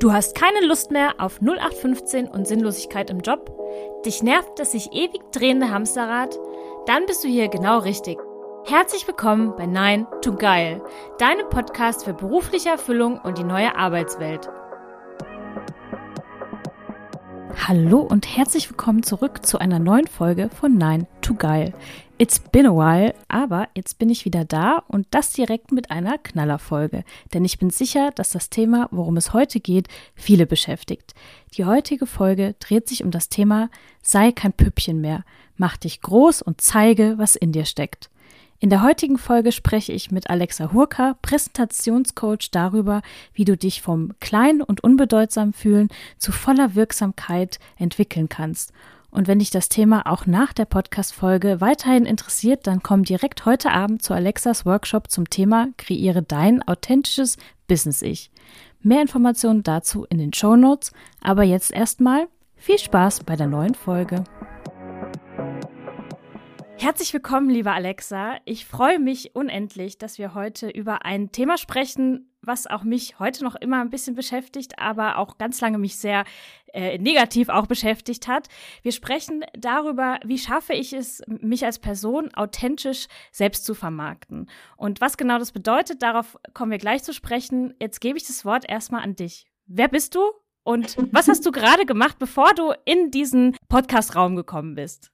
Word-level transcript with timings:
Du 0.00 0.12
hast 0.12 0.36
keine 0.36 0.64
Lust 0.64 0.92
mehr 0.92 1.14
auf 1.18 1.40
0815 1.42 2.28
und 2.28 2.46
Sinnlosigkeit 2.46 3.10
im 3.10 3.18
Job? 3.18 3.52
Dich 4.06 4.22
nervt 4.22 4.56
das 4.60 4.70
sich 4.70 4.92
ewig 4.92 5.32
drehende 5.32 5.70
Hamsterrad? 5.70 6.38
Dann 6.86 7.04
bist 7.06 7.24
du 7.24 7.28
hier 7.28 7.48
genau 7.48 7.80
richtig. 7.80 8.16
Herzlich 8.64 9.08
willkommen 9.08 9.56
bei 9.56 9.66
Nein 9.66 10.06
to 10.22 10.36
Geil, 10.36 10.80
deinem 11.18 11.48
Podcast 11.48 12.04
für 12.04 12.14
berufliche 12.14 12.68
Erfüllung 12.68 13.18
und 13.18 13.38
die 13.38 13.44
neue 13.44 13.74
Arbeitswelt. 13.74 14.48
Hallo 17.66 17.98
und 17.98 18.36
herzlich 18.36 18.70
willkommen 18.70 19.02
zurück 19.02 19.44
zu 19.44 19.58
einer 19.58 19.80
neuen 19.80 20.06
Folge 20.06 20.48
von 20.48 20.78
Nein 20.78 21.08
to 21.22 21.34
Geil. 21.34 21.74
It's 22.20 22.40
been 22.40 22.66
a 22.66 22.74
while, 22.74 23.14
aber 23.28 23.68
jetzt 23.76 24.00
bin 24.00 24.10
ich 24.10 24.24
wieder 24.24 24.44
da 24.44 24.82
und 24.88 25.06
das 25.12 25.30
direkt 25.32 25.70
mit 25.70 25.92
einer 25.92 26.18
Knallerfolge. 26.18 27.04
Denn 27.32 27.44
ich 27.44 27.60
bin 27.60 27.70
sicher, 27.70 28.10
dass 28.10 28.30
das 28.30 28.50
Thema, 28.50 28.88
worum 28.90 29.16
es 29.16 29.32
heute 29.32 29.60
geht, 29.60 29.86
viele 30.16 30.44
beschäftigt. 30.44 31.14
Die 31.54 31.64
heutige 31.64 32.06
Folge 32.06 32.56
dreht 32.58 32.88
sich 32.88 33.04
um 33.04 33.12
das 33.12 33.28
Thema 33.28 33.70
Sei 34.02 34.32
kein 34.32 34.52
Püppchen 34.52 35.00
mehr, 35.00 35.24
mach 35.56 35.76
dich 35.76 36.00
groß 36.00 36.42
und 36.42 36.60
zeige, 36.60 37.14
was 37.18 37.36
in 37.36 37.52
dir 37.52 37.64
steckt. 37.64 38.10
In 38.58 38.70
der 38.70 38.82
heutigen 38.82 39.18
Folge 39.18 39.52
spreche 39.52 39.92
ich 39.92 40.10
mit 40.10 40.28
Alexa 40.28 40.72
Hurka, 40.72 41.16
Präsentationscoach, 41.22 42.50
darüber, 42.50 43.02
wie 43.32 43.44
du 43.44 43.56
dich 43.56 43.80
vom 43.80 44.14
klein 44.18 44.60
und 44.60 44.82
unbedeutsam 44.82 45.52
fühlen 45.52 45.88
zu 46.16 46.32
voller 46.32 46.74
Wirksamkeit 46.74 47.60
entwickeln 47.76 48.28
kannst 48.28 48.72
und 49.10 49.26
wenn 49.26 49.38
dich 49.38 49.50
das 49.50 49.68
Thema 49.68 50.06
auch 50.06 50.26
nach 50.26 50.52
der 50.52 50.66
Podcast-Folge 50.66 51.60
weiterhin 51.60 52.04
interessiert, 52.04 52.66
dann 52.66 52.82
komm 52.82 53.04
direkt 53.04 53.46
heute 53.46 53.70
Abend 53.70 54.02
zu 54.02 54.12
Alexas 54.12 54.66
Workshop 54.66 55.10
zum 55.10 55.30
Thema 55.30 55.68
Kreiere 55.78 56.22
dein 56.22 56.66
authentisches 56.66 57.36
Business-Ich. 57.68 58.30
Mehr 58.80 59.02
Informationen 59.02 59.62
dazu 59.62 60.04
in 60.08 60.18
den 60.18 60.32
Show 60.32 60.56
Notes. 60.56 60.92
Aber 61.20 61.42
jetzt 61.42 61.72
erstmal 61.72 62.28
viel 62.56 62.78
Spaß 62.78 63.24
bei 63.24 63.36
der 63.36 63.46
neuen 63.46 63.74
Folge. 63.74 64.24
Herzlich 66.80 67.12
willkommen, 67.12 67.50
liebe 67.50 67.72
Alexa. 67.72 68.36
Ich 68.44 68.64
freue 68.64 69.00
mich 69.00 69.34
unendlich, 69.34 69.98
dass 69.98 70.16
wir 70.16 70.34
heute 70.34 70.70
über 70.70 71.04
ein 71.04 71.32
Thema 71.32 71.58
sprechen, 71.58 72.30
was 72.40 72.68
auch 72.68 72.84
mich 72.84 73.18
heute 73.18 73.42
noch 73.42 73.56
immer 73.56 73.80
ein 73.80 73.90
bisschen 73.90 74.14
beschäftigt, 74.14 74.78
aber 74.78 75.18
auch 75.18 75.38
ganz 75.38 75.60
lange 75.60 75.78
mich 75.78 75.96
sehr 75.96 76.24
äh, 76.72 76.96
negativ 76.98 77.48
auch 77.48 77.66
beschäftigt 77.66 78.28
hat. 78.28 78.46
Wir 78.82 78.92
sprechen 78.92 79.44
darüber, 79.58 80.20
wie 80.24 80.38
schaffe 80.38 80.72
ich 80.72 80.92
es, 80.92 81.20
mich 81.26 81.64
als 81.64 81.80
Person 81.80 82.32
authentisch 82.34 83.08
selbst 83.32 83.64
zu 83.64 83.74
vermarkten. 83.74 84.48
Und 84.76 85.00
was 85.00 85.16
genau 85.16 85.40
das 85.40 85.50
bedeutet, 85.50 86.00
darauf 86.00 86.38
kommen 86.54 86.70
wir 86.70 86.78
gleich 86.78 87.02
zu 87.02 87.12
sprechen. 87.12 87.74
Jetzt 87.80 88.00
gebe 88.00 88.18
ich 88.18 88.26
das 88.28 88.44
Wort 88.44 88.70
erstmal 88.70 89.02
an 89.02 89.16
dich. 89.16 89.46
Wer 89.66 89.88
bist 89.88 90.14
du 90.14 90.20
und 90.62 90.96
was 91.10 91.26
hast 91.26 91.44
du 91.44 91.50
gerade 91.50 91.86
gemacht, 91.86 92.20
bevor 92.20 92.54
du 92.54 92.72
in 92.84 93.10
diesen 93.10 93.56
Podcast-Raum 93.68 94.36
gekommen 94.36 94.76
bist? 94.76 95.10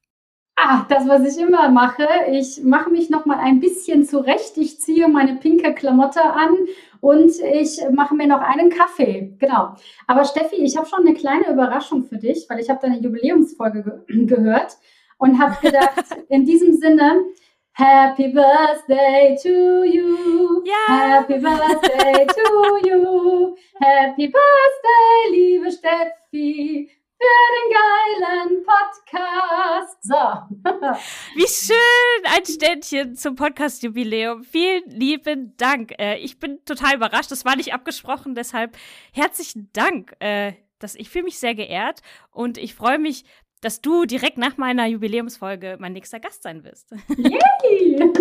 Ah, 0.67 0.87
das, 0.89 1.07
was 1.07 1.27
ich 1.27 1.43
immer 1.43 1.69
mache. 1.69 2.09
Ich 2.31 2.65
mache 2.65 2.89
mich 2.89 3.11
noch 3.11 3.27
mal 3.27 3.37
ein 3.37 3.61
bisschen 3.61 4.07
zurecht. 4.07 4.57
Ich 4.57 4.81
ziehe 4.81 5.09
meine 5.09 5.37
pinke 5.37 5.75
Klamotte 5.75 6.23
an 6.23 6.57
und 7.03 7.33
ich 7.39 7.83
mache 7.93 8.15
mir 8.15 8.27
noch 8.27 8.41
einen 8.41 8.71
Kaffee. 8.71 9.37
Genau. 9.39 9.75
Aber 10.07 10.25
Steffi, 10.25 10.57
ich 10.57 10.79
habe 10.79 10.87
schon 10.87 11.01
eine 11.01 11.13
kleine 11.13 11.51
Überraschung 11.51 12.05
für 12.05 12.17
dich, 12.17 12.47
weil 12.49 12.61
ich 12.61 12.71
habe 12.71 12.81
deine 12.81 12.99
Jubiläumsfolge 12.99 14.05
ge 14.07 14.25
gehört 14.27 14.79
und 15.19 15.39
habe 15.39 15.55
gedacht, 15.61 16.03
in 16.31 16.47
diesem 16.47 16.73
Sinne, 16.73 17.25
Happy 17.73 18.29
Birthday 18.29 19.37
to 19.43 19.85
you. 19.85 20.65
Ja. 20.65 21.19
Happy 21.19 21.41
Birthday 21.41 22.27
to 22.27 22.89
you. 22.89 23.55
Happy 23.83 24.29
Birthday, 24.29 25.31
liebe 25.31 25.71
Steffi 25.71 26.89
für 27.25 27.53
den 27.57 27.71
geilen 27.73 28.65
Podcast. 28.65 30.03
So. 30.03 30.15
Wie 31.35 31.49
schön, 31.49 32.25
ein 32.25 32.45
Ständchen 32.45 33.17
zum 33.17 33.35
Podcast-Jubiläum. 33.35 34.43
Vielen 34.43 34.83
lieben 34.91 35.57
Dank. 35.57 35.93
Äh, 35.99 36.19
ich 36.19 36.39
bin 36.39 36.65
total 36.65 36.97
überrascht. 36.97 37.31
Das 37.31 37.45
war 37.45 37.57
nicht 37.57 37.73
abgesprochen, 37.73 38.35
deshalb 38.35 38.77
herzlichen 39.13 39.71
Dank. 39.73 40.15
Äh, 40.21 40.55
das, 40.79 40.95
ich 40.97 41.09
fühle 41.09 41.25
mich 41.25 41.39
sehr 41.39 41.55
geehrt 41.55 42.01
und 42.31 42.59
ich 42.59 42.75
freue 42.75 42.99
mich, 42.99 43.25
dass 43.63 43.81
du 43.81 44.05
direkt 44.05 44.37
nach 44.37 44.59
meiner 44.59 44.87
Jubiläumsfolge 44.87 45.79
mein 45.81 45.95
nächster 45.95 46.21
Gast 46.21 46.43
sein 46.43 46.65
wirst. 46.65 46.91
Yay! 47.17 47.99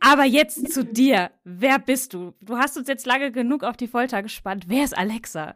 Aber 0.00 0.24
jetzt 0.24 0.72
zu 0.72 0.84
dir. 0.84 1.30
Wer 1.44 1.78
bist 1.78 2.12
du? 2.12 2.34
Du 2.40 2.56
hast 2.56 2.76
uns 2.76 2.88
jetzt 2.88 3.06
lange 3.06 3.30
genug 3.30 3.62
auf 3.62 3.76
die 3.76 3.86
Folter 3.86 4.24
gespannt. 4.24 4.64
Wer 4.66 4.82
ist 4.82 4.98
Alexa? 4.98 5.54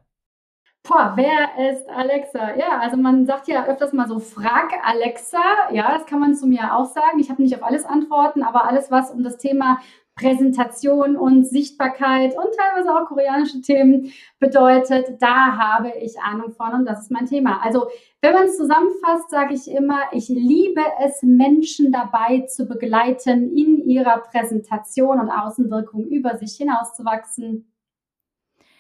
Boah, 0.89 1.15
wer 1.17 1.71
ist 1.71 1.89
Alexa? 1.89 2.57
Ja, 2.57 2.79
also 2.79 2.97
man 2.97 3.27
sagt 3.27 3.49
ja 3.49 3.67
öfters 3.67 3.93
mal 3.93 4.07
so, 4.07 4.21
frag 4.21 4.73
Alexa. 4.85 5.43
Ja, 5.73 5.93
das 5.97 6.07
kann 6.07 6.21
man 6.21 6.35
zu 6.37 6.47
mir 6.47 6.77
auch 6.77 6.85
sagen. 6.85 7.19
Ich 7.19 7.29
habe 7.29 7.43
nicht 7.43 7.57
auf 7.57 7.65
alles 7.65 7.85
Antworten, 7.85 8.45
aber 8.45 8.69
alles, 8.69 8.91
was 8.91 9.11
um 9.11 9.25
das 9.25 9.37
Thema 9.37 9.81
Präsentation 10.15 11.17
und 11.17 11.45
Sichtbarkeit 11.45 12.37
und 12.37 12.47
teilweise 12.57 12.95
auch 12.95 13.07
koreanische 13.07 13.61
Themen 13.61 14.13
bedeutet, 14.39 15.21
da 15.21 15.59
habe 15.59 15.93
ich 16.01 16.19
Ahnung 16.21 16.53
von 16.53 16.73
und 16.73 16.87
das 16.87 17.03
ist 17.03 17.11
mein 17.11 17.27
Thema. 17.27 17.61
Also 17.63 17.89
wenn 18.23 18.33
man 18.33 18.45
es 18.45 18.57
zusammenfasst, 18.57 19.29
sage 19.29 19.55
ich 19.55 19.69
immer, 19.69 19.99
ich 20.13 20.29
liebe 20.29 20.81
es, 21.05 21.23
Menschen 21.23 21.91
dabei 21.93 22.47
zu 22.47 22.67
begleiten, 22.67 23.55
in 23.55 23.83
ihrer 23.87 24.19
Präsentation 24.19 25.21
und 25.21 25.31
Außenwirkung 25.31 26.07
über 26.07 26.39
sich 26.39 26.57
hinauszuwachsen 26.57 27.67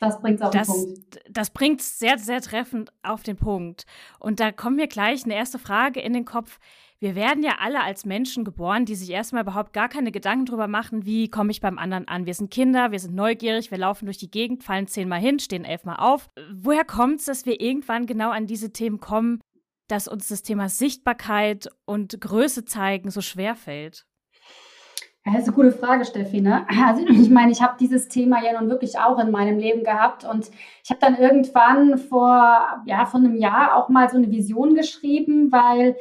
das 0.01 0.21
bringt 0.21 0.41
es 0.41 0.43
auf 0.43 0.51
das, 0.51 0.67
den 0.67 0.75
Punkt. 0.75 1.21
Das 1.31 1.51
bringt 1.51 1.81
es 1.81 1.99
sehr, 1.99 2.19
sehr 2.19 2.41
treffend 2.41 2.93
auf 3.03 3.23
den 3.23 3.37
Punkt. 3.37 3.87
Und 4.19 4.41
da 4.41 4.53
kommt 4.53 4.77
mir 4.77 4.89
gleich 4.89 5.25
eine 5.25 5.34
erste 5.34 5.59
Frage 5.59 6.01
in 6.01 6.12
den 6.12 6.25
Kopf. 6.25 6.59
Wir 6.99 7.15
werden 7.15 7.43
ja 7.43 7.57
alle 7.61 7.83
als 7.83 8.06
Menschen 8.06 8.45
geboren, 8.45 8.87
die 8.87 8.95
sich 8.95 9.11
erstmal 9.11 9.43
überhaupt 9.43 9.75
gar 9.75 9.89
keine 9.89 10.12
Gedanken 10.12 10.47
darüber 10.47 10.67
machen, 10.67 11.05
wie 11.05 11.29
komme 11.29 11.51
ich 11.51 11.61
beim 11.61 11.79
anderen 11.79 12.09
an. 12.09 12.25
Wir 12.25 12.33
sind 12.33 12.51
Kinder, 12.51 12.91
wir 12.91 12.99
sind 12.99 13.15
neugierig, 13.15 13.71
wir 13.71 13.79
laufen 13.79 14.06
durch 14.06 14.17
die 14.17 14.31
Gegend, 14.31 14.65
fallen 14.65 14.87
zehnmal 14.87 15.21
hin, 15.21 15.39
stehen 15.39 15.67
elfmal 15.67 15.97
auf. 15.99 16.31
Woher 16.55 16.85
kommt 16.85 17.21
es, 17.21 17.27
dass 17.27 17.45
wir 17.45 17.61
irgendwann 17.61 18.06
genau 18.06 18.31
an 18.31 18.47
diese 18.47 18.73
Themen 18.73 18.99
kommen, 18.99 19.41
dass 19.89 20.09
uns 20.09 20.29
das 20.29 20.43
Thema 20.43 20.71
Sichtbarkeit 20.71 21.69
und 21.85 22.19
Größe 22.19 22.65
zeigen 22.65 23.11
so 23.11 23.21
schwer 23.21 23.56
fällt? 23.56 24.06
Das 25.26 25.42
ist 25.42 25.48
eine 25.48 25.56
gute 25.56 25.72
Frage, 25.72 26.04
Steffi. 26.04 26.41
Ne? 26.41 26.64
Also 26.69 27.04
ich 27.04 27.28
meine, 27.31 27.50
ich 27.50 27.60
habe 27.60 27.75
dieses 27.81 28.09
Thema 28.09 28.44
ja 28.44 28.59
nun 28.59 28.70
wirklich 28.70 28.98
auch 29.00 29.19
in 29.19 29.32
meinem 29.32 29.59
Leben 29.59 29.82
gehabt 29.82 30.25
und 30.25 30.48
ich 30.84 30.91
habe 30.91 31.00
dann 31.00 31.19
irgendwann 31.19 31.98
vor, 31.98 32.82
ja, 32.87 33.06
vor 33.06 33.19
einem 33.19 33.34
Jahr 33.34 33.75
auch 33.75 33.88
mal 33.88 34.09
so 34.09 34.16
eine 34.16 34.31
Vision 34.31 34.76
geschrieben, 34.76 35.50
weil 35.50 35.97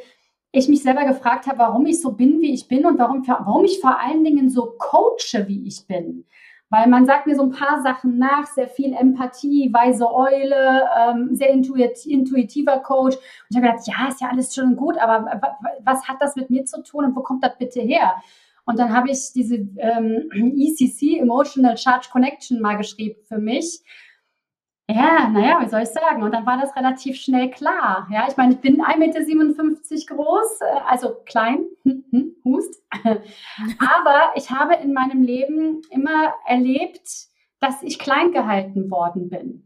ich 0.52 0.68
mich 0.68 0.82
selber 0.82 1.04
gefragt 1.04 1.48
habe, 1.48 1.58
warum 1.58 1.86
ich 1.86 2.00
so 2.00 2.12
bin, 2.12 2.40
wie 2.40 2.54
ich 2.54 2.68
bin 2.68 2.86
und 2.86 3.00
warum, 3.00 3.26
warum 3.26 3.64
ich 3.64 3.80
vor 3.80 4.00
allen 4.00 4.22
Dingen 4.22 4.48
so 4.48 4.74
coache, 4.78 5.48
wie 5.48 5.66
ich 5.66 5.88
bin. 5.88 6.24
Weil 6.70 6.88
man 6.88 7.04
sagt 7.04 7.26
mir 7.26 7.34
so 7.34 7.42
ein 7.42 7.50
paar 7.50 7.82
Sachen 7.82 8.18
nach, 8.18 8.46
sehr 8.46 8.68
viel 8.68 8.92
Empathie, 8.92 9.72
weise 9.72 10.08
Eule, 10.12 10.84
ähm, 10.98 11.30
sehr 11.32 11.50
intuitiver 11.50 12.78
Coach. 12.78 13.16
Und 13.16 13.22
ich 13.50 13.56
habe 13.56 13.66
gedacht, 13.66 13.86
ja, 13.86 14.08
ist 14.08 14.20
ja 14.20 14.28
alles 14.28 14.54
schön 14.54 14.70
und 14.70 14.76
gut, 14.76 14.98
aber 14.98 15.40
was 15.82 16.08
hat 16.08 16.16
das 16.20 16.36
mit 16.36 16.48
mir 16.48 16.64
zu 16.64 16.82
tun 16.82 17.06
und 17.06 17.16
wo 17.16 17.22
kommt 17.22 17.44
das 17.44 17.58
bitte 17.58 17.80
her? 17.80 18.14
Und 18.66 18.78
dann 18.78 18.92
habe 18.92 19.10
ich 19.10 19.32
diese 19.32 19.56
ähm, 19.56 20.28
ECC, 20.58 21.18
Emotional 21.20 21.76
Charge 21.76 22.08
Connection, 22.10 22.60
mal 22.60 22.76
geschrieben 22.76 23.22
für 23.26 23.38
mich. 23.38 23.82
Ja, 24.88 25.28
naja, 25.28 25.60
wie 25.60 25.68
soll 25.68 25.82
ich 25.82 25.88
sagen? 25.88 26.22
Und 26.22 26.32
dann 26.32 26.46
war 26.46 26.60
das 26.60 26.76
relativ 26.76 27.16
schnell 27.16 27.50
klar. 27.50 28.06
Ja, 28.10 28.26
ich 28.28 28.36
meine, 28.36 28.54
ich 28.54 28.60
bin 28.60 28.80
1,57 28.80 28.98
Meter 28.98 30.14
groß, 30.14 30.60
äh, 30.60 30.80
also 30.88 31.14
klein, 31.24 31.64
hm, 31.82 32.04
hm, 32.10 32.36
Hust. 32.44 32.82
Aber 33.02 34.32
ich 34.36 34.50
habe 34.50 34.74
in 34.74 34.92
meinem 34.92 35.22
Leben 35.22 35.82
immer 35.90 36.34
erlebt, 36.46 37.08
dass 37.60 37.82
ich 37.82 37.98
klein 37.98 38.30
gehalten 38.32 38.90
worden 38.90 39.28
bin. 39.28 39.65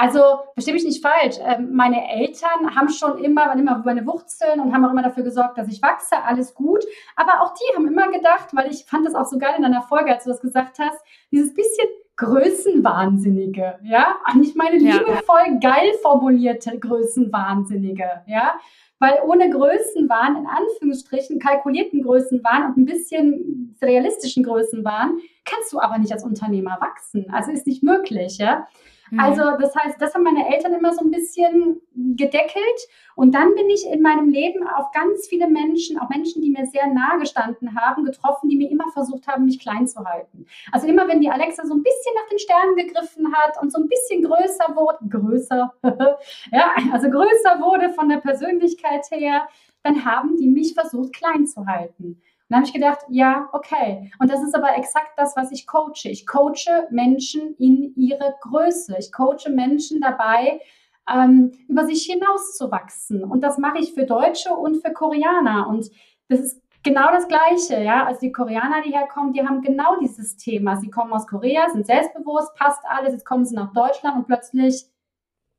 Also, 0.00 0.20
verstehe 0.54 0.74
mich 0.74 0.84
nicht 0.84 1.04
falsch. 1.04 1.38
Ähm, 1.44 1.74
meine 1.74 2.08
Eltern 2.08 2.76
haben 2.76 2.88
schon 2.88 3.18
immer, 3.18 3.46
waren 3.48 3.58
immer 3.58 3.82
meine 3.84 4.06
Wurzeln 4.06 4.60
und 4.60 4.72
haben 4.72 4.84
auch 4.84 4.92
immer 4.92 5.02
dafür 5.02 5.24
gesorgt, 5.24 5.58
dass 5.58 5.66
ich 5.66 5.82
wachse. 5.82 6.22
Alles 6.22 6.54
gut. 6.54 6.84
Aber 7.16 7.42
auch 7.42 7.52
die 7.52 7.76
haben 7.76 7.88
immer 7.88 8.08
gedacht, 8.08 8.50
weil 8.52 8.70
ich 8.70 8.84
fand 8.84 9.04
das 9.04 9.16
auch 9.16 9.24
so 9.24 9.38
geil 9.38 9.54
in 9.56 9.64
deiner 9.64 9.82
Folge, 9.82 10.12
als 10.12 10.22
du 10.22 10.30
das 10.30 10.40
gesagt 10.40 10.78
hast, 10.78 11.04
dieses 11.32 11.52
bisschen 11.52 11.88
Größenwahnsinnige, 12.14 13.80
ja? 13.82 14.18
Und 14.32 14.44
ich 14.44 14.54
meine 14.54 14.76
liebevoll 14.76 15.58
geil 15.60 15.92
formulierte 16.00 16.78
Größenwahnsinnige, 16.78 18.22
ja? 18.26 18.54
Weil 19.00 19.18
ohne 19.26 19.50
Größenwahn, 19.50 20.36
in 20.36 20.46
Anführungsstrichen, 20.46 21.40
kalkulierten 21.40 22.04
Größenwahn 22.04 22.66
und 22.66 22.76
ein 22.76 22.84
bisschen 22.84 23.76
realistischen 23.82 24.44
Größenwahn, 24.44 25.18
kannst 25.44 25.72
du 25.72 25.80
aber 25.80 25.98
nicht 25.98 26.12
als 26.12 26.22
Unternehmer 26.22 26.78
wachsen. 26.80 27.26
Also 27.32 27.50
ist 27.50 27.66
nicht 27.66 27.82
möglich, 27.82 28.38
ja? 28.38 28.68
Mhm. 29.10 29.20
Also 29.20 29.42
das 29.60 29.74
heißt, 29.74 30.00
das 30.00 30.14
haben 30.14 30.22
meine 30.22 30.52
Eltern 30.54 30.74
immer 30.74 30.92
so 30.92 31.04
ein 31.04 31.10
bisschen 31.10 31.80
gedeckelt. 31.94 32.88
Und 33.14 33.34
dann 33.34 33.54
bin 33.54 33.68
ich 33.70 33.86
in 33.86 34.02
meinem 34.02 34.28
Leben 34.28 34.66
auf 34.68 34.92
ganz 34.92 35.26
viele 35.26 35.48
Menschen, 35.48 35.98
auch 35.98 36.08
Menschen, 36.08 36.42
die 36.42 36.50
mir 36.50 36.66
sehr 36.66 36.86
nahe 36.86 37.18
gestanden 37.18 37.74
haben, 37.74 38.04
getroffen, 38.04 38.48
die 38.48 38.56
mir 38.56 38.70
immer 38.70 38.88
versucht 38.92 39.26
haben, 39.26 39.44
mich 39.44 39.58
klein 39.58 39.86
zu 39.86 40.04
halten. 40.04 40.46
Also 40.72 40.86
immer, 40.86 41.08
wenn 41.08 41.20
die 41.20 41.30
Alexa 41.30 41.66
so 41.66 41.74
ein 41.74 41.82
bisschen 41.82 42.14
nach 42.14 42.28
den 42.28 42.38
Sternen 42.38 42.76
gegriffen 42.76 43.34
hat 43.34 43.60
und 43.60 43.72
so 43.72 43.80
ein 43.80 43.88
bisschen 43.88 44.22
größer 44.22 44.76
wurde, 44.76 44.98
größer, 45.08 45.74
ja, 46.52 46.74
also 46.92 47.10
größer 47.10 47.60
wurde 47.60 47.90
von 47.90 48.08
der 48.08 48.18
Persönlichkeit 48.18 49.06
her, 49.10 49.48
dann 49.82 50.04
haben 50.04 50.36
die 50.36 50.48
mich 50.48 50.74
versucht, 50.74 51.12
klein 51.12 51.46
zu 51.46 51.66
halten. 51.66 52.20
Und 52.48 52.54
dann 52.54 52.60
habe 52.60 52.66
ich 52.66 52.72
gedacht, 52.72 53.00
ja, 53.10 53.48
okay. 53.52 54.10
Und 54.18 54.30
das 54.30 54.42
ist 54.42 54.54
aber 54.54 54.74
exakt 54.76 55.12
das, 55.18 55.36
was 55.36 55.52
ich 55.52 55.66
coache. 55.66 56.08
Ich 56.08 56.26
coache 56.26 56.88
Menschen 56.90 57.54
in 57.56 57.92
ihre 57.94 58.34
Größe. 58.40 58.96
Ich 58.98 59.12
coache 59.12 59.50
Menschen 59.50 60.00
dabei, 60.00 60.60
ähm, 61.12 61.52
über 61.68 61.84
sich 61.84 62.04
hinauszuwachsen. 62.04 63.22
Und 63.22 63.42
das 63.42 63.58
mache 63.58 63.78
ich 63.78 63.92
für 63.92 64.06
Deutsche 64.06 64.54
und 64.54 64.76
für 64.76 64.94
Koreaner. 64.94 65.68
Und 65.68 65.90
das 66.28 66.40
ist 66.40 66.62
genau 66.82 67.10
das 67.10 67.28
Gleiche, 67.28 67.82
ja. 67.82 68.06
Also 68.06 68.20
die 68.20 68.32
Koreaner, 68.32 68.80
die 68.82 68.92
herkommen, 68.92 69.34
die 69.34 69.46
haben 69.46 69.60
genau 69.60 69.98
dieses 70.00 70.38
Thema. 70.38 70.76
Sie 70.76 70.88
kommen 70.90 71.12
aus 71.12 71.26
Korea, 71.26 71.68
sind 71.68 71.86
selbstbewusst, 71.86 72.54
passt 72.54 72.80
alles. 72.88 73.12
Jetzt 73.12 73.26
kommen 73.26 73.44
sie 73.44 73.56
nach 73.56 73.74
Deutschland 73.74 74.16
und 74.16 74.26
plötzlich 74.26 74.86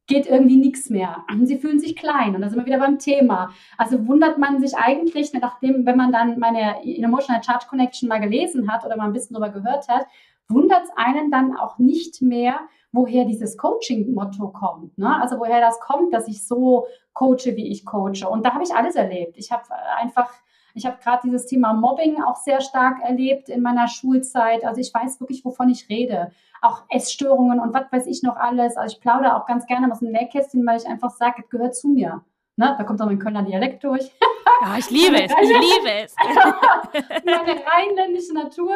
geht 0.09 0.25
irgendwie 0.25 0.57
nichts 0.57 0.89
mehr. 0.89 1.23
Sie 1.43 1.57
fühlen 1.57 1.79
sich 1.79 1.95
klein. 1.95 2.35
Und 2.35 2.41
da 2.41 2.49
sind 2.49 2.59
wir 2.59 2.65
wieder 2.65 2.79
beim 2.79 2.99
Thema. 2.99 3.51
Also 3.77 4.07
wundert 4.07 4.37
man 4.37 4.59
sich 4.59 4.75
eigentlich, 4.75 5.31
nachdem, 5.31 5.85
wenn 5.85 5.95
man 5.95 6.11
dann 6.11 6.39
meine 6.39 6.83
Emotional 6.83 7.41
Charge 7.41 7.67
Connection 7.69 8.09
mal 8.09 8.19
gelesen 8.19 8.69
hat 8.69 8.85
oder 8.85 8.97
mal 8.97 9.05
ein 9.05 9.13
bisschen 9.13 9.35
darüber 9.35 9.51
gehört 9.51 9.87
hat, 9.87 10.05
wundert 10.49 10.83
es 10.83 10.89
einen 10.97 11.31
dann 11.31 11.55
auch 11.55 11.77
nicht 11.77 12.21
mehr, 12.21 12.59
woher 12.91 13.23
dieses 13.23 13.55
Coaching-Motto 13.55 14.49
kommt. 14.49 14.97
Ne? 14.97 15.21
Also 15.21 15.39
woher 15.39 15.61
das 15.61 15.79
kommt, 15.79 16.11
dass 16.13 16.27
ich 16.27 16.45
so 16.45 16.87
coache, 17.13 17.55
wie 17.55 17.71
ich 17.71 17.85
coache. 17.85 18.27
Und 18.27 18.45
da 18.45 18.53
habe 18.53 18.63
ich 18.63 18.73
alles 18.73 18.95
erlebt. 18.95 19.37
Ich 19.37 19.51
habe 19.51 19.63
einfach 19.95 20.33
ich 20.73 20.85
habe 20.85 20.97
gerade 21.03 21.21
dieses 21.23 21.45
Thema 21.45 21.73
Mobbing 21.73 22.21
auch 22.23 22.35
sehr 22.35 22.61
stark 22.61 23.01
erlebt 23.03 23.49
in 23.49 23.61
meiner 23.61 23.87
Schulzeit. 23.87 24.65
Also 24.65 24.81
ich 24.81 24.93
weiß 24.93 25.19
wirklich, 25.19 25.43
wovon 25.43 25.69
ich 25.69 25.89
rede. 25.89 26.31
Auch 26.61 26.83
Essstörungen 26.89 27.59
und 27.59 27.73
was 27.73 27.91
weiß 27.91 28.05
ich 28.07 28.23
noch 28.23 28.35
alles. 28.35 28.77
Also 28.77 28.95
ich 28.95 29.01
plaudere 29.01 29.35
auch 29.35 29.45
ganz 29.45 29.65
gerne 29.65 29.91
aus 29.91 29.99
dem 29.99 30.11
Nähkästchen, 30.11 30.65
weil 30.65 30.77
ich 30.77 30.87
einfach 30.87 31.11
sage, 31.11 31.43
es 31.43 31.49
gehört 31.49 31.75
zu 31.75 31.87
mir. 31.87 32.23
Ne? 32.55 32.75
Da 32.77 32.83
kommt 32.83 33.01
auch 33.01 33.05
mein 33.05 33.19
Kölner 33.19 33.43
Dialekt 33.43 33.83
durch. 33.83 34.11
Ja, 34.61 34.77
ich 34.77 34.89
liebe 34.89 35.15
es, 35.23 35.31
ich 35.31 35.47
liebe 35.47 35.91
es. 36.03 36.15
Meine 37.23 37.61
rheinländische 37.65 38.33
Natur. 38.33 38.75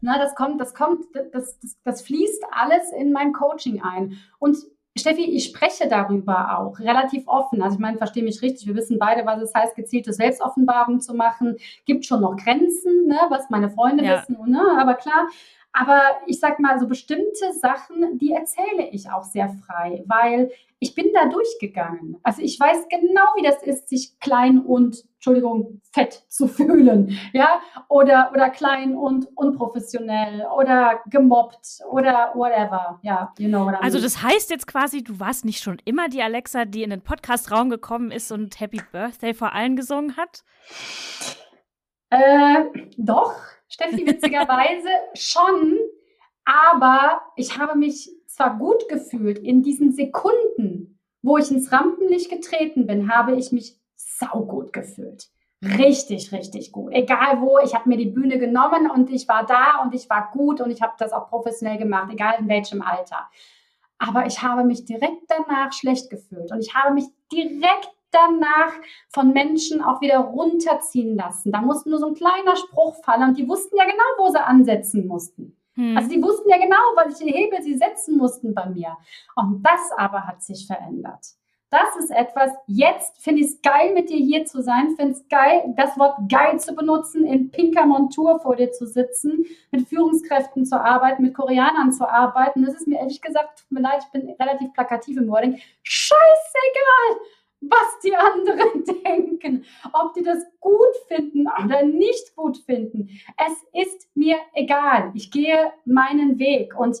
Na, 0.00 0.16
das 0.16 0.34
kommt, 0.34 0.58
das 0.58 0.72
kommt, 0.72 1.04
das, 1.12 1.58
das, 1.60 1.76
das 1.84 2.00
fließt 2.00 2.44
alles 2.50 2.90
in 2.92 3.12
mein 3.12 3.34
Coaching 3.34 3.82
ein. 3.82 4.16
Und 4.38 4.56
Steffi, 4.98 5.22
ich 5.22 5.44
spreche 5.44 5.88
darüber 5.88 6.58
auch 6.58 6.78
relativ 6.80 7.28
offen. 7.28 7.62
Also 7.62 7.74
ich 7.76 7.80
meine, 7.80 7.96
verstehe 7.96 8.24
mich 8.24 8.42
richtig. 8.42 8.66
Wir 8.66 8.74
wissen 8.74 8.98
beide, 8.98 9.24
was 9.24 9.40
es 9.40 9.54
heißt, 9.54 9.76
gezielte 9.76 10.12
Selbstoffenbarung 10.12 11.00
zu 11.00 11.14
machen. 11.14 11.56
Gibt 11.86 12.06
schon 12.06 12.22
noch 12.22 12.36
Grenzen, 12.36 13.06
ne, 13.06 13.18
was 13.28 13.50
meine 13.50 13.70
Freunde 13.70 14.04
ja. 14.04 14.20
wissen. 14.20 14.36
Ne? 14.50 14.60
Aber 14.78 14.94
klar, 14.94 15.28
aber 15.72 16.00
ich 16.26 16.40
sag 16.40 16.58
mal, 16.58 16.78
so 16.80 16.88
bestimmte 16.88 17.52
Sachen, 17.60 18.18
die 18.18 18.32
erzähle 18.32 18.88
ich 18.90 19.10
auch 19.10 19.22
sehr 19.22 19.48
frei, 19.48 20.02
weil 20.06 20.50
ich 20.82 20.94
bin 20.94 21.12
da 21.12 21.26
durchgegangen. 21.26 22.16
Also 22.22 22.40
ich 22.40 22.58
weiß 22.58 22.88
genau, 22.88 23.22
wie 23.36 23.42
das 23.42 23.62
ist, 23.62 23.88
sich 23.90 24.18
klein 24.18 24.58
und, 24.58 25.04
Entschuldigung, 25.16 25.82
fett 25.92 26.24
zu 26.28 26.48
fühlen, 26.48 27.18
ja, 27.34 27.60
oder, 27.88 28.30
oder 28.32 28.48
klein 28.48 28.96
und 28.96 29.28
unprofessionell 29.36 30.46
oder 30.56 31.00
gemobbt 31.10 31.80
oder 31.90 32.32
whatever, 32.34 32.98
ja, 33.02 33.32
you 33.38 33.48
know 33.48 33.66
what 33.66 33.74
I 33.74 33.82
Also 33.82 34.00
das 34.00 34.22
heißt 34.22 34.50
jetzt 34.50 34.66
quasi, 34.66 35.04
du 35.04 35.20
warst 35.20 35.44
nicht 35.44 35.62
schon 35.62 35.78
immer 35.84 36.08
die 36.08 36.22
Alexa, 36.22 36.64
die 36.64 36.82
in 36.82 36.90
den 36.90 37.02
Podcast-Raum 37.02 37.68
gekommen 37.68 38.10
ist 38.10 38.32
und 38.32 38.58
Happy 38.58 38.80
Birthday 38.90 39.34
vor 39.34 39.52
allen 39.52 39.76
gesungen 39.76 40.16
hat? 40.16 40.44
Äh, 42.08 42.64
doch, 42.96 43.34
Steffi, 43.68 44.06
witzigerweise 44.06 44.88
schon, 45.14 45.78
aber 46.46 47.20
ich 47.36 47.58
habe 47.58 47.78
mich 47.78 48.10
zwar 48.40 48.56
gut 48.56 48.88
gefühlt, 48.88 49.38
in 49.38 49.62
diesen 49.62 49.92
Sekunden, 49.92 50.98
wo 51.20 51.36
ich 51.36 51.50
ins 51.50 51.70
Rampenlicht 51.72 52.30
getreten 52.30 52.86
bin, 52.86 53.14
habe 53.14 53.36
ich 53.36 53.52
mich 53.52 53.78
saugut 53.96 54.72
gefühlt. 54.72 55.28
Richtig, 55.62 56.32
richtig 56.32 56.72
gut. 56.72 56.90
Egal 56.94 57.42
wo, 57.42 57.58
ich 57.58 57.74
habe 57.74 57.86
mir 57.86 57.98
die 57.98 58.06
Bühne 58.08 58.38
genommen 58.38 58.90
und 58.90 59.10
ich 59.10 59.28
war 59.28 59.44
da 59.44 59.82
und 59.82 59.94
ich 59.94 60.08
war 60.08 60.30
gut 60.32 60.62
und 60.62 60.70
ich 60.70 60.80
habe 60.80 60.94
das 60.98 61.12
auch 61.12 61.28
professionell 61.28 61.76
gemacht, 61.76 62.10
egal 62.10 62.36
in 62.38 62.48
welchem 62.48 62.80
Alter. 62.80 63.28
Aber 63.98 64.24
ich 64.24 64.42
habe 64.42 64.64
mich 64.64 64.86
direkt 64.86 65.24
danach 65.28 65.74
schlecht 65.74 66.08
gefühlt 66.08 66.50
und 66.50 66.60
ich 66.60 66.74
habe 66.74 66.94
mich 66.94 67.04
direkt 67.30 67.90
danach 68.10 68.72
von 69.10 69.34
Menschen 69.34 69.82
auch 69.82 70.00
wieder 70.00 70.18
runterziehen 70.20 71.14
lassen. 71.14 71.52
Da 71.52 71.60
musste 71.60 71.90
nur 71.90 71.98
so 71.98 72.06
ein 72.06 72.14
kleiner 72.14 72.56
Spruch 72.56 73.04
fallen 73.04 73.28
und 73.28 73.38
die 73.38 73.46
wussten 73.46 73.76
ja 73.76 73.84
genau, 73.84 74.02
wo 74.16 74.28
sie 74.28 74.42
ansetzen 74.42 75.06
mussten. 75.06 75.59
Hm. 75.80 75.96
Also 75.96 76.10
die 76.10 76.22
wussten 76.22 76.50
ja 76.50 76.58
genau, 76.58 76.76
welche 76.96 77.24
Hebel 77.24 77.62
sie 77.62 77.78
setzen 77.78 78.18
mussten 78.18 78.54
bei 78.54 78.66
mir. 78.66 78.96
Und 79.34 79.62
das 79.62 79.90
aber 79.96 80.26
hat 80.26 80.42
sich 80.42 80.66
verändert. 80.66 81.24
Das 81.70 81.96
ist 81.96 82.10
etwas, 82.10 82.50
jetzt 82.66 83.22
finde 83.22 83.42
ich 83.42 83.46
es 83.46 83.62
geil, 83.62 83.94
mit 83.94 84.10
dir 84.10 84.16
hier 84.16 84.44
zu 84.44 84.60
sein, 84.60 84.96
finde 84.96 85.12
es 85.12 85.28
geil, 85.28 85.72
das 85.76 85.96
Wort 85.96 86.18
geil 86.28 86.58
zu 86.58 86.74
benutzen, 86.74 87.24
in 87.24 87.52
pinker 87.52 87.86
Montur 87.86 88.40
vor 88.40 88.56
dir 88.56 88.72
zu 88.72 88.86
sitzen, 88.86 89.46
mit 89.70 89.88
Führungskräften 89.88 90.66
zu 90.66 90.78
arbeiten, 90.80 91.22
mit 91.22 91.32
Koreanern 91.32 91.92
zu 91.92 92.10
arbeiten. 92.10 92.64
Das 92.64 92.74
ist 92.74 92.88
mir 92.88 92.98
ehrlich 92.98 93.22
gesagt, 93.22 93.60
tut 93.60 93.70
mir 93.70 93.82
leid, 93.82 94.02
ich 94.04 94.10
bin 94.10 94.34
relativ 94.40 94.72
plakativ 94.72 95.16
im 95.16 95.28
Wording. 95.28 95.60
Scheißegal! 95.84 97.20
Was 97.60 97.98
die 98.02 98.14
anderen 98.14 98.84
denken, 99.04 99.64
ob 99.92 100.14
die 100.14 100.22
das 100.22 100.44
gut 100.60 100.96
finden 101.08 101.46
oder 101.62 101.82
nicht 101.82 102.34
gut 102.36 102.58
finden. 102.58 103.08
Es 103.36 103.86
ist 103.88 104.08
mir 104.14 104.36
egal. 104.54 105.10
Ich 105.14 105.30
gehe 105.30 105.72
meinen 105.84 106.38
Weg 106.38 106.78
und 106.78 106.96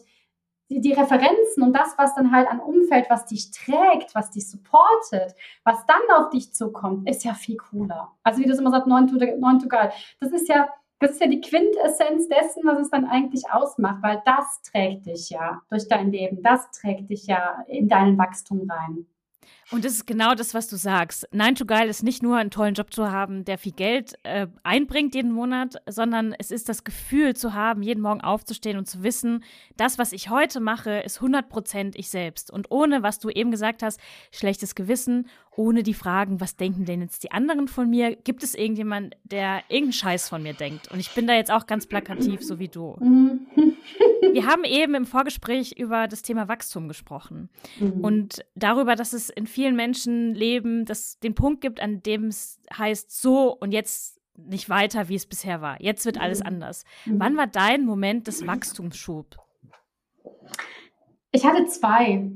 die, 0.68 0.80
die, 0.80 0.92
Referenzen 0.92 1.64
und 1.64 1.72
das, 1.72 1.98
was 1.98 2.14
dann 2.14 2.30
halt 2.30 2.48
an 2.48 2.60
Umfeld, 2.60 3.06
was 3.10 3.26
dich 3.26 3.50
trägt, 3.50 4.14
was 4.14 4.30
dich 4.30 4.48
supportet, 4.48 5.34
was 5.64 5.84
dann 5.86 6.16
auf 6.16 6.30
dich 6.30 6.54
zukommt, 6.54 7.10
ist 7.10 7.24
ja 7.24 7.34
viel 7.34 7.56
cooler. 7.56 8.12
Also 8.22 8.40
wie 8.40 8.44
du 8.44 8.52
es 8.52 8.60
immer 8.60 8.70
sagst, 8.70 8.86
9 8.86 9.08
to, 9.08 9.16
9 9.16 9.58
to 9.58 9.68
God. 9.68 9.90
Das 10.20 10.30
ist 10.30 10.48
ja, 10.48 10.68
das 11.00 11.12
ist 11.12 11.20
ja 11.20 11.26
die 11.26 11.40
Quintessenz 11.40 12.28
dessen, 12.28 12.62
was 12.64 12.78
es 12.78 12.90
dann 12.90 13.04
eigentlich 13.04 13.50
ausmacht, 13.50 14.00
weil 14.02 14.22
das 14.24 14.62
trägt 14.62 15.06
dich 15.06 15.30
ja 15.30 15.60
durch 15.70 15.88
dein 15.88 16.12
Leben, 16.12 16.40
das 16.42 16.70
trägt 16.70 17.10
dich 17.10 17.26
ja 17.26 17.64
in 17.66 17.88
deinen 17.88 18.16
Wachstum 18.16 18.70
rein. 18.70 19.06
Und 19.70 19.84
das 19.84 19.92
ist 19.92 20.06
genau 20.06 20.34
das, 20.34 20.52
was 20.52 20.66
du 20.68 20.76
sagst. 20.76 21.28
Nine 21.32 21.54
to 21.54 21.64
Geil 21.64 21.88
ist 21.88 22.02
nicht 22.02 22.22
nur 22.22 22.36
einen 22.36 22.50
tollen 22.50 22.74
Job 22.74 22.92
zu 22.92 23.10
haben, 23.10 23.44
der 23.44 23.56
viel 23.56 23.72
Geld 23.72 24.14
äh, 24.24 24.48
einbringt 24.64 25.14
jeden 25.14 25.30
Monat, 25.30 25.76
sondern 25.88 26.34
es 26.38 26.50
ist 26.50 26.68
das 26.68 26.82
Gefühl 26.82 27.36
zu 27.36 27.54
haben, 27.54 27.82
jeden 27.82 28.00
Morgen 28.00 28.20
aufzustehen 28.20 28.78
und 28.78 28.86
zu 28.86 29.04
wissen, 29.04 29.44
das, 29.76 29.96
was 29.96 30.12
ich 30.12 30.28
heute 30.28 30.58
mache, 30.58 31.00
ist 31.00 31.18
100 31.18 31.48
Prozent 31.48 31.96
ich 31.96 32.10
selbst. 32.10 32.50
Und 32.50 32.70
ohne, 32.70 33.04
was 33.04 33.20
du 33.20 33.30
eben 33.30 33.52
gesagt 33.52 33.84
hast, 33.84 34.00
schlechtes 34.32 34.74
Gewissen, 34.74 35.28
ohne 35.54 35.82
die 35.82 35.94
Fragen, 35.94 36.40
was 36.40 36.56
denken 36.56 36.84
denn 36.84 37.02
jetzt 37.02 37.22
die 37.22 37.32
anderen 37.32 37.68
von 37.68 37.90
mir? 37.90 38.16
Gibt 38.16 38.42
es 38.42 38.54
irgendjemand, 38.54 39.16
der 39.24 39.62
irgendeinen 39.68 39.92
Scheiß 39.92 40.28
von 40.28 40.42
mir 40.42 40.54
denkt? 40.54 40.90
Und 40.90 41.00
ich 41.00 41.10
bin 41.10 41.26
da 41.26 41.34
jetzt 41.34 41.50
auch 41.50 41.66
ganz 41.66 41.86
plakativ, 41.86 42.42
so 42.42 42.58
wie 42.58 42.68
du. 42.68 42.96
Mhm. 43.00 43.46
Wir 44.32 44.46
haben 44.46 44.64
eben 44.64 44.94
im 44.94 45.06
Vorgespräch 45.06 45.72
über 45.72 46.06
das 46.06 46.22
Thema 46.22 46.48
Wachstum 46.48 46.88
gesprochen 46.88 47.48
mhm. 47.78 48.00
und 48.00 48.44
darüber, 48.54 48.94
dass 48.94 49.12
es 49.12 49.28
in 49.28 49.46
vielen 49.46 49.59
Menschenleben 49.72 50.84
das, 50.84 51.18
den 51.20 51.34
Punkt 51.34 51.60
gibt, 51.60 51.80
an 51.80 52.02
dem 52.02 52.26
es 52.26 52.60
heißt, 52.76 53.20
so 53.20 53.56
und 53.56 53.72
jetzt 53.72 54.20
nicht 54.36 54.68
weiter, 54.68 55.08
wie 55.08 55.14
es 55.14 55.26
bisher 55.26 55.60
war. 55.60 55.80
Jetzt 55.80 56.04
wird 56.04 56.20
alles 56.20 56.40
mhm. 56.40 56.46
anders. 56.46 56.84
Mhm. 57.04 57.20
Wann 57.20 57.36
war 57.36 57.46
dein 57.46 57.84
Moment 57.84 58.26
des 58.26 58.46
Wachstumsschubs? 58.46 59.36
Ich 61.32 61.44
hatte 61.44 61.66
zwei. 61.66 62.30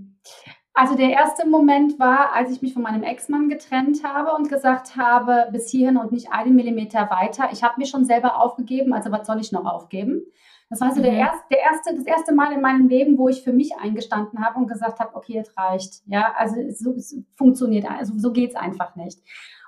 Also 0.72 0.96
der 0.96 1.10
erste 1.10 1.48
Moment 1.48 2.00
war, 2.00 2.32
als 2.32 2.50
ich 2.50 2.60
mich 2.60 2.74
von 2.74 2.82
meinem 2.82 3.04
Ex-Mann 3.04 3.48
getrennt 3.48 4.02
habe 4.02 4.32
und 4.32 4.48
gesagt 4.48 4.96
habe, 4.96 5.48
bis 5.52 5.70
hierhin 5.70 5.96
und 5.96 6.10
nicht 6.10 6.32
einen 6.32 6.56
Millimeter 6.56 7.10
weiter. 7.10 7.48
Ich 7.52 7.62
habe 7.62 7.78
mich 7.78 7.90
schon 7.90 8.04
selber 8.04 8.40
aufgegeben, 8.40 8.92
also 8.92 9.12
was 9.12 9.26
soll 9.26 9.40
ich 9.40 9.52
noch 9.52 9.66
aufgeben? 9.66 10.22
Das 10.70 10.80
war 10.80 10.92
so 10.92 11.00
mhm. 11.00 11.04
der, 11.04 11.12
erste, 11.12 11.44
der 11.50 11.60
erste, 11.60 11.94
das 11.94 12.04
erste 12.04 12.34
Mal 12.34 12.52
in 12.52 12.60
meinem 12.60 12.88
Leben, 12.88 13.18
wo 13.18 13.28
ich 13.28 13.42
für 13.42 13.52
mich 13.52 13.76
eingestanden 13.76 14.44
habe 14.44 14.58
und 14.58 14.66
gesagt 14.66 14.98
habe, 15.00 15.14
okay, 15.14 15.38
es 15.38 15.56
reicht. 15.56 16.02
Ja, 16.06 16.34
also 16.36 16.56
so, 16.70 16.92
es 16.94 17.16
funktioniert, 17.36 17.90
also 17.90 18.14
so 18.16 18.32
geht 18.32 18.50
es 18.50 18.56
einfach 18.56 18.96
nicht. 18.96 19.20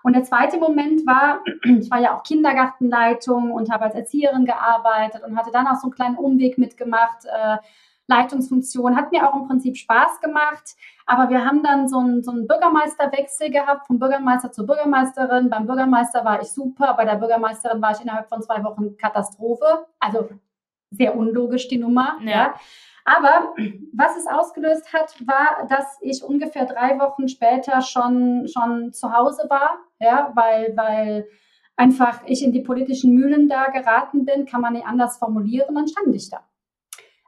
Und 0.02 0.14
der 0.14 0.22
zweite 0.22 0.58
Moment 0.58 1.06
war, 1.06 1.40
ich 1.64 1.90
war 1.90 2.00
ja 2.00 2.16
auch 2.16 2.22
Kindergartenleitung 2.22 3.50
und 3.50 3.70
habe 3.70 3.84
als 3.84 3.94
Erzieherin 3.94 4.44
gearbeitet 4.44 5.22
und 5.24 5.36
hatte 5.36 5.50
dann 5.50 5.66
auch 5.66 5.76
so 5.76 5.86
einen 5.86 5.94
kleinen 5.94 6.16
Umweg 6.16 6.58
mitgemacht. 6.58 7.24
Äh, 7.24 7.56
Leitungsfunktion 8.08 8.96
hat 8.96 9.10
mir 9.10 9.28
auch 9.28 9.34
im 9.34 9.48
Prinzip 9.48 9.76
Spaß 9.76 10.20
gemacht. 10.20 10.76
Aber 11.06 11.28
wir 11.30 11.44
haben 11.44 11.62
dann 11.62 11.88
so 11.88 11.98
einen, 11.98 12.22
so 12.22 12.30
einen 12.30 12.46
Bürgermeisterwechsel 12.46 13.50
gehabt, 13.50 13.86
vom 13.86 13.98
Bürgermeister 13.98 14.52
zur 14.52 14.66
Bürgermeisterin. 14.66 15.50
Beim 15.50 15.66
Bürgermeister 15.66 16.24
war 16.24 16.40
ich 16.40 16.48
super, 16.48 16.94
bei 16.94 17.04
der 17.04 17.16
Bürgermeisterin 17.16 17.82
war 17.82 17.92
ich 17.92 18.00
innerhalb 18.00 18.28
von 18.28 18.42
zwei 18.42 18.62
Wochen 18.64 18.96
Katastrophe. 18.96 19.86
Also 20.00 20.28
sehr 20.96 21.16
unlogisch 21.16 21.68
die 21.68 21.78
Nummer. 21.78 22.18
Ja. 22.22 22.30
ja. 22.30 22.54
Aber 23.04 23.54
was 23.92 24.16
es 24.16 24.26
ausgelöst 24.26 24.92
hat, 24.92 25.14
war, 25.26 25.66
dass 25.68 25.96
ich 26.00 26.24
ungefähr 26.24 26.66
drei 26.66 26.98
Wochen 26.98 27.28
später 27.28 27.80
schon, 27.80 28.48
schon 28.48 28.92
zu 28.92 29.12
Hause 29.12 29.46
war, 29.48 29.78
ja, 30.00 30.32
weil, 30.34 30.76
weil 30.76 31.28
einfach 31.76 32.22
ich 32.26 32.42
in 32.42 32.50
die 32.50 32.62
politischen 32.62 33.14
Mühlen 33.14 33.48
da 33.48 33.68
geraten 33.68 34.24
bin, 34.24 34.44
kann 34.44 34.60
man 34.60 34.72
nicht 34.72 34.86
anders 34.86 35.18
formulieren, 35.18 35.76
dann 35.76 35.86
stand 35.86 36.14
ich 36.16 36.30
da. 36.30 36.44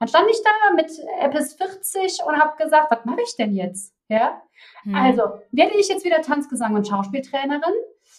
Dann 0.00 0.08
stand 0.08 0.28
ich 0.30 0.42
da 0.42 0.74
mit 0.74 1.32
bis 1.32 1.54
40 1.54 2.24
und 2.26 2.36
habe 2.36 2.56
gesagt, 2.62 2.90
was 2.90 3.04
mache 3.04 3.22
ich 3.22 3.36
denn 3.36 3.54
jetzt? 3.54 3.94
Ja, 4.08 4.42
hm. 4.82 4.94
also 4.94 5.22
werde 5.52 5.74
ich 5.78 5.88
jetzt 5.88 6.04
wieder 6.04 6.22
Tanzgesang 6.22 6.74
und 6.74 6.88
Schauspieltrainerin, 6.88 7.74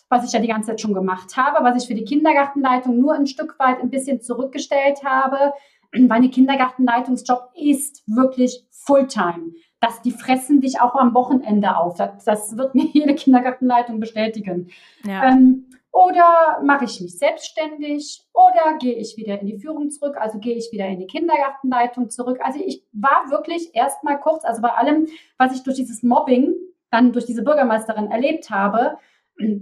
was 0.09 0.25
ich 0.25 0.31
ja 0.33 0.39
die 0.39 0.47
ganze 0.47 0.71
Zeit 0.71 0.81
schon 0.81 0.93
gemacht 0.93 1.37
habe, 1.37 1.63
was 1.63 1.81
ich 1.81 1.87
für 1.87 1.95
die 1.95 2.03
Kindergartenleitung 2.03 2.99
nur 2.99 3.13
ein 3.13 3.27
Stück 3.27 3.57
weit 3.59 3.79
ein 3.79 3.89
bisschen 3.89 4.21
zurückgestellt 4.21 5.03
habe, 5.03 5.53
weil 5.91 6.11
eine 6.11 6.29
Kindergartenleitungsjob 6.29 7.51
ist 7.55 8.03
wirklich 8.07 8.65
Fulltime. 8.71 9.53
Das, 9.79 10.01
die 10.01 10.11
fressen 10.11 10.61
dich 10.61 10.81
auch 10.81 10.95
am 10.95 11.13
Wochenende 11.13 11.77
auf. 11.77 11.97
Das, 11.97 12.25
das 12.25 12.57
wird 12.57 12.75
mir 12.75 12.85
jede 12.93 13.15
Kindergartenleitung 13.15 13.99
bestätigen. 13.99 14.69
Ja. 15.03 15.29
Ähm, 15.29 15.65
oder 15.91 16.61
mache 16.63 16.85
ich 16.85 17.01
mich 17.01 17.17
selbstständig 17.17 18.21
oder 18.33 18.77
gehe 18.77 18.95
ich 18.95 19.17
wieder 19.17 19.39
in 19.39 19.47
die 19.47 19.57
Führung 19.57 19.89
zurück, 19.89 20.17
also 20.19 20.37
gehe 20.37 20.55
ich 20.55 20.71
wieder 20.71 20.85
in 20.87 20.99
die 20.99 21.07
Kindergartenleitung 21.07 22.09
zurück. 22.09 22.39
Also 22.43 22.59
ich 22.63 22.83
war 22.91 23.29
wirklich 23.29 23.73
erstmal 23.73 24.19
kurz, 24.19 24.45
also 24.45 24.61
bei 24.61 24.69
allem, 24.69 25.07
was 25.37 25.55
ich 25.55 25.63
durch 25.63 25.77
dieses 25.77 26.03
Mobbing 26.03 26.53
dann 26.91 27.11
durch 27.11 27.25
diese 27.25 27.43
Bürgermeisterin 27.43 28.11
erlebt 28.11 28.49
habe, 28.49 28.97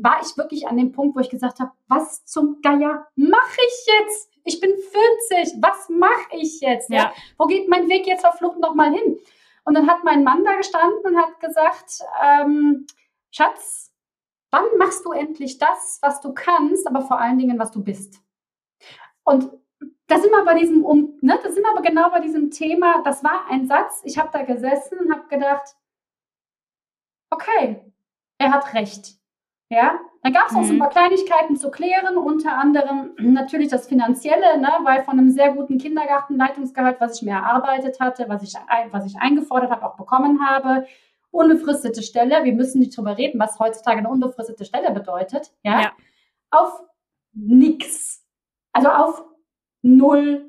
war 0.02 0.20
ich 0.22 0.38
wirklich 0.38 0.68
an 0.68 0.78
dem 0.78 0.92
Punkt, 0.92 1.16
wo 1.16 1.20
ich 1.20 1.30
gesagt 1.30 1.60
habe, 1.60 1.72
was 1.88 2.26
zum 2.26 2.62
Geier 2.62 3.08
mache 3.16 3.60
ich 3.68 3.88
jetzt? 4.00 4.32
Ich 4.44 4.60
bin 4.60 4.72
40, 5.30 5.62
was 5.62 5.90
mache 5.90 6.38
ich 6.38 6.62
jetzt? 6.62 6.90
Ja. 6.90 7.14
Wo 7.38 7.46
geht 7.46 7.70
mein 7.70 7.90
Weg 7.90 8.08
jetzt 8.08 8.26
auf 8.26 8.36
Flucht 8.36 8.60
nochmal 8.60 8.92
hin? 8.92 9.20
Und 9.66 9.74
dann 9.76 9.88
hat 9.88 10.04
mein 10.04 10.24
Mann 10.24 10.46
da 10.46 10.56
gestanden 10.56 11.02
und 11.04 11.18
hat 11.18 11.40
gesagt, 11.40 12.02
ähm, 12.24 12.88
Schatz, 13.32 13.88
Wann 14.52 14.66
machst 14.78 15.06
du 15.06 15.12
endlich 15.12 15.58
das, 15.58 16.00
was 16.02 16.22
du 16.22 16.34
kannst, 16.34 16.88
aber 16.88 17.02
vor 17.02 17.20
allen 17.20 17.38
Dingen, 17.38 17.60
was 17.60 17.72
du 17.72 17.84
bist? 17.84 18.22
Und 19.24 19.52
da 20.08 20.20
sind 20.20 20.32
wir 20.32 20.46
bei 20.46 20.58
diesem, 20.58 20.86
um, 20.86 21.18
ne, 21.22 21.38
da 21.44 21.52
sind 21.52 21.64
wir 21.64 21.72
aber 21.72 21.82
genau 21.82 22.10
bei 22.10 22.22
diesem 22.22 22.50
Thema. 22.50 23.04
Das 23.04 23.24
war 23.24 23.48
ein 23.50 23.68
Satz. 23.68 24.02
Ich 24.06 24.18
habe 24.18 24.30
da 24.32 24.44
gesessen 24.44 25.00
und 25.00 25.12
habe 25.12 25.28
gedacht, 25.28 25.76
okay, 27.30 27.94
er 28.38 28.52
hat 28.54 28.74
recht. 28.74 29.17
Ja, 29.70 30.00
dann 30.24 30.32
gab 30.32 30.48
es 30.48 30.56
auch 30.56 30.64
so 30.64 30.70
ein 30.70 30.76
mhm. 30.76 30.80
paar 30.80 30.90
Kleinigkeiten 30.90 31.58
zu 31.58 31.70
klären, 31.70 32.18
unter 32.18 32.58
anderem 32.58 33.12
natürlich 33.18 33.68
das 33.68 33.88
Finanzielle, 33.88 34.60
ne, 34.60 34.70
weil 34.84 35.04
von 35.04 35.20
einem 35.20 35.30
sehr 35.30 35.54
guten 35.54 35.78
Kindergartenleitungsgehalt, 35.78 37.02
was 37.02 37.18
ich 37.18 37.24
mir 37.24 37.34
erarbeitet 37.34 38.00
hatte, 38.00 38.26
was 38.30 38.44
ich, 38.44 38.54
was 38.92 39.06
ich 39.06 39.18
eingefordert 39.20 39.72
habe, 39.72 39.86
auch 39.86 39.98
bekommen 39.98 40.40
habe, 40.48 40.86
unbefristete 41.32 42.02
Stelle, 42.02 42.46
wir 42.46 42.54
müssen 42.54 42.80
nicht 42.80 42.98
drüber 42.98 43.18
reden, 43.18 43.40
was 43.40 43.60
heutzutage 43.60 44.00
eine 44.00 44.10
unbefristete 44.10 44.64
Stelle 44.64 44.92
bedeutet, 44.92 45.52
ja, 45.64 45.82
ja. 45.82 45.92
auf 46.50 46.82
nix. 47.34 48.26
Also 48.72 48.90
auf 48.90 49.24
null, 49.82 50.46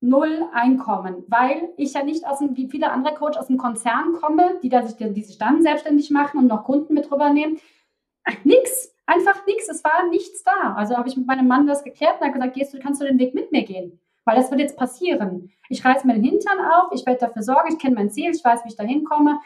null 0.00 0.48
Einkommen, 0.52 1.24
weil 1.28 1.70
ich 1.76 1.94
ja 1.94 2.04
nicht 2.04 2.26
aus 2.26 2.38
dem, 2.38 2.56
wie 2.56 2.68
viele 2.68 2.90
andere 2.90 3.14
Coach 3.14 3.38
aus 3.38 3.48
dem 3.48 3.58
Konzern 3.58 4.14
komme, 4.20 4.58
die, 4.62 4.68
da 4.68 4.82
sich, 4.82 4.96
die 4.96 5.22
sich 5.22 5.38
dann 5.38 5.62
selbstständig 5.62 6.10
machen 6.10 6.38
und 6.38 6.46
noch 6.46 6.64
Kunden 6.64 6.94
mit 6.94 7.10
drüber 7.10 7.30
nehmen. 7.30 7.58
Nix, 8.44 8.94
einfach 9.06 9.44
nix, 9.46 9.68
es 9.68 9.82
war 9.82 10.08
nichts 10.08 10.42
da. 10.44 10.74
Also 10.74 10.96
habe 10.96 11.08
ich 11.08 11.16
mit 11.16 11.26
meinem 11.26 11.48
Mann 11.48 11.66
das 11.66 11.82
geklärt 11.82 12.20
und 12.20 12.26
er 12.26 12.32
gesagt, 12.32 12.54
gehst 12.54 12.72
du, 12.72 12.78
kannst 12.78 13.00
du 13.00 13.06
den 13.06 13.18
Weg 13.18 13.34
mit 13.34 13.50
mir 13.52 13.64
gehen? 13.64 14.00
Weil 14.24 14.36
das 14.36 14.50
wird 14.50 14.60
jetzt 14.60 14.76
passieren. 14.76 15.50
Ich 15.68 15.84
reiße 15.84 16.06
mir 16.06 16.14
den 16.14 16.24
Hintern 16.24 16.58
auf, 16.60 16.92
ich 16.92 17.06
werde 17.06 17.20
dafür 17.20 17.42
sorgen, 17.42 17.72
ich 17.72 17.78
kenne 17.78 17.96
mein 17.96 18.10
Ziel, 18.10 18.30
ich 18.30 18.44
weiß, 18.44 18.64
wie 18.64 18.68
ich 18.68 18.76
da 18.76 18.84
hinkomme. 18.84 19.40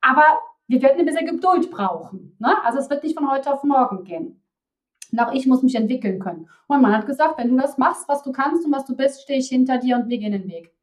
Aber 0.00 0.24
wir 0.68 0.82
werden 0.82 1.00
ein 1.00 1.06
bisschen 1.06 1.26
Geduld 1.26 1.70
brauchen. 1.70 2.36
Ne? 2.38 2.54
Also 2.64 2.78
es 2.78 2.90
wird 2.90 3.02
nicht 3.02 3.18
von 3.18 3.30
heute 3.30 3.52
auf 3.52 3.64
morgen 3.64 4.04
gehen. 4.04 4.42
Und 5.10 5.20
auch 5.20 5.32
ich 5.32 5.46
muss 5.46 5.62
mich 5.62 5.74
entwickeln 5.74 6.18
können. 6.18 6.42
Und 6.66 6.68
mein 6.68 6.82
Mann 6.82 6.92
hat 6.92 7.06
gesagt, 7.06 7.38
wenn 7.38 7.48
du 7.48 7.56
das 7.56 7.78
machst, 7.78 8.06
was 8.08 8.22
du 8.22 8.32
kannst 8.32 8.66
und 8.66 8.72
was 8.72 8.84
du 8.84 8.94
bist, 8.94 9.22
stehe 9.22 9.38
ich 9.38 9.48
hinter 9.48 9.78
dir 9.78 9.96
und 9.96 10.08
wir 10.08 10.18
gehen 10.18 10.32
den 10.32 10.46
Weg. 10.46 10.74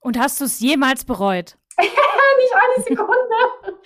Und 0.00 0.18
hast 0.18 0.40
du 0.40 0.44
es 0.44 0.60
jemals 0.60 1.04
bereut? 1.04 1.58
nicht 2.38 2.54
eine 2.54 2.84
Sekunde. 2.84 3.36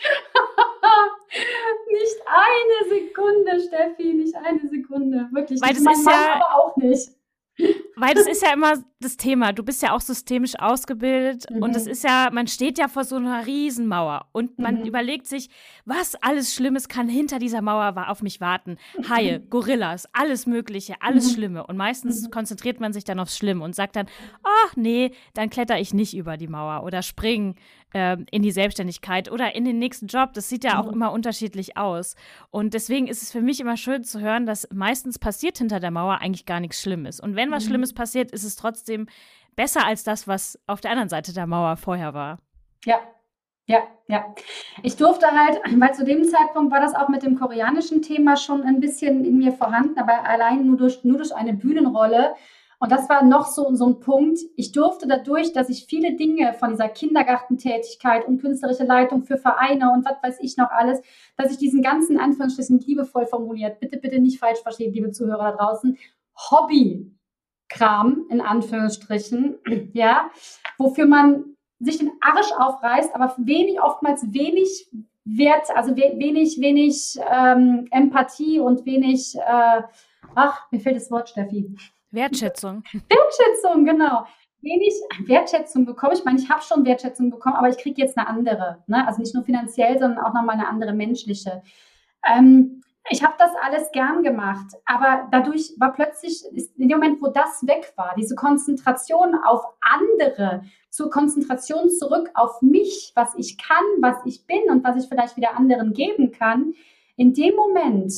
nicht 1.91 2.19
eine 2.27 2.89
Sekunde, 2.89 3.61
Steffi, 3.61 4.15
nicht 4.15 4.35
eine 4.35 4.69
Sekunde. 4.69 5.29
Wirklich. 5.33 5.61
Weil 5.61 5.75
das 5.75 5.81
ist 5.81 6.07
ja 6.07 6.35
aber 6.35 6.57
auch 6.57 6.77
nicht. 6.77 7.11
Weil 7.97 8.15
das 8.15 8.27
ist 8.27 8.43
ja 8.43 8.53
immer 8.53 8.75
das 9.01 9.17
Thema. 9.17 9.53
Du 9.53 9.63
bist 9.63 9.83
ja 9.83 9.95
auch 9.95 10.01
systemisch 10.01 10.59
ausgebildet 10.59 11.45
mhm. 11.51 11.63
und 11.63 11.77
es 11.77 11.87
ist 11.87 12.03
ja, 12.03 12.31
man 12.33 12.47
steht 12.47 12.79
ja 12.79 12.89
vor 12.89 13.05
so 13.05 13.17
einer 13.17 13.47
Riesenmauer 13.47 14.27
und 14.33 14.59
man 14.59 14.81
mhm. 14.81 14.87
überlegt 14.87 15.27
sich, 15.27 15.51
was 15.85 16.15
alles 16.17 16.55
Schlimmes 16.55 16.89
kann 16.89 17.09
hinter 17.09 17.39
dieser 17.39 17.61
Mauer 17.61 17.95
auf 18.09 18.23
mich 18.23 18.41
warten. 18.41 18.79
Haie, 19.09 19.41
Gorillas, 19.41 20.09
alles 20.13 20.47
Mögliche, 20.47 20.95
alles 21.01 21.29
mhm. 21.31 21.35
Schlimme. 21.35 21.67
Und 21.67 21.77
meistens 21.77 22.23
mhm. 22.23 22.31
konzentriert 22.31 22.81
man 22.81 22.93
sich 22.93 23.05
dann 23.05 23.21
aufs 23.21 23.37
Schlimme 23.37 23.65
und 23.65 23.75
sagt 23.75 23.97
dann, 23.97 24.07
ach 24.43 24.77
nee, 24.77 25.13
dann 25.35 25.51
kletter 25.51 25.79
ich 25.79 25.93
nicht 25.93 26.17
über 26.17 26.37
die 26.37 26.49
Mauer 26.49 26.85
oder 26.85 27.03
spring 27.03 27.57
in 27.93 28.43
die 28.43 28.51
Selbstständigkeit 28.51 29.31
oder 29.31 29.55
in 29.55 29.65
den 29.65 29.79
nächsten 29.79 30.07
Job. 30.07 30.33
Das 30.33 30.49
sieht 30.49 30.65
ja 30.65 30.81
auch 30.81 30.87
mhm. 30.87 30.95
immer 30.95 31.13
unterschiedlich 31.13 31.77
aus. 31.77 32.17
Und 32.51 32.75
deswegen 32.75 33.07
ist 33.07 33.23
es 33.23 33.33
für 33.33 33.43
mich 33.43 33.61
immer 33.61 33.77
schön 33.77 34.05
zu 34.05 34.21
hören, 34.21 34.47
dass 34.47 34.69
meistens 34.73 35.19
passiert 35.19 35.59
hinter 35.59 35.81
der 35.81 35.91
Mauer 35.91 36.19
eigentlich 36.21 36.47
gar 36.47 36.61
nichts 36.61 36.81
Schlimmes. 36.81 37.21
Und 37.21 37.37
wenn 37.37 37.51
was 37.51 37.65
mhm. 37.65 37.69
Schlimmes 37.69 37.93
passiert, 37.93 38.31
ist 38.31 38.45
es 38.45 38.57
trotzdem 38.57 39.07
besser 39.57 39.85
als 39.85 40.05
das, 40.05 40.27
was 40.27 40.59
auf 40.67 40.81
der 40.81 40.91
anderen 40.91 41.09
Seite 41.09 41.35
der 41.35 41.47
Mauer 41.47 41.77
vorher 41.77 42.15
war. 42.15 42.39
Ja, 42.85 43.01
ja, 43.67 43.83
ja. 44.09 44.35
Ich 44.83 44.97
durfte 44.97 45.27
halt, 45.27 45.61
weil 45.79 45.95
zu 45.95 46.05
dem 46.05 46.25
Zeitpunkt 46.25 46.73
war 46.73 46.81
das 46.81 46.95
auch 46.95 47.09
mit 47.09 47.23
dem 47.23 47.39
koreanischen 47.39 48.03
Thema 48.03 48.37
schon 48.37 48.63
ein 48.63 48.81
bisschen 48.81 49.25
in 49.25 49.39
mir 49.39 49.53
vorhanden, 49.53 49.99
aber 49.99 50.25
allein 50.25 50.67
nur 50.67 50.77
durch, 50.77 51.05
nur 51.05 51.19
durch 51.19 51.35
eine 51.35 51.55
Bühnenrolle 51.55 52.35
und 52.83 52.91
das 52.91 53.09
war 53.09 53.23
noch 53.25 53.47
so, 53.47 53.73
so 53.77 53.87
ein 53.87 54.01
Punkt. 54.01 54.41
Ich 54.57 54.73
durfte 54.73 55.07
dadurch, 55.07 55.53
dass 55.53 55.69
ich 55.69 55.87
viele 55.87 56.17
Dinge 56.17 56.53
von 56.53 56.71
dieser 56.71 56.89
Kindergartentätigkeit 56.89 58.27
und 58.27 58.41
künstlerische 58.41 58.83
Leitung 58.83 59.23
für 59.23 59.37
Vereine 59.37 59.93
und 59.93 60.05
was 60.05 60.21
weiß 60.21 60.39
ich 60.41 60.57
noch 60.57 60.69
alles, 60.73 61.01
dass 61.37 61.53
ich 61.53 61.59
diesen 61.59 61.81
ganzen 61.81 62.19
Anführungsstrichen 62.19 62.81
liebevoll 62.81 63.27
formuliert, 63.27 63.79
bitte, 63.79 63.99
bitte 63.99 64.19
nicht 64.19 64.41
falsch 64.41 64.59
verstehen, 64.63 64.93
liebe 64.93 65.13
Zuhörer 65.13 65.53
da 65.53 65.59
draußen, 65.59 65.97
Hobbykram 66.51 68.27
in 68.29 68.41
Anführungsstrichen, 68.41 69.59
ja, 69.93 70.29
wofür 70.77 71.07
man 71.07 71.55
sich 71.79 71.99
den 71.99 72.11
Arsch 72.21 72.51
aufreißt, 72.51 73.15
aber 73.15 73.33
wenig, 73.39 73.81
oftmals 73.81 74.25
wenig 74.33 74.91
Wert, 75.25 75.69
also 75.77 75.95
wenig, 75.95 76.61
wenig 76.61 77.17
ähm, 77.33 77.87
Empathie 77.93 78.59
und 78.59 78.85
wenig, 78.87 79.37
äh, 79.37 79.83
ach, 80.35 80.67
mir 80.73 80.81
fehlt 80.81 80.97
das 80.97 81.13
Wort, 81.13 81.29
Steffi. 81.29 81.77
Wertschätzung. 82.13 82.85
Wertschätzung, 82.93 83.85
genau. 83.85 84.27
Wenig 84.61 84.95
Wertschätzung 85.27 85.85
bekomme. 85.85 86.15
Ich 86.15 86.25
meine, 86.25 86.39
ich 86.39 86.49
habe 86.49 86.63
schon 86.63 86.85
Wertschätzung 86.85 87.31
bekommen, 87.31 87.57
aber 87.57 87.69
ich 87.69 87.79
kriege 87.79 88.01
jetzt 88.01 88.17
eine 88.17 88.29
andere. 88.29 88.85
Ne? 88.87 89.07
Also 89.07 89.21
nicht 89.21 89.35
nur 89.35 89.43
finanziell, 89.43 89.99
sondern 89.99 90.25
auch 90.25 90.33
nochmal 90.33 90.57
eine 90.57 90.69
andere 90.69 90.93
menschliche. 90.93 91.63
Ähm, 92.25 92.83
ich 93.11 93.25
habe 93.25 93.35
das 93.39 93.51
alles 93.61 93.91
gern 93.91 94.23
gemacht, 94.23 94.75
aber 94.85 95.27
dadurch 95.33 95.73
war 95.79 95.93
plötzlich, 95.93 96.45
in 96.77 96.89
dem 96.89 96.99
Moment, 96.99 97.21
wo 97.21 97.29
das 97.29 97.67
weg 97.67 97.93
war, 97.97 98.15
diese 98.17 98.37
Konzentration 98.37 99.35
auf 99.45 99.65
andere, 99.81 100.63
zur 100.89 101.11
Konzentration 101.11 101.91
zurück 101.91 102.31
auf 102.35 102.63
mich, 102.63 103.13
was 103.17 103.35
ich 103.37 103.59
kann, 103.59 103.85
was 104.01 104.17
ich 104.25 104.47
bin 104.47 104.71
und 104.71 104.85
was 104.85 105.03
ich 105.03 105.09
vielleicht 105.09 105.37
wieder 105.37 105.57
anderen 105.57 105.95
geben 105.95 106.31
kann, 106.31 106.75
in 107.17 107.35
dem 107.35 107.57
Moment 107.57 108.13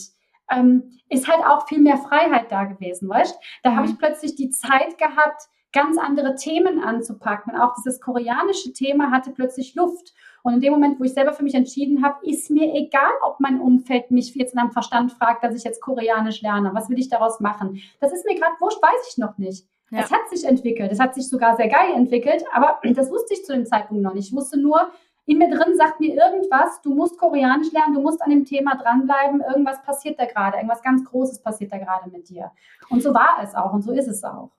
ähm, 0.51 0.99
ist 1.09 1.29
halt 1.29 1.45
auch 1.45 1.67
viel 1.69 1.81
mehr 1.81 1.99
Freiheit 1.99 2.51
da 2.51 2.65
gewesen, 2.65 3.09
weißt? 3.09 3.39
Da 3.63 3.71
mhm. 3.71 3.77
habe 3.77 3.87
ich 3.89 3.99
plötzlich 3.99 4.35
die 4.35 4.51
Zeit 4.51 4.99
gehabt, 4.99 5.49
ganz 5.73 5.99
andere 5.99 6.37
Themen 6.37 6.83
anzupacken. 6.83 7.53
Und 7.53 7.61
auch 7.61 7.75
dieses 7.75 8.01
koreanische 8.01 8.73
Thema 8.73 9.11
hatte 9.11 9.31
plötzlich 9.33 9.75
Luft. 9.75 10.15
Und 10.43 10.55
in 10.55 10.61
dem 10.61 10.73
Moment, 10.73 11.01
wo 11.01 11.05
ich 11.05 11.15
selber 11.15 11.33
für 11.33 11.43
mich 11.43 11.55
entschieden 11.55 12.05
habe, 12.05 12.25
ist 12.27 12.51
mir 12.51 12.73
egal, 12.75 13.11
ob 13.23 13.41
mein 13.41 13.61
Umfeld 13.61 14.11
mich 14.11 14.35
jetzt 14.35 14.53
in 14.53 14.61
einem 14.61 14.71
Verstand 14.71 15.13
fragt, 15.13 15.43
dass 15.43 15.55
ich 15.55 15.65
jetzt 15.65 15.81
Koreanisch 15.81 16.43
lerne. 16.43 16.71
Was 16.75 16.89
will 16.89 16.99
ich 16.99 17.09
daraus 17.09 17.41
machen? 17.41 17.81
Das 18.01 18.13
ist 18.13 18.25
mir 18.25 18.35
gerade 18.35 18.55
wurscht, 18.61 18.81
weiß 18.81 19.09
ich 19.11 19.19
noch 19.19 19.37
nicht. 19.39 19.67
Ja. 19.91 20.01
Es 20.01 20.13
hat 20.13 20.29
sich 20.31 20.45
entwickelt. 20.45 20.93
Es 20.93 21.01
hat 21.01 21.15
sich 21.15 21.29
sogar 21.29 21.57
sehr 21.57 21.69
geil 21.69 21.95
entwickelt, 21.95 22.45
aber 22.53 22.79
das 22.95 23.11
wusste 23.11 23.35
ich 23.35 23.45
zu 23.45 23.53
dem 23.53 23.67
Zeitpunkt 23.67 24.03
noch 24.03 24.15
nicht. 24.15 24.29
Ich 24.29 24.37
wusste 24.37 24.61
nur, 24.61 24.91
in 25.27 25.39
mir 25.39 25.49
drin 25.49 25.77
sagt 25.77 26.01
mir 26.01 26.15
irgendwas, 26.15 26.81
du 26.83 26.95
musst 26.95 27.19
Koreanisch 27.19 27.73
lernen, 27.73 27.95
du 27.95 28.01
musst 28.03 28.21
an 28.23 28.31
dem 28.31 28.45
Thema 28.45 28.77
dranbleiben, 28.77 29.41
irgendwas 29.41 29.83
passiert 29.83 30.19
da 30.19 30.27
gerade, 30.27 30.57
irgendwas 30.59 30.83
ganz 30.83 31.05
Großes 31.05 31.43
passiert 31.43 31.73
da 31.73 31.79
gerade 31.79 32.11
mit 32.11 32.29
dir. 32.29 32.51
Und 32.91 33.03
so 33.03 33.15
war 33.15 33.39
es 33.43 33.55
auch 33.55 33.73
und 33.73 33.83
so 33.83 33.93
ist 33.93 34.09
es 34.09 34.23
auch. 34.23 34.51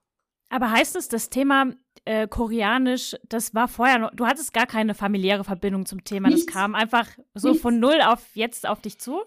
Aber 0.50 0.72
heißt 0.72 0.96
es, 0.96 1.08
das 1.08 1.30
Thema 1.30 1.72
äh, 2.06 2.28
Koreanisch, 2.28 3.16
das 3.28 3.54
war 3.54 3.68
vorher 3.68 4.00
noch, 4.00 4.12
du 4.12 4.26
hattest 4.26 4.54
gar 4.54 4.68
keine 4.68 4.94
familiäre 4.94 5.44
Verbindung 5.44 5.86
zum 5.86 6.04
Thema, 6.04 6.30
Nichts. 6.30 6.46
das 6.46 6.54
kam 6.54 6.76
einfach 6.76 7.08
so 7.34 7.50
Nichts. 7.50 7.62
von 7.62 7.80
null 7.80 8.00
auf 8.06 8.36
jetzt 8.36 8.68
auf 8.68 8.82
dich 8.82 9.00
zu? 9.00 9.22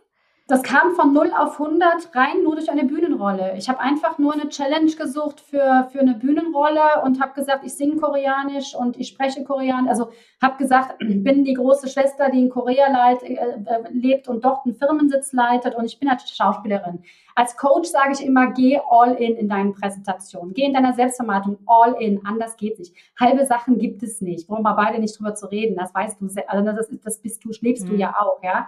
Das 0.48 0.62
kam 0.62 0.94
von 0.94 1.12
0 1.12 1.30
auf 1.38 1.60
100 1.60 2.16
rein 2.16 2.42
nur 2.42 2.56
durch 2.56 2.70
eine 2.70 2.84
Bühnenrolle. 2.84 3.54
Ich 3.58 3.68
habe 3.68 3.80
einfach 3.80 4.16
nur 4.16 4.32
eine 4.32 4.48
Challenge 4.48 4.90
gesucht 4.90 5.40
für, 5.40 5.86
für 5.92 6.00
eine 6.00 6.14
Bühnenrolle 6.14 7.02
und 7.04 7.20
habe 7.20 7.34
gesagt, 7.34 7.66
ich 7.66 7.74
singe 7.74 7.96
Koreanisch 7.96 8.74
und 8.74 8.96
ich 8.96 9.08
spreche 9.08 9.44
Koreanisch. 9.44 9.90
Also 9.90 10.08
habe 10.40 10.56
gesagt, 10.56 10.98
bin 11.00 11.44
die 11.44 11.52
große 11.52 11.88
Schwester, 11.88 12.30
die 12.30 12.40
in 12.40 12.48
Korea 12.48 12.90
leit, 12.90 13.22
äh, 13.24 13.34
äh, 13.34 13.58
lebt 13.90 14.26
und 14.26 14.42
dort 14.42 14.64
einen 14.64 14.74
Firmensitz 14.74 15.34
leitet 15.34 15.74
und 15.74 15.84
ich 15.84 15.98
bin 16.00 16.08
halt 16.08 16.22
Schauspielerin. 16.26 17.02
Als 17.34 17.54
Coach 17.58 17.90
sage 17.90 18.12
ich 18.12 18.24
immer, 18.24 18.50
geh 18.52 18.80
all 18.88 19.16
in 19.16 19.36
in 19.36 19.50
deinen 19.50 19.74
Präsentationen. 19.74 20.54
Geh 20.54 20.64
in 20.64 20.72
deiner 20.72 20.94
Selbstvermarktung 20.94 21.58
all 21.66 21.92
in. 22.00 22.24
Anders 22.24 22.56
geht 22.56 22.78
nicht. 22.78 22.94
Halbe 23.20 23.44
Sachen 23.44 23.78
gibt 23.78 24.02
es 24.02 24.22
nicht. 24.22 24.48
Wollen 24.48 24.62
wir 24.62 24.74
beide 24.74 24.98
nicht 24.98 25.18
drüber 25.18 25.34
zu 25.34 25.46
reden. 25.50 25.76
Das 25.76 25.94
weißt 25.94 26.18
du, 26.22 26.28
also 26.46 26.64
das, 26.64 26.88
ist, 26.88 27.04
das 27.04 27.18
bist 27.18 27.44
du, 27.44 27.50
lebst 27.60 27.84
mhm. 27.84 27.90
du 27.90 27.96
ja 27.96 28.14
auch, 28.18 28.42
ja. 28.42 28.66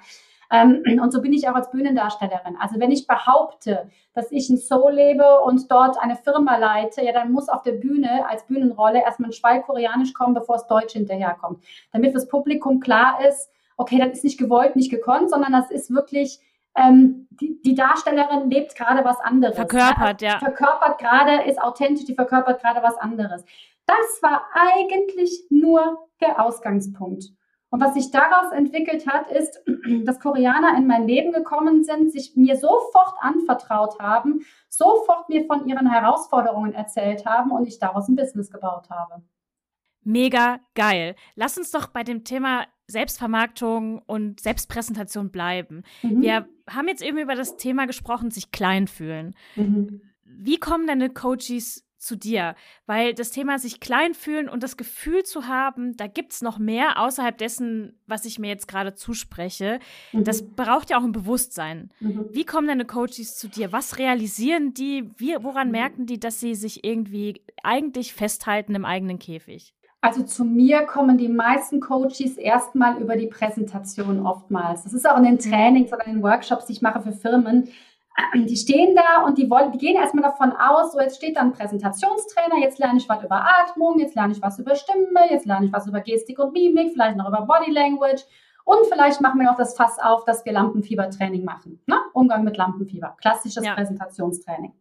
Ähm, 0.51 0.83
und 1.03 1.13
so 1.13 1.21
bin 1.23 1.33
ich 1.33 1.49
auch 1.49 1.55
als 1.55 1.71
Bühnendarstellerin. 1.71 2.57
Also 2.61 2.81
wenn 2.81 2.91
ich 2.91 3.07
behaupte, 3.07 3.91
dass 4.15 4.31
ich 4.33 4.51
in 4.51 4.57
Seoul 4.57 4.93
lebe 4.93 5.41
und 5.41 5.71
dort 5.71 5.99
eine 5.99 6.17
Firma 6.17 6.57
leite, 6.57 7.03
ja, 7.03 7.13
dann 7.13 7.33
muss 7.33 7.49
auf 7.49 7.63
der 7.63 7.73
Bühne 7.73 8.29
als 8.29 8.47
Bühnenrolle 8.47 9.03
erstmal 9.03 9.31
ein 9.31 9.35
Schweig 9.35 9.67
Koreanisch 9.67 10.13
kommen, 10.13 10.35
bevor 10.35 10.57
es 10.57 10.67
Deutsch 10.67 10.93
hinterherkommt. 10.93 11.63
Damit 11.93 12.15
das 12.15 12.29
Publikum 12.29 12.81
klar 12.81 13.19
ist, 13.27 13.51
okay, 13.77 13.99
das 13.99 14.19
ist 14.19 14.25
nicht 14.25 14.39
gewollt, 14.39 14.77
nicht 14.77 14.91
gekonnt, 14.91 15.31
sondern 15.31 15.53
das 15.53 15.71
ist 15.71 15.91
wirklich 15.91 16.41
ähm, 16.77 17.27
die, 17.31 17.61
die, 17.63 17.75
Darstellerin 17.75 18.49
lebt 18.49 18.77
gerade 18.77 19.05
was 19.05 19.19
anderes. 19.21 19.57
Verkörpert, 19.57 20.23
ja. 20.23 20.39
Verkörpert 20.39 20.99
gerade, 20.99 21.43
ist 21.49 21.61
authentisch, 21.61 22.05
die 22.05 22.15
verkörpert 22.15 22.63
gerade 22.63 22.81
was 22.83 22.97
anderes. 22.97 23.45
Das 23.87 24.23
war 24.23 24.45
eigentlich 24.55 25.47
nur 25.51 25.99
der 26.21 26.45
Ausgangspunkt. 26.45 27.33
Und 27.71 27.81
was 27.81 27.95
sich 27.95 28.11
daraus 28.11 28.53
entwickelt 28.53 29.07
hat, 29.07 29.31
ist, 29.31 29.63
dass 30.05 30.21
Koreaner 30.21 30.77
in 30.77 30.87
mein 30.87 31.07
Leben 31.07 31.33
gekommen 31.33 31.85
sind, 31.85 32.13
sich 32.13 32.37
mir 32.37 32.57
sofort 32.57 33.15
anvertraut 33.21 33.99
haben, 34.01 34.41
sofort 34.69 35.29
mir 35.29 35.47
von 35.47 35.67
ihren 35.67 35.91
Herausforderungen 35.91 36.75
erzählt 36.75 37.25
haben 37.27 37.53
und 37.53 37.67
ich 37.67 37.79
daraus 37.79 38.09
ein 38.09 38.17
Business 38.17 38.51
gebaut 38.51 38.91
habe. 38.91 39.23
Mega 40.03 40.61
geil. 40.75 41.15
Lass 41.35 41.59
uns 41.59 41.71
doch 41.71 41.89
bei 41.89 42.03
dem 42.03 42.25
Thema 42.25 42.67
Selbstvermarktung 42.87 44.01
und 44.01 44.41
Selbstpräsentation 44.41 45.31
bleiben. 45.31 45.85
Mhm. 46.03 46.23
Wir 46.23 46.49
haben 46.69 46.89
jetzt 46.89 47.03
eben 47.03 47.19
über 47.19 47.35
das 47.35 47.57
Thema 47.57 47.87
gesprochen, 47.87 48.31
sich 48.31 48.51
klein 48.51 48.89
fühlen. 48.89 49.35
Mhm. 49.55 50.01
Wie 50.25 50.59
kommen 50.59 50.87
deine 50.87 51.11
Coaches 51.11 51.85
zu 52.01 52.17
dir, 52.17 52.55
weil 52.87 53.15
das 53.15 53.31
Thema 53.31 53.59
sich 53.59 53.79
klein 53.79 54.15
fühlen 54.15 54.49
und 54.49 54.63
das 54.63 54.77
Gefühl 54.77 55.23
zu 55.23 55.47
haben, 55.47 55.97
da 55.97 56.07
gibt 56.07 56.33
es 56.33 56.43
noch 56.43 56.59
mehr 56.59 56.99
außerhalb 56.99 57.37
dessen, 57.37 58.01
was 58.07 58.25
ich 58.25 58.39
mir 58.39 58.49
jetzt 58.49 58.69
gerade 58.69 58.95
zuspreche, 58.95 59.79
mhm. 60.13 60.25
das 60.25 60.43
braucht 60.43 60.91
ja 60.91 60.99
auch 60.99 61.05
ein 61.05 61.13
Bewusstsein. 61.13 61.91
Mhm. 62.01 62.27
Wie 62.31 62.45
kommen 62.45 62.67
deine 62.67 62.87
Coaches 62.87 63.37
zu 63.37 63.49
dir? 63.49 63.73
Was 63.73 63.99
realisieren 63.99 64.73
die? 64.73 65.11
Wie, 65.19 65.37
woran 65.41 65.69
mhm. 65.69 65.73
merken 65.73 66.07
die, 66.07 66.19
dass 66.19 66.41
sie 66.41 66.55
sich 66.55 66.85
irgendwie 66.85 67.43
eigentlich 67.63 68.15
festhalten 68.15 68.75
im 68.75 68.85
eigenen 68.85 69.19
Käfig? 69.19 69.75
Also 70.03 70.23
zu 70.23 70.45
mir 70.47 70.87
kommen 70.87 71.19
die 71.19 71.29
meisten 71.29 71.81
Coaches 71.81 72.39
erstmal 72.39 72.97
über 73.03 73.17
die 73.17 73.27
Präsentation 73.27 74.25
oftmals. 74.25 74.85
Das 74.85 74.95
ist 74.95 75.09
auch 75.09 75.19
in 75.19 75.25
den 75.25 75.35
mhm. 75.35 75.39
Trainings 75.41 75.93
oder 75.93 76.07
in 76.07 76.15
den 76.15 76.23
Workshops, 76.23 76.65
die 76.67 76.73
ich 76.73 76.83
mache 76.83 77.03
für 77.03 77.13
Firmen 77.13 77.69
die 78.35 78.57
stehen 78.57 78.97
da 78.97 79.25
und 79.25 79.39
die 79.39 79.51
wollen, 79.51 79.73
die 79.73 79.79
gehen 79.79 79.97
erstmal 79.97 80.25
davon 80.25 80.53
aus, 80.53 80.93
so 80.93 81.01
jetzt 81.01 81.17
steht 81.17 81.37
da 81.37 81.41
ein 81.43 81.53
Präsentationstrainer, 81.53 82.59
jetzt 82.61 82.79
lerne 82.79 82.99
ich 82.99 83.09
was 83.09 83.23
über 83.23 83.45
Atmung, 83.61 83.99
jetzt 83.99 84.15
lerne 84.15 84.33
ich 84.33 84.43
was 84.43 84.59
über 84.59 84.75
Stimme, 84.75 85.31
jetzt 85.31 85.47
lerne 85.47 85.67
ich 85.67 85.73
was 85.73 85.87
über 85.87 86.01
Gestik 86.01 86.39
und 86.39 86.53
Mimik, 86.53 86.93
vielleicht 86.93 87.17
noch 87.17 87.29
über 87.29 87.43
Body 87.43 87.71
Language 87.71 88.23
und 88.65 88.87
vielleicht 88.87 89.21
machen 89.21 89.41
wir 89.41 89.47
noch 89.47 89.57
das 89.57 89.77
Fass 89.77 89.99
auf, 89.99 90.25
dass 90.25 90.45
wir 90.45 90.53
Lampenfiebertraining 90.53 91.45
machen. 91.45 91.81
Ne? 91.87 91.97
Umgang 92.13 92.45
mit 92.45 92.57
Lampenfieber, 92.57 93.17
klassisches 93.21 93.65
ja. 93.65 93.75
Präsentationstraining. 93.75 94.73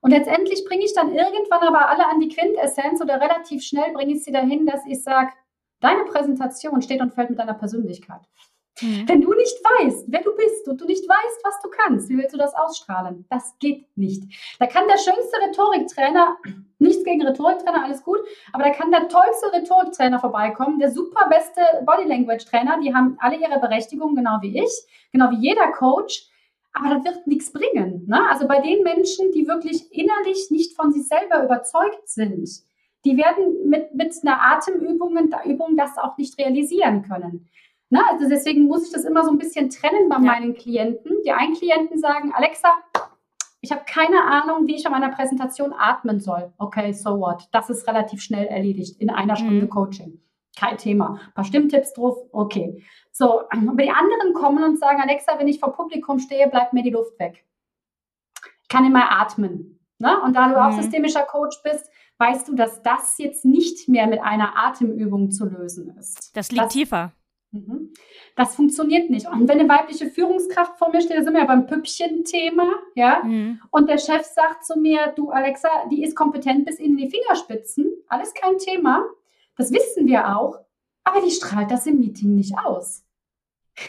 Und 0.00 0.10
letztendlich 0.10 0.64
bringe 0.64 0.84
ich 0.84 0.94
dann 0.94 1.12
irgendwann 1.12 1.62
aber 1.62 1.88
alle 1.88 2.06
an 2.08 2.20
die 2.20 2.28
Quintessenz 2.28 3.00
oder 3.00 3.20
relativ 3.20 3.62
schnell 3.62 3.92
bringe 3.92 4.12
ich 4.12 4.24
sie 4.24 4.32
dahin, 4.32 4.66
dass 4.66 4.86
ich 4.86 5.02
sage, 5.02 5.32
deine 5.80 6.04
Präsentation 6.04 6.82
steht 6.82 7.00
und 7.00 7.12
fällt 7.12 7.30
mit 7.30 7.38
deiner 7.38 7.54
Persönlichkeit. 7.54 8.20
Mhm. 8.80 9.08
Wenn 9.08 9.20
du 9.20 9.32
nicht 9.32 9.56
weißt, 9.62 10.04
wer 10.08 10.22
du 10.22 10.34
bist 10.36 10.68
und 10.68 10.80
du 10.80 10.84
nicht 10.84 11.08
weißt, 11.08 11.40
was 11.44 11.60
du 11.62 11.70
kannst, 11.70 12.08
wie 12.08 12.18
willst 12.18 12.34
du 12.34 12.38
das 12.38 12.54
ausstrahlen? 12.54 13.24
Das 13.30 13.56
geht 13.58 13.86
nicht. 13.96 14.24
Da 14.58 14.66
kann 14.66 14.86
der 14.86 14.98
schönste 14.98 15.38
Rhetoriktrainer, 15.40 16.36
nichts 16.78 17.04
gegen 17.04 17.26
Rhetoriktrainer, 17.26 17.84
alles 17.84 18.02
gut, 18.02 18.20
aber 18.52 18.64
da 18.64 18.70
kann 18.70 18.90
der 18.90 19.08
tollste 19.08 19.52
Rhetoriktrainer 19.52 20.18
vorbeikommen, 20.18 20.78
der 20.78 20.90
super 20.90 21.28
beste 21.28 21.60
Bodylanguage-Trainer, 21.86 22.80
die 22.82 22.94
haben 22.94 23.16
alle 23.20 23.36
ihre 23.36 23.58
Berechtigung, 23.58 24.14
genau 24.14 24.38
wie 24.42 24.62
ich, 24.62 24.86
genau 25.12 25.30
wie 25.30 25.40
jeder 25.40 25.72
Coach. 25.72 26.28
Aber 26.74 26.94
das 26.94 27.04
wird 27.04 27.26
nichts 27.26 27.50
bringen. 27.52 28.04
Ne? 28.06 28.28
Also 28.28 28.46
bei 28.46 28.60
den 28.60 28.82
Menschen, 28.82 29.32
die 29.32 29.48
wirklich 29.48 29.90
innerlich 29.90 30.50
nicht 30.50 30.76
von 30.76 30.92
sich 30.92 31.08
selber 31.08 31.42
überzeugt 31.42 32.06
sind, 32.06 32.50
die 33.06 33.16
werden 33.16 33.70
mit, 33.70 33.94
mit 33.94 34.14
einer 34.22 34.42
Atemübung 34.42 35.16
Übung 35.46 35.76
das 35.76 35.96
auch 35.96 36.18
nicht 36.18 36.36
realisieren 36.38 37.02
können. 37.02 37.48
Na, 37.88 38.02
also 38.10 38.28
deswegen 38.28 38.66
muss 38.66 38.86
ich 38.86 38.92
das 38.92 39.04
immer 39.04 39.24
so 39.24 39.30
ein 39.30 39.38
bisschen 39.38 39.70
trennen 39.70 40.08
bei 40.08 40.16
ja. 40.16 40.20
meinen 40.20 40.54
Klienten. 40.54 41.18
Die 41.24 41.32
einen 41.32 41.54
Klienten 41.54 41.98
sagen, 41.98 42.32
Alexa, 42.34 42.68
ich 43.60 43.70
habe 43.70 43.82
keine 43.86 44.24
Ahnung, 44.24 44.66
wie 44.66 44.74
ich 44.74 44.86
an 44.86 44.92
meiner 44.92 45.10
Präsentation 45.10 45.72
atmen 45.72 46.20
soll. 46.20 46.52
Okay, 46.58 46.92
so 46.92 47.18
what? 47.20 47.48
Das 47.52 47.70
ist 47.70 47.86
relativ 47.86 48.22
schnell 48.22 48.46
erledigt 48.46 49.00
in 49.00 49.10
einer 49.10 49.36
Stunde 49.36 49.66
mhm. 49.66 49.70
Coaching. 49.70 50.20
Kein 50.58 50.78
Thema. 50.78 51.20
Ein 51.26 51.34
paar 51.34 51.44
Stimmtipps 51.44 51.92
drauf, 51.92 52.16
okay. 52.32 52.82
So, 53.12 53.42
aber 53.50 53.82
die 53.82 53.90
anderen 53.90 54.34
kommen 54.34 54.64
und 54.64 54.78
sagen, 54.78 55.00
Alexa, 55.00 55.38
wenn 55.38 55.48
ich 55.48 55.60
vor 55.60 55.72
Publikum 55.72 56.18
stehe, 56.18 56.48
bleibt 56.48 56.72
mir 56.72 56.82
die 56.82 56.90
Luft 56.90 57.18
weg. 57.18 57.44
Ich 58.62 58.68
kann 58.68 58.84
immer 58.84 59.12
atmen. 59.12 59.78
Ne? 59.98 60.20
Und 60.22 60.34
da 60.34 60.48
du 60.48 60.54
mhm. 60.54 60.62
auch 60.62 60.72
systemischer 60.72 61.22
Coach 61.22 61.62
bist, 61.62 61.88
weißt 62.18 62.48
du, 62.48 62.54
dass 62.54 62.82
das 62.82 63.16
jetzt 63.18 63.44
nicht 63.44 63.88
mehr 63.88 64.06
mit 64.06 64.20
einer 64.20 64.56
Atemübung 64.56 65.30
zu 65.30 65.44
lösen 65.46 65.96
ist. 65.98 66.36
Das 66.36 66.50
liegt 66.50 66.64
das, 66.64 66.72
tiefer. 66.72 67.12
Mhm. 67.52 67.92
Das 68.34 68.54
funktioniert 68.54 69.10
nicht. 69.10 69.26
Und 69.26 69.48
wenn 69.48 69.60
eine 69.60 69.68
weibliche 69.68 70.10
Führungskraft 70.10 70.78
vor 70.78 70.90
mir 70.90 71.00
steht, 71.00 71.16
da 71.16 71.22
sind 71.22 71.32
wir 71.32 71.40
ja 71.40 71.46
beim 71.46 71.66
Püppchen-Thema, 71.66 72.74
ja. 72.94 73.22
Mhm. 73.24 73.60
Und 73.70 73.88
der 73.88 73.98
Chef 73.98 74.24
sagt 74.24 74.64
zu 74.64 74.78
mir, 74.78 75.12
du 75.16 75.30
Alexa, 75.30 75.68
die 75.90 76.02
ist 76.02 76.16
kompetent 76.16 76.66
bis 76.66 76.78
in 76.78 76.96
die 76.96 77.08
Fingerspitzen, 77.08 77.92
alles 78.08 78.34
kein 78.34 78.58
Thema. 78.58 79.06
Das 79.56 79.72
wissen 79.72 80.06
wir 80.06 80.36
auch. 80.36 80.60
Aber 81.04 81.20
die 81.20 81.30
strahlt 81.30 81.70
das 81.70 81.86
im 81.86 82.00
Meeting 82.00 82.34
nicht 82.34 82.58
aus. 82.58 83.04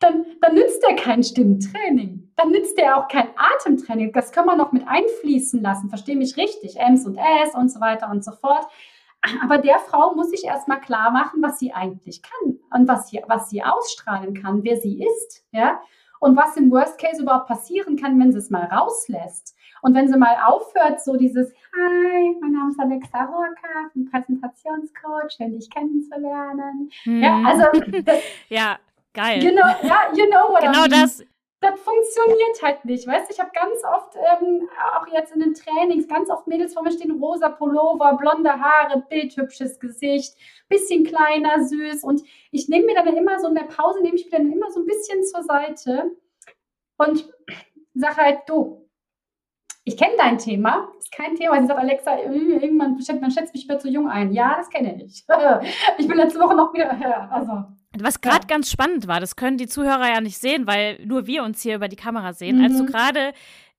Dann, 0.00 0.26
dann 0.40 0.54
nützt 0.54 0.80
er 0.84 0.94
kein 0.94 1.24
Stimmtraining. 1.24 2.30
Dann 2.36 2.52
nützt 2.52 2.78
er 2.78 2.98
auch 2.98 3.08
kein 3.08 3.30
Atemtraining. 3.34 4.12
Das 4.12 4.30
können 4.30 4.46
wir 4.46 4.54
noch 4.54 4.70
mit 4.70 4.86
einfließen 4.86 5.60
lassen. 5.60 5.88
Verstehe 5.88 6.14
mich 6.14 6.36
richtig. 6.36 6.76
Ms 6.76 7.04
und 7.04 7.16
S 7.16 7.52
und 7.56 7.68
so 7.68 7.80
weiter 7.80 8.08
und 8.08 8.22
so 8.22 8.30
fort. 8.30 8.64
Aber 9.42 9.58
der 9.58 9.78
Frau 9.80 10.14
muss 10.14 10.32
ich 10.32 10.44
erstmal 10.44 10.80
klar 10.80 11.10
machen, 11.10 11.42
was 11.42 11.58
sie 11.58 11.72
eigentlich 11.72 12.22
kann 12.22 12.58
und 12.72 12.88
was 12.88 13.08
sie, 13.08 13.22
was 13.26 13.50
sie 13.50 13.62
ausstrahlen 13.62 14.34
kann, 14.34 14.62
wer 14.64 14.76
sie 14.76 15.02
ist, 15.02 15.44
ja. 15.50 15.80
Und 16.20 16.36
was 16.36 16.56
im 16.56 16.70
Worst 16.72 16.98
Case 16.98 17.22
überhaupt 17.22 17.46
passieren 17.46 17.96
kann, 17.96 18.18
wenn 18.18 18.32
sie 18.32 18.38
es 18.38 18.50
mal 18.50 18.64
rauslässt. 18.64 19.56
Und 19.82 19.94
wenn 19.94 20.08
sie 20.08 20.18
mal 20.18 20.36
aufhört, 20.44 21.00
so 21.00 21.16
dieses 21.16 21.52
Hi, 21.72 22.36
mein 22.40 22.52
Name 22.52 22.70
ist 22.70 22.80
Alexa 22.80 23.28
Horka, 23.28 23.90
ein 23.94 24.10
Präsentationscoach, 24.10 25.30
schön 25.36 25.52
dich 25.52 25.70
kennenzulernen. 25.70 26.90
Hm. 27.04 27.22
Ja, 27.22 27.42
also 27.46 27.64
ja, 28.48 28.78
geil. 29.14 29.44
You 29.44 29.52
know, 29.52 29.66
yeah, 29.84 30.12
you 30.12 30.26
know 30.26 30.52
what 30.52 30.62
genau 30.62 30.86
I 30.86 30.88
mean. 30.88 31.00
das 31.02 31.24
das 31.60 31.80
funktioniert 31.80 32.62
halt 32.62 32.84
nicht. 32.84 33.06
Weißt 33.06 33.28
du, 33.28 33.34
ich 33.34 33.40
habe 33.40 33.50
ganz 33.52 33.82
oft, 33.84 34.14
ähm, 34.14 34.68
auch 34.94 35.06
jetzt 35.08 35.34
in 35.34 35.40
den 35.40 35.54
Trainings, 35.54 36.06
ganz 36.06 36.30
oft 36.30 36.46
Mädels 36.46 36.74
vor 36.74 36.84
mir 36.84 36.92
stehen, 36.92 37.22
rosa 37.22 37.48
Pullover, 37.48 38.16
blonde 38.16 38.52
Haare, 38.52 39.04
bildhübsches 39.08 39.80
Gesicht, 39.80 40.36
bisschen 40.68 41.04
kleiner, 41.04 41.64
süß. 41.64 42.04
Und 42.04 42.22
ich 42.52 42.68
nehme 42.68 42.86
mir 42.86 42.94
dann 42.94 43.16
immer 43.16 43.40
so 43.40 43.48
in 43.48 43.56
der 43.56 43.64
Pause, 43.64 44.02
nehme 44.02 44.16
ich 44.16 44.26
mir 44.26 44.38
dann 44.38 44.52
immer 44.52 44.70
so 44.70 44.80
ein 44.80 44.86
bisschen 44.86 45.24
zur 45.24 45.42
Seite 45.42 46.12
und 46.96 47.28
sage 47.94 48.16
halt, 48.16 48.40
du, 48.46 48.88
ich 49.82 49.96
kenne 49.96 50.14
dein 50.16 50.38
Thema, 50.38 50.92
ist 50.98 51.10
kein 51.10 51.34
Thema. 51.34 51.60
Sie 51.60 51.66
sagt, 51.66 51.80
Alexa, 51.80 52.18
irgendwann 52.20 52.98
man 53.20 53.30
schätzt 53.30 53.54
mich 53.54 53.64
wieder 53.64 53.78
zu 53.78 53.88
jung 53.88 54.08
ein. 54.08 54.32
Ja, 54.32 54.54
das 54.56 54.68
kenne 54.68 55.02
ich. 55.02 55.24
Ich 55.98 56.06
bin 56.06 56.18
letzte 56.18 56.38
Woche 56.38 56.54
noch 56.54 56.72
wieder, 56.72 57.32
also 57.32 57.64
was 58.02 58.20
gerade 58.20 58.46
ja. 58.48 58.56
ganz 58.56 58.70
spannend 58.70 59.06
war, 59.06 59.20
das 59.20 59.36
können 59.36 59.58
die 59.58 59.66
Zuhörer 59.66 60.08
ja 60.08 60.20
nicht 60.20 60.38
sehen, 60.38 60.66
weil 60.66 61.04
nur 61.04 61.26
wir 61.26 61.42
uns 61.44 61.62
hier 61.62 61.76
über 61.76 61.88
die 61.88 61.96
Kamera 61.96 62.32
sehen. 62.32 62.58
Mhm. 62.58 62.64
Als 62.64 62.76
du 62.76 62.82
mhm. 62.84 62.86
gerade 62.86 63.32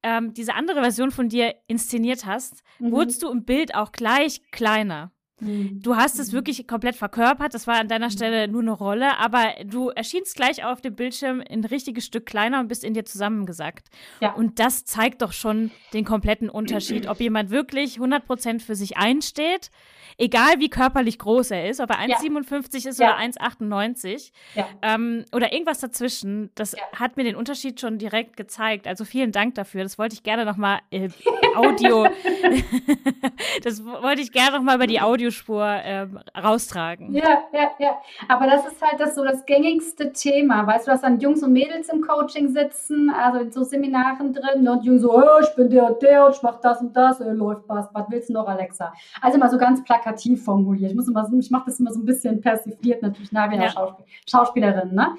ähm, 0.03 0.33
diese 0.33 0.55
andere 0.55 0.81
Version 0.81 1.11
von 1.11 1.29
dir 1.29 1.55
inszeniert 1.67 2.25
hast, 2.25 2.63
mhm. 2.79 2.91
wurdest 2.91 3.23
du 3.23 3.29
im 3.29 3.43
Bild 3.43 3.75
auch 3.75 3.91
gleich 3.91 4.41
kleiner. 4.51 5.11
Mhm. 5.41 5.81
Du 5.81 5.95
hast 5.95 6.19
es 6.19 6.33
wirklich 6.33 6.67
komplett 6.67 6.95
verkörpert. 6.95 7.53
Das 7.53 7.67
war 7.67 7.75
an 7.75 7.87
deiner 7.87 8.07
mhm. 8.07 8.11
Stelle 8.11 8.47
nur 8.47 8.61
eine 8.61 8.71
Rolle, 8.71 9.17
aber 9.17 9.53
du 9.65 9.89
erschienst 9.89 10.35
gleich 10.35 10.63
auf 10.63 10.81
dem 10.81 10.95
Bildschirm 10.95 11.43
ein 11.49 11.63
richtiges 11.63 12.05
Stück 12.05 12.25
kleiner 12.25 12.59
und 12.59 12.67
bist 12.67 12.83
in 12.83 12.93
dir 12.93 13.05
zusammengesackt. 13.05 13.87
Ja. 14.21 14.33
Und 14.33 14.59
das 14.59 14.85
zeigt 14.85 15.21
doch 15.21 15.33
schon 15.33 15.71
den 15.93 16.05
kompletten 16.05 16.49
Unterschied, 16.49 17.07
ob 17.07 17.19
jemand 17.19 17.49
wirklich 17.49 17.99
100% 17.99 18.61
für 18.61 18.75
sich 18.75 18.97
einsteht 18.97 19.71
egal 20.19 20.59
wie 20.59 20.69
körperlich 20.69 21.17
groß 21.17 21.51
er 21.51 21.69
ist, 21.69 21.79
ob 21.79 21.89
er 21.89 21.97
1,57 21.99 22.83
ja. 22.83 22.89
ist 22.89 22.99
oder 22.99 23.17
1,98 23.17 24.31
ja. 24.53 24.67
ähm, 24.81 25.25
oder 25.33 25.51
irgendwas 25.53 25.79
dazwischen, 25.79 26.51
das 26.55 26.75
hat 26.93 27.17
mir 27.17 27.23
den 27.23 27.35
Unterschied 27.35 27.79
schon 27.79 27.97
direkt 27.97 28.37
gezeigt. 28.37 28.85
Also 28.85 29.05
vielen 29.05 29.31
Dank 29.31 29.55
dafür. 29.55 29.83
Das 29.83 29.97
wollte 29.97 30.13
ich 30.13 30.23
gerne 30.23 30.45
nochmal 30.45 30.79
äh, 30.91 31.09
Audio, 31.55 32.03
das 33.63 33.83
wollte 33.85 34.21
ich 34.21 34.31
gerne 34.31 34.57
nochmal 34.57 34.75
über 34.75 34.87
die 34.87 34.99
Audiospur 34.99 35.65
äh, 35.65 36.07
raustragen. 36.37 37.13
Ja, 37.13 37.43
ja, 37.53 37.71
ja. 37.79 37.97
Aber 38.27 38.45
das 38.45 38.65
ist 38.67 38.81
halt 38.81 38.99
das 38.99 39.15
so 39.15 39.23
das 39.23 39.45
gängigste 39.45 40.11
Thema. 40.11 40.67
Weißt 40.67 40.85
du, 40.85 40.91
dass 40.91 41.01
dann 41.01 41.19
Jungs 41.19 41.41
und 41.43 41.53
Mädels 41.53 41.87
im 41.89 42.01
Coaching 42.01 42.49
sitzen, 42.49 43.09
also 43.09 43.39
in 43.39 43.51
so 43.51 43.63
Seminaren 43.63 44.33
drin 44.33 44.67
und 44.67 44.83
Jungs 44.83 45.01
so, 45.01 45.13
oh, 45.13 45.39
ich 45.41 45.55
bin 45.55 45.69
der 45.69 45.85
und 45.85 46.01
der 46.01 46.25
und 46.25 46.35
ich 46.35 46.43
mach 46.43 46.59
das 46.59 46.81
und 46.81 46.95
das, 46.95 47.21
äh, 47.21 47.31
läuft 47.31 47.63
was, 47.67 47.87
was 47.93 48.05
willst 48.09 48.29
du 48.29 48.33
noch, 48.33 48.47
Alexa? 48.47 48.93
Also 49.21 49.37
mal 49.37 49.49
so 49.49 49.57
ganz 49.57 49.81
plakativ 49.83 50.08
formuliert. 50.37 50.91
Ich, 50.91 50.95
muss 50.95 51.07
immer, 51.07 51.29
ich 51.37 51.51
mache 51.51 51.65
das 51.67 51.79
immer 51.79 51.91
so 51.91 51.99
ein 51.99 52.05
bisschen 52.05 52.41
persifliert, 52.41 53.01
natürlich, 53.01 53.31
na, 53.31 53.49
wir 53.49 53.57
ja. 53.57 53.69
Schauspiel 53.69 54.05
Schauspielerin, 54.29 54.93
ne? 54.93 55.15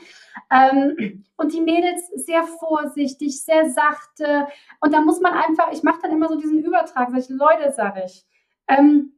Ähm, 0.50 1.24
und 1.36 1.52
die 1.52 1.60
Mädels 1.60 2.08
sehr 2.16 2.42
vorsichtig, 2.44 3.42
sehr 3.42 3.70
sachte. 3.70 4.46
Und 4.80 4.92
da 4.92 5.00
muss 5.00 5.20
man 5.20 5.32
einfach, 5.32 5.72
ich 5.72 5.82
mache 5.82 6.00
dann 6.02 6.12
immer 6.12 6.28
so 6.28 6.36
diesen 6.36 6.62
Übertrag, 6.62 7.10
sag 7.10 7.18
ich, 7.18 7.28
Leute, 7.28 7.72
sage 7.72 8.02
ich, 8.06 8.24
ähm, 8.68 9.12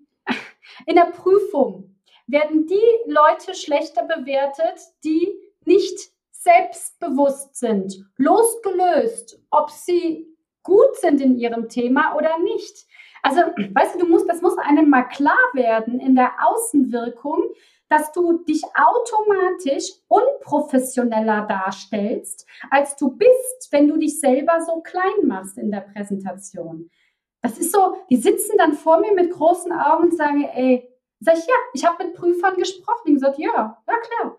in 0.87 0.97
der 0.97 1.07
Prüfung 1.07 1.97
werden 2.27 2.67
die 2.67 3.11
Leute 3.11 3.55
schlechter 3.55 4.05
bewertet, 4.05 4.81
die 5.05 5.29
nicht 5.65 6.13
selbstbewusst 6.31 7.57
sind, 7.57 8.05
losgelöst, 8.17 9.41
ob 9.51 9.71
sie 9.71 10.27
gut 10.63 10.97
sind 10.97 11.21
in 11.21 11.39
ihrem 11.39 11.69
Thema 11.69 12.15
oder 12.17 12.39
nicht. 12.39 12.87
Also, 13.23 13.41
weißt 13.41 13.95
du, 13.95 14.01
du 14.01 14.07
musst, 14.07 14.29
das 14.29 14.43
muss 14.43 14.59
einem 14.59 14.91
mal 14.91 15.05
klar 15.05 15.39
werden 15.55 16.01
in 16.01 16.17
der 16.17 16.33
Außenwirkung, 16.45 17.45
dass 17.89 18.11
du 18.13 18.39
dich 18.45 18.63
automatisch 18.75 19.93
unprofessioneller 20.09 21.47
darstellst, 21.47 22.47
als 22.71 22.97
du 22.97 23.17
bist, 23.17 23.69
wenn 23.71 23.87
du 23.87 23.97
dich 23.97 24.19
selber 24.19 24.61
so 24.63 24.81
klein 24.81 25.27
machst 25.27 25.59
in 25.59 25.71
der 25.71 25.81
Präsentation. 25.81 26.91
Das 27.43 27.59
ist 27.59 27.73
so, 27.73 27.97
die 28.09 28.17
sitzen 28.17 28.57
dann 28.57 28.73
vor 28.73 29.01
mir 29.01 29.13
mit 29.15 29.31
großen 29.31 29.73
Augen 29.73 30.05
und 30.05 30.17
sagen, 30.17 30.45
ey, 30.55 30.89
sag 31.21 31.37
ich, 31.37 31.47
ja, 31.47 31.55
ich 31.75 31.85
habe 31.85 32.05
mit 32.05 32.15
Prüfern 32.15 32.57
gesprochen. 32.57 33.03
Die 33.07 33.15
gesagt, 33.15 33.39
ja, 33.39 33.83
ja 33.87 33.95
klar. 33.99 34.39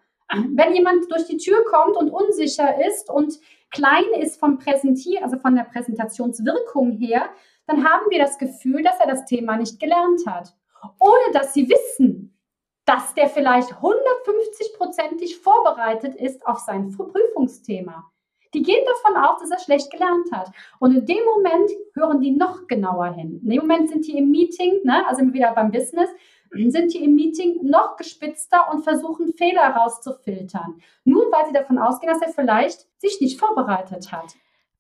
Wenn 0.50 0.74
jemand 0.74 1.12
durch 1.12 1.26
die 1.26 1.38
Tür 1.38 1.64
kommt 1.66 1.96
und 1.96 2.10
unsicher 2.10 2.84
ist 2.88 3.10
und 3.10 3.40
klein 3.70 4.06
ist 4.20 4.40
vom 4.40 4.58
Präsentieren, 4.58 5.24
also 5.24 5.38
von 5.38 5.56
der 5.56 5.64
Präsentationswirkung 5.64 6.92
her, 6.92 7.30
dann 7.68 7.84
haben 7.84 8.06
wir 8.10 8.20
das 8.20 8.38
Gefühl, 8.38 8.84
dass 8.84 9.00
er 9.00 9.08
das 9.08 9.26
Thema 9.26 9.58
nicht 9.58 9.80
gelernt 9.80 10.26
hat. 10.28 10.54
Ohne 11.00 11.32
dass 11.34 11.54
sie 11.54 11.70
wissen, 11.70 12.38
dass 12.86 13.14
der 13.14 13.28
vielleicht 13.28 13.72
150-prozentig 13.72 15.40
vorbereitet 15.42 16.16
ist 16.16 16.46
auf 16.46 16.60
sein 16.60 16.92
Prüfungsthema. 16.92 18.12
Die 18.54 18.62
gehen 18.62 18.86
davon 18.86 19.18
aus, 19.18 19.40
dass 19.40 19.52
er 19.52 19.60
schlecht 19.60 19.92
gelernt 19.92 20.32
hat. 20.32 20.52
Und 20.80 20.96
in 20.96 21.06
dem 21.06 21.24
Moment 21.26 21.72
hören 21.96 22.22
die 22.22 22.32
noch 22.32 22.68
genauer 22.68 23.14
hin. 23.14 23.40
In 23.44 23.50
dem 23.50 23.62
Moment 23.62 23.90
sind 23.90 24.06
die 24.06 24.18
im 24.18 24.30
Meeting, 24.30 24.82
ne, 24.84 25.08
also 25.08 25.22
wieder 25.34 25.54
beim 25.54 25.72
Business, 25.72 26.10
sind 26.52 26.94
die 26.94 27.04
im 27.04 27.16
Meeting 27.16 27.62
noch 27.64 27.98
gespitzter 27.98 28.72
und 28.72 28.84
versuchen 28.84 29.34
Fehler 29.34 29.70
rauszufiltern. 29.70 30.80
Nur 31.04 31.32
weil 31.32 31.48
sie 31.48 31.54
davon 31.54 31.80
ausgehen, 31.80 32.14
dass 32.14 32.22
er 32.22 32.30
vielleicht 32.30 32.86
sich 33.00 33.20
nicht 33.22 33.40
vorbereitet 33.40 34.12
hat. 34.12 34.36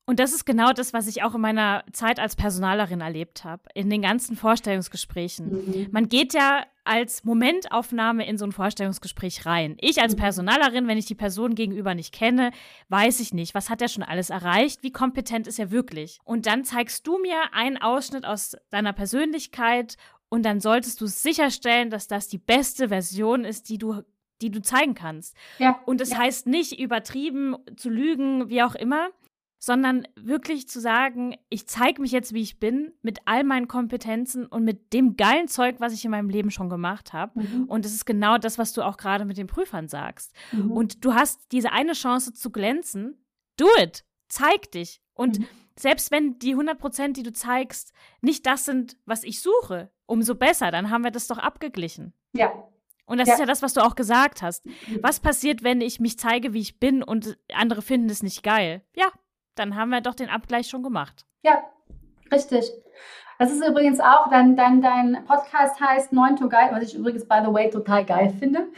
Und 0.05 0.19
das 0.19 0.33
ist 0.33 0.45
genau 0.45 0.73
das, 0.73 0.91
was 0.91 1.07
ich 1.07 1.23
auch 1.23 1.33
in 1.33 1.41
meiner 1.41 1.85
Zeit 1.93 2.19
als 2.19 2.35
Personalerin 2.35 2.99
erlebt 2.99 3.45
habe, 3.45 3.63
in 3.73 3.89
den 3.89 4.01
ganzen 4.01 4.35
Vorstellungsgesprächen. 4.35 5.51
Mhm. 5.51 5.87
Man 5.91 6.09
geht 6.09 6.33
ja 6.33 6.65
als 6.83 7.23
Momentaufnahme 7.23 8.27
in 8.27 8.37
so 8.37 8.43
ein 8.43 8.51
Vorstellungsgespräch 8.51 9.45
rein. 9.45 9.77
Ich 9.79 10.01
als 10.01 10.15
mhm. 10.15 10.19
Personalerin, 10.19 10.87
wenn 10.87 10.97
ich 10.97 11.05
die 11.05 11.15
Person 11.15 11.55
gegenüber 11.55 11.95
nicht 11.95 12.13
kenne, 12.13 12.51
weiß 12.89 13.21
ich 13.21 13.33
nicht, 13.33 13.55
was 13.55 13.69
hat 13.69 13.81
er 13.81 13.87
schon 13.87 14.03
alles 14.03 14.29
erreicht, 14.29 14.83
wie 14.83 14.91
kompetent 14.91 15.47
ist 15.47 15.59
er 15.59 15.71
wirklich. 15.71 16.19
Und 16.25 16.47
dann 16.47 16.65
zeigst 16.65 17.07
du 17.07 17.17
mir 17.19 17.37
einen 17.53 17.77
Ausschnitt 17.77 18.25
aus 18.25 18.57
deiner 18.71 18.91
Persönlichkeit 18.91 19.95
und 20.27 20.43
dann 20.43 20.59
solltest 20.59 20.99
du 20.99 21.07
sicherstellen, 21.07 21.89
dass 21.89 22.09
das 22.09 22.27
die 22.27 22.39
beste 22.39 22.89
Version 22.89 23.45
ist, 23.45 23.69
die 23.69 23.77
du 23.77 24.01
die 24.41 24.51
du 24.51 24.61
zeigen 24.61 24.93
kannst. 24.93 25.37
Ja, 25.57 25.79
und 25.85 26.01
das 26.01 26.09
ja. 26.09 26.17
heißt 26.17 26.47
nicht 26.47 26.77
übertrieben 26.77 27.55
zu 27.77 27.89
lügen, 27.89 28.49
wie 28.49 28.61
auch 28.61 28.75
immer, 28.75 29.09
sondern 29.63 30.05
wirklich 30.17 30.67
zu 30.67 30.81
sagen, 30.81 31.37
ich 31.47 31.67
zeige 31.67 32.01
mich 32.01 32.11
jetzt, 32.11 32.33
wie 32.33 32.41
ich 32.41 32.59
bin, 32.59 32.91
mit 33.01 33.19
all 33.23 33.45
meinen 33.45 33.69
Kompetenzen 33.69 34.45
und 34.45 34.65
mit 34.65 34.91
dem 34.91 35.15
geilen 35.15 35.47
Zeug, 35.47 35.77
was 35.79 35.93
ich 35.93 36.03
in 36.03 36.11
meinem 36.11 36.27
Leben 36.27 36.51
schon 36.51 36.67
gemacht 36.67 37.13
habe. 37.13 37.39
Mhm. 37.39 37.63
Und 37.69 37.85
es 37.85 37.93
ist 37.93 38.03
genau 38.03 38.37
das, 38.37 38.57
was 38.57 38.73
du 38.73 38.81
auch 38.81 38.97
gerade 38.97 39.23
mit 39.23 39.37
den 39.37 39.47
Prüfern 39.47 39.87
sagst. 39.87 40.33
Mhm. 40.51 40.69
Und 40.69 41.05
du 41.05 41.13
hast 41.13 41.39
diese 41.53 41.71
eine 41.71 41.93
Chance 41.93 42.33
zu 42.33 42.49
glänzen. 42.49 43.23
Do 43.55 43.67
it. 43.79 44.03
Zeig 44.27 44.69
dich. 44.73 45.01
Und 45.13 45.39
mhm. 45.39 45.47
selbst 45.79 46.11
wenn 46.11 46.37
die 46.39 46.51
100 46.51 46.77
Prozent, 46.77 47.15
die 47.15 47.23
du 47.23 47.31
zeigst, 47.31 47.93
nicht 48.19 48.45
das 48.45 48.65
sind, 48.65 48.97
was 49.05 49.23
ich 49.23 49.39
suche, 49.39 49.91
umso 50.07 50.35
besser. 50.35 50.71
Dann 50.71 50.89
haben 50.89 51.05
wir 51.05 51.11
das 51.11 51.27
doch 51.27 51.37
abgeglichen. 51.37 52.11
Ja, 52.33 52.51
und 53.05 53.17
das 53.17 53.27
ja. 53.27 53.33
ist 53.33 53.39
ja 53.39 53.45
das, 53.45 53.61
was 53.61 53.73
du 53.73 53.81
auch 53.81 53.95
gesagt 53.95 54.41
hast. 54.41 54.65
Mhm. 54.65 54.99
Was 55.01 55.19
passiert, 55.19 55.63
wenn 55.63 55.81
ich 55.81 55.99
mich 55.99 56.17
zeige, 56.17 56.53
wie 56.53 56.61
ich 56.61 56.79
bin 56.79 57.03
und 57.03 57.37
andere 57.53 57.81
finden 57.81 58.09
es 58.09 58.23
nicht 58.23 58.43
geil? 58.43 58.81
Ja, 58.95 59.07
dann 59.55 59.75
haben 59.75 59.89
wir 59.89 60.01
doch 60.01 60.15
den 60.15 60.29
Abgleich 60.29 60.67
schon 60.67 60.83
gemacht. 60.83 61.25
Ja, 61.43 61.63
richtig. 62.31 62.71
Das 63.39 63.51
ist 63.51 63.67
übrigens 63.67 63.99
auch, 63.99 64.29
dein, 64.29 64.55
dein, 64.55 64.81
dein 64.81 65.25
Podcast 65.25 65.79
heißt 65.81 66.13
9 66.13 66.37
to 66.37 66.47
Geil, 66.47 66.69
was 66.71 66.83
ich 66.83 66.95
übrigens, 66.95 67.27
by 67.27 67.39
the 67.43 67.51
way, 67.51 67.69
total 67.69 68.05
geil 68.05 68.33
finde. 68.39 68.67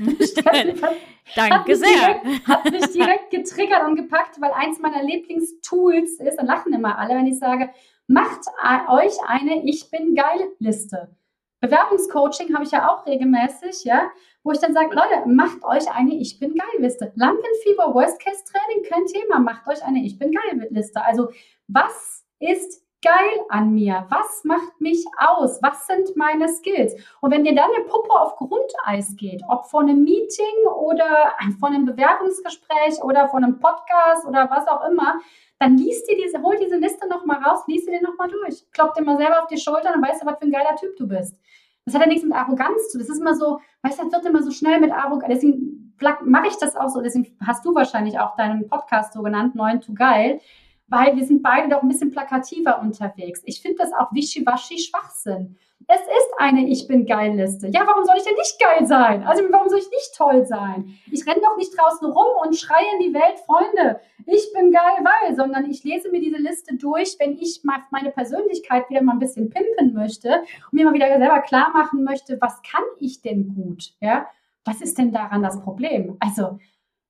Danke 1.36 1.76
sehr. 1.76 1.90
Direkt, 1.90 2.48
hat 2.48 2.72
mich 2.72 2.92
direkt 2.92 3.30
getriggert 3.32 3.86
und 3.86 3.96
gepackt, 3.96 4.40
weil 4.40 4.52
eins 4.52 4.80
meiner 4.80 5.04
Lieblingstools 5.04 6.20
ist, 6.20 6.38
dann 6.38 6.48
lachen 6.48 6.74
immer 6.74 6.98
alle, 6.98 7.16
wenn 7.16 7.28
ich 7.28 7.38
sage, 7.38 7.70
macht 8.08 8.42
euch 8.90 9.14
eine 9.28 9.64
Ich 9.66 9.90
bin 9.92 10.16
geil 10.16 10.50
Liste. 10.60 11.16
Bewerbungscoaching 11.60 12.54
habe 12.54 12.64
ich 12.64 12.72
ja 12.72 12.90
auch 12.90 13.06
regelmäßig, 13.06 13.84
ja, 13.84 14.10
wo 14.46 14.52
ich 14.52 14.60
dann 14.60 14.74
sage, 14.74 14.96
Leute, 14.96 15.28
macht 15.28 15.64
euch 15.64 15.92
eine 15.92 16.14
Ich 16.14 16.40
bin 16.40 16.54
geil 16.54 16.78
Liste. 16.78 17.12
Lampenfieber, 17.16 17.94
Worst 17.96 18.24
Case 18.24 18.44
Training, 18.46 18.84
kein 18.88 19.06
Thema, 19.08 19.40
macht 19.40 19.68
euch 19.68 19.84
eine 19.84 20.06
Ich 20.06 20.20
bin 20.20 20.32
geil 20.32 20.68
Liste. 20.70 21.04
Also, 21.04 21.30
was 21.68 22.24
ist 22.40 22.84
geil 23.04 23.40
an 23.50 23.74
mir? 23.74 24.06
Was 24.10 24.44
macht 24.44 24.80
mich 24.80 25.04
aus? 25.18 25.62
Was 25.64 25.88
sind 25.88 26.16
meine 26.16 26.48
Skills? 26.48 26.94
Und 27.22 27.32
wenn 27.32 27.44
dir 27.44 27.56
dann 27.56 27.72
eine 27.76 27.86
Puppe 27.86 28.12
auf 28.12 28.36
Grundeis 28.36 29.16
geht, 29.16 29.42
ob 29.50 29.66
von 29.66 29.90
einem 29.90 30.04
Meeting 30.04 30.68
oder 30.80 31.34
von 31.60 31.74
einem 31.74 31.86
Bewerbungsgespräch 31.86 33.04
oder 33.04 33.28
von 33.30 33.44
einem 33.44 33.60
Podcast 33.60 34.28
oder 34.28 34.48
was 34.52 34.68
auch 34.68 34.88
immer, 34.88 35.22
dann 35.58 35.76
liest 35.76 36.08
dir 36.08 36.18
diese, 36.18 36.44
hol 36.44 36.56
diese 36.58 36.78
Liste 36.78 37.08
nochmal 37.08 37.42
raus, 37.42 37.64
liest 37.66 37.88
dir 37.88 37.98
die 37.98 38.06
nochmal 38.06 38.30
durch. 38.30 38.70
Klopp 38.74 38.94
dir 38.94 39.04
mal 39.04 39.18
selber 39.18 39.42
auf 39.42 39.48
die 39.48 39.58
Schulter 39.58 39.96
und 39.96 40.06
weißt 40.08 40.22
du, 40.22 40.28
was 40.28 40.38
für 40.38 40.46
ein 40.46 40.52
geiler 40.52 40.76
Typ 40.76 40.96
du 40.98 41.08
bist. 41.08 41.36
Das 41.86 41.93
hat 41.93 42.02
ja 42.02 42.08
nichts 42.08 42.24
mit 42.24 42.34
Arroganz 42.34 42.89
zu. 42.89 42.98
Das 42.98 43.10
ist 43.10 43.19
immer 43.19 43.36
so, 43.36 43.60
weißt 43.84 44.00
du, 44.00 44.04
das 44.04 44.13
wird 44.13 44.26
immer 44.26 44.43
so 44.43 44.52
schnell 44.52 44.80
mit 44.80 44.91
Arroganz. 44.91 45.34
Deswegen 45.34 45.95
mache 46.24 46.48
ich 46.48 46.58
das 46.58 46.76
auch 46.76 46.89
so. 46.89 47.02
Deswegen 47.02 47.38
hast 47.45 47.63
du 47.63 47.76
wahrscheinlich 47.76 48.19
auch 48.19 48.36
deinen 48.36 48.67
Podcast 48.67 49.13
so 49.13 49.21
genannt, 49.21 49.56
9 49.56 49.82
to 49.82 49.93
Geil, 49.93 50.41
weil 50.88 51.15
wir 51.15 51.26
sind 51.26 51.41
beide 51.43 51.69
doch 51.69 51.82
ein 51.82 51.88
bisschen 51.88 52.12
plakativer 52.12 52.80
unterwegs. 52.80 53.41
Ich 53.45 53.62
finde 53.62 53.78
das 53.78 53.93
auch 53.93 54.12
wischiwaschi 54.12 54.80
Schwachsinn. 54.80 55.58
Es 55.88 56.02
ist 56.02 56.32
eine 56.38 56.67
Ich 56.67 56.88
bin 56.88 57.06
geil 57.06 57.36
Liste. 57.36 57.67
Ja, 57.67 57.86
warum 57.86 58.06
soll 58.06 58.15
ich 58.17 58.24
denn 58.24 58.36
nicht 58.36 58.60
geil 58.60 58.86
sein? 58.86 59.24
Also 59.24 59.43
warum 59.52 59.69
soll 59.69 59.80
ich 59.80 59.89
nicht 59.89 60.15
toll 60.15 60.45
sein? 60.45 60.98
Ich 61.12 61.26
renne 61.28 61.41
doch 61.41 61.58
nicht 61.58 61.78
draußen 61.78 62.08
rum 62.08 62.28
und 62.43 62.56
schreie 62.56 62.86
in 62.95 63.08
die 63.08 63.13
Welt, 63.13 63.39
Freunde, 63.45 64.00
ich 64.26 64.52
bin 64.54 64.71
geil, 64.71 65.04
weil, 65.04 65.36
sondern 65.36 65.69
ich 65.69 65.84
lese 65.84 66.10
mir 66.10 66.19
diese 66.19 66.38
Liste 66.38 66.76
durch, 66.76 67.15
wenn 67.19 67.38
ich 67.38 67.62
meine 67.63 68.12
Persönlichkeit 68.12 68.89
wieder 68.89 69.04
mal 69.04 69.13
ein 69.13 69.19
bisschen 69.19 69.50
pimpen 69.50 69.93
möchte 69.93 70.43
und 70.71 70.74
mir 70.74 70.86
mal 70.86 70.93
wieder 70.93 71.08
selber 71.08 71.41
klar 71.41 71.71
machen 71.71 72.04
möchte, 72.04 72.38
was 72.41 72.62
kann 72.63 72.84
ich 73.00 73.21
denn 73.21 73.54
gut? 73.54 73.93
Ja, 74.02 74.28
was 74.63 74.82
ist 74.82 74.98
denn 74.98 75.12
daran 75.12 75.43
das 75.43 75.62
Problem? 75.62 76.17
Also, 76.19 76.58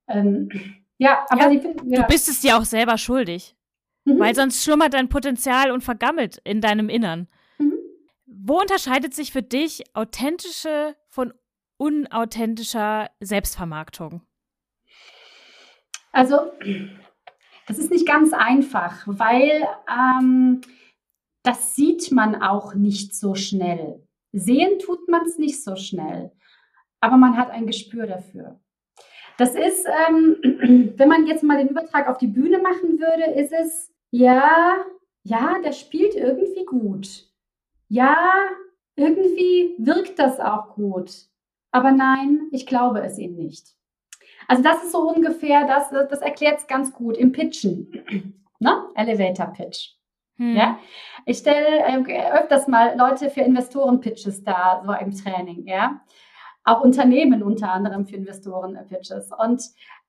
ähm, 0.07 0.49
ja, 0.97 1.25
aber 1.29 1.51
ja, 1.51 1.61
find, 1.61 1.81
ja. 1.85 2.01
du 2.01 2.07
bist 2.07 2.27
es 2.27 2.41
dir 2.41 2.57
auch 2.57 2.65
selber 2.65 2.97
schuldig. 2.97 3.55
Mhm. 4.05 4.19
Weil 4.19 4.35
sonst 4.35 4.63
schlummert 4.63 4.93
dein 4.93 5.09
Potenzial 5.09 5.71
und 5.71 5.83
vergammelt 5.83 6.39
in 6.43 6.61
deinem 6.61 6.89
Innern. 6.89 7.27
Wo 8.47 8.59
unterscheidet 8.59 9.15
sich 9.15 9.31
für 9.31 9.41
dich 9.41 9.83
authentische 9.95 10.95
von 11.07 11.33
unauthentischer 11.77 13.09
Selbstvermarktung? 13.19 14.21
Also, 16.11 16.51
das 17.65 17.79
ist 17.79 17.89
nicht 17.89 18.07
ganz 18.07 18.33
einfach, 18.33 19.01
weil 19.07 19.67
ähm, 19.89 20.61
das 21.41 21.75
sieht 21.75 22.11
man 22.11 22.39
auch 22.43 22.75
nicht 22.75 23.15
so 23.15 23.33
schnell. 23.33 24.07
Sehen 24.31 24.77
tut 24.77 25.09
man 25.09 25.25
es 25.25 25.39
nicht 25.39 25.63
so 25.63 25.75
schnell, 25.75 26.31
aber 27.01 27.17
man 27.17 27.37
hat 27.37 27.49
ein 27.49 27.65
Gespür 27.65 28.05
dafür. 28.05 28.59
Das 29.39 29.55
ist, 29.55 29.87
ähm, 30.07 30.93
wenn 30.97 31.09
man 31.09 31.25
jetzt 31.25 31.41
mal 31.41 31.57
den 31.57 31.69
Übertrag 31.69 32.07
auf 32.07 32.19
die 32.19 32.27
Bühne 32.27 32.59
machen 32.59 32.99
würde, 32.99 33.39
ist 33.39 33.51
es, 33.51 33.91
ja, 34.11 34.85
ja, 35.23 35.57
der 35.63 35.71
spielt 35.71 36.13
irgendwie 36.13 36.63
gut 36.65 37.24
ja, 37.87 38.15
irgendwie 38.95 39.75
wirkt 39.77 40.19
das 40.19 40.39
auch 40.39 40.75
gut. 40.75 41.11
Aber 41.71 41.91
nein, 41.91 42.47
ich 42.51 42.65
glaube 42.65 43.01
es 43.01 43.17
ihnen 43.17 43.35
nicht. 43.35 43.75
Also 44.47 44.63
das 44.63 44.83
ist 44.83 44.91
so 44.91 45.09
ungefähr, 45.09 45.67
das, 45.67 45.89
das 45.89 46.21
erklärt 46.21 46.59
es 46.59 46.67
ganz 46.67 46.93
gut 46.93 47.17
im 47.17 47.31
Pitchen. 47.31 48.43
ne? 48.59 48.83
Elevator 48.95 49.47
Pitch. 49.47 49.95
Hm. 50.37 50.55
Ja? 50.55 50.79
Ich 51.25 51.39
stelle 51.39 51.79
äh, 51.79 52.31
öfters 52.31 52.67
mal 52.67 52.97
Leute 52.97 53.29
für 53.29 53.41
Investoren-Pitches 53.41 54.43
da, 54.43 54.83
so 54.85 54.93
im 54.93 55.11
Training, 55.15 55.67
ja. 55.67 56.01
Auch 56.63 56.81
Unternehmen 56.81 57.43
unter 57.43 57.71
anderem 57.71 58.05
für 58.05 58.15
Investoren-Pitches. 58.15 59.31
Und 59.37 59.63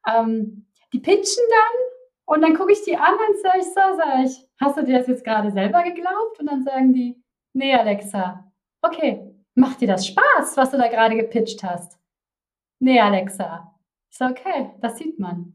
ähm, 0.09 0.67
die 0.93 1.01
pitchen 1.01 1.45
dann 1.51 2.35
und 2.35 2.43
dann 2.43 2.57
gucke 2.57 2.73
ich 2.73 2.83
die 2.83 2.97
an 2.97 3.15
und 3.15 3.39
sage 3.41 3.59
ich 3.59 3.67
so, 3.67 3.81
sag 3.97 4.25
ich, 4.25 4.49
hast 4.61 4.77
du 4.77 4.85
dir 4.85 4.99
das 4.99 5.07
jetzt 5.07 5.25
gerade 5.25 5.51
selber 5.51 5.83
geglaubt? 5.83 6.41
Und 6.41 6.47
dann 6.47 6.63
sagen 6.63 6.93
die, 6.93 7.23
nee, 7.57 7.75
Alexa, 7.75 8.53
okay, 8.83 9.35
macht 9.55 9.81
dir 9.81 9.89
das 9.89 10.07
Spaß, 10.07 10.57
was 10.57 10.71
du 10.71 10.77
da 10.77 10.89
gerade 10.89 11.17
gepitcht 11.17 11.63
hast? 11.65 11.99
Nee, 12.79 13.01
Alexa. 13.01 13.75
So, 14.11 14.27
okay, 14.27 14.73
das 14.81 14.99
sieht 14.99 15.19
man. 15.19 15.55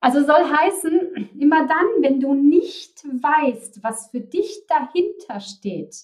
Also 0.00 0.22
soll 0.22 0.44
heißen, 0.44 1.30
immer 1.38 1.66
dann, 1.66 2.02
wenn 2.02 2.20
du 2.20 2.34
nicht 2.34 3.04
weißt, 3.04 3.82
was 3.82 4.10
für 4.10 4.20
dich 4.20 4.66
dahinter 4.68 5.40
steht, 5.40 5.96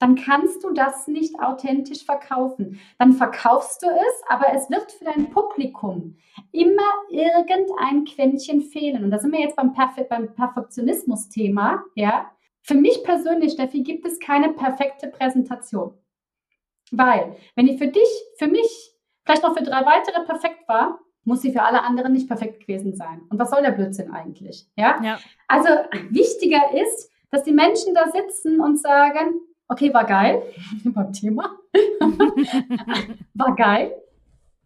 dann 0.00 0.16
kannst 0.16 0.64
du 0.64 0.70
das 0.70 1.06
nicht 1.06 1.38
authentisch 1.38 2.04
verkaufen. 2.04 2.80
Dann 2.98 3.12
verkaufst 3.12 3.82
du 3.82 3.86
es, 3.86 4.22
aber 4.28 4.52
es 4.54 4.68
wird 4.70 4.90
für 4.92 5.04
dein 5.04 5.30
Publikum 5.30 6.16
immer 6.50 6.90
irgendein 7.08 8.04
Quäntchen 8.04 8.60
fehlen. 8.60 9.04
Und 9.04 9.10
da 9.10 9.18
sind 9.18 9.32
wir 9.32 9.40
jetzt 9.40 9.56
beim, 9.56 9.72
Perfe 9.72 10.04
beim 10.04 10.34
Perfektionismus-Thema. 10.34 11.84
Ja? 11.94 12.30
Für 12.64 12.74
mich 12.74 13.04
persönlich, 13.04 13.52
Steffi, 13.52 13.82
gibt 13.82 14.06
es 14.06 14.18
keine 14.18 14.54
perfekte 14.54 15.08
Präsentation. 15.08 15.92
Weil, 16.90 17.36
wenn 17.56 17.66
die 17.66 17.76
für 17.76 17.88
dich, 17.88 18.08
für 18.38 18.46
mich, 18.46 18.96
vielleicht 19.26 19.42
noch 19.42 19.54
für 19.54 19.62
drei 19.62 19.84
weitere 19.84 20.24
perfekt 20.24 20.66
war, 20.66 20.98
muss 21.24 21.42
sie 21.42 21.52
für 21.52 21.62
alle 21.62 21.82
anderen 21.82 22.14
nicht 22.14 22.26
perfekt 22.26 22.60
gewesen 22.60 22.96
sein. 22.96 23.20
Und 23.28 23.38
was 23.38 23.50
soll 23.50 23.60
der 23.60 23.72
Blödsinn 23.72 24.10
eigentlich? 24.12 24.66
Ja? 24.76 24.98
ja. 25.02 25.18
Also 25.46 25.68
wichtiger 26.08 26.72
ist, 26.72 27.10
dass 27.30 27.42
die 27.42 27.52
Menschen 27.52 27.94
da 27.94 28.10
sitzen 28.10 28.60
und 28.60 28.80
sagen, 28.80 29.40
okay, 29.68 29.92
war 29.92 30.04
geil, 30.06 30.42
beim 30.84 31.12
Thema, 31.12 31.58
war 33.34 33.54
geil, 33.56 33.94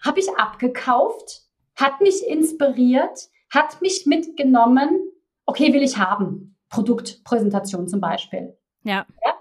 habe 0.04 0.20
ich 0.20 0.30
abgekauft, 0.36 1.42
hat 1.74 2.00
mich 2.00 2.24
inspiriert, 2.28 3.28
hat 3.50 3.82
mich 3.82 4.06
mitgenommen, 4.06 5.00
okay, 5.46 5.72
will 5.72 5.82
ich 5.82 5.98
haben. 5.98 6.54
Produktpräsentation 6.70 7.88
zum 7.88 8.00
Beispiel. 8.00 8.56
Ja. 8.82 9.06
ja? 9.24 9.37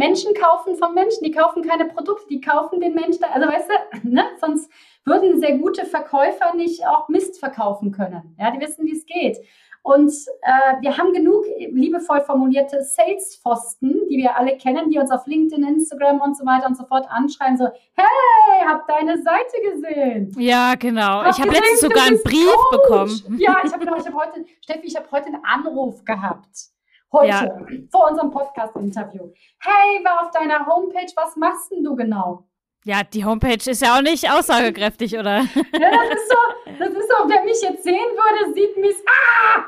Menschen 0.00 0.32
kaufen 0.32 0.76
vom 0.76 0.94
Menschen, 0.94 1.22
die 1.24 1.30
kaufen 1.30 1.62
keine 1.62 1.84
Produkte, 1.84 2.26
die 2.28 2.40
kaufen 2.40 2.80
den 2.80 2.94
Menschen. 2.94 3.22
Also 3.24 3.46
weißt 3.46 3.68
du, 3.68 4.08
ne? 4.08 4.24
sonst 4.40 4.70
würden 5.04 5.38
sehr 5.38 5.58
gute 5.58 5.84
Verkäufer 5.84 6.54
nicht 6.56 6.86
auch 6.86 7.08
Mist 7.08 7.38
verkaufen 7.38 7.92
können. 7.92 8.34
Ja, 8.38 8.50
die 8.50 8.60
wissen, 8.60 8.86
wie 8.86 8.96
es 8.96 9.04
geht. 9.04 9.38
Und 9.82 10.12
äh, 10.42 10.80
wir 10.80 10.96
haben 10.96 11.12
genug 11.12 11.44
liebevoll 11.70 12.20
formulierte 12.20 12.82
Sales-Pfosten, 12.82 14.08
die 14.10 14.18
wir 14.18 14.36
alle 14.36 14.56
kennen, 14.58 14.90
die 14.90 14.98
uns 14.98 15.10
auf 15.10 15.26
LinkedIn, 15.26 15.66
Instagram 15.66 16.20
und 16.20 16.36
so 16.36 16.44
weiter 16.44 16.66
und 16.66 16.76
so 16.76 16.84
fort 16.84 17.06
anschreiben, 17.08 17.56
so, 17.56 17.66
hey, 17.94 18.66
hab 18.66 18.86
deine 18.86 19.22
Seite 19.22 19.56
gesehen. 19.72 20.34
Ja, 20.38 20.74
genau. 20.74 21.22
Hab 21.24 21.34
ich 21.34 21.40
habe 21.40 21.52
letztens 21.52 21.80
sogar 21.80 22.06
einen 22.06 22.22
Brief 22.22 22.46
Coach. 22.46 22.82
bekommen. 22.82 23.38
Ja, 23.38 23.56
ich 23.64 23.72
habe 23.72 23.86
hab 23.86 24.14
heute, 24.14 24.44
Steffi, 24.62 24.86
ich 24.86 24.96
habe 24.96 25.10
heute 25.10 25.26
einen 25.26 25.44
Anruf 25.44 26.04
gehabt. 26.04 26.70
Heute, 27.12 27.28
ja. 27.28 27.58
vor 27.90 28.10
unserem 28.10 28.30
Podcast-Interview. 28.30 29.32
Hey, 29.60 30.04
war 30.04 30.22
auf 30.22 30.30
deiner 30.30 30.64
Homepage, 30.66 31.10
was 31.16 31.36
machst 31.36 31.72
denn 31.72 31.82
du 31.82 31.96
genau? 31.96 32.44
Ja, 32.84 33.02
die 33.02 33.24
Homepage 33.24 33.70
ist 33.70 33.82
ja 33.82 33.96
auch 33.96 34.02
nicht 34.02 34.30
aussagekräftig, 34.30 35.14
oder? 35.14 35.38
ja, 35.40 35.46
das 35.50 36.14
ist 36.14 36.28
so, 36.28 36.72
das 36.78 36.88
ist 36.88 37.08
so, 37.08 37.28
wer 37.28 37.44
mich 37.44 37.60
jetzt 37.60 37.82
sehen 37.82 37.96
würde, 37.96 38.54
sieht 38.54 38.76
mich, 38.76 38.96
ah! 39.06 39.64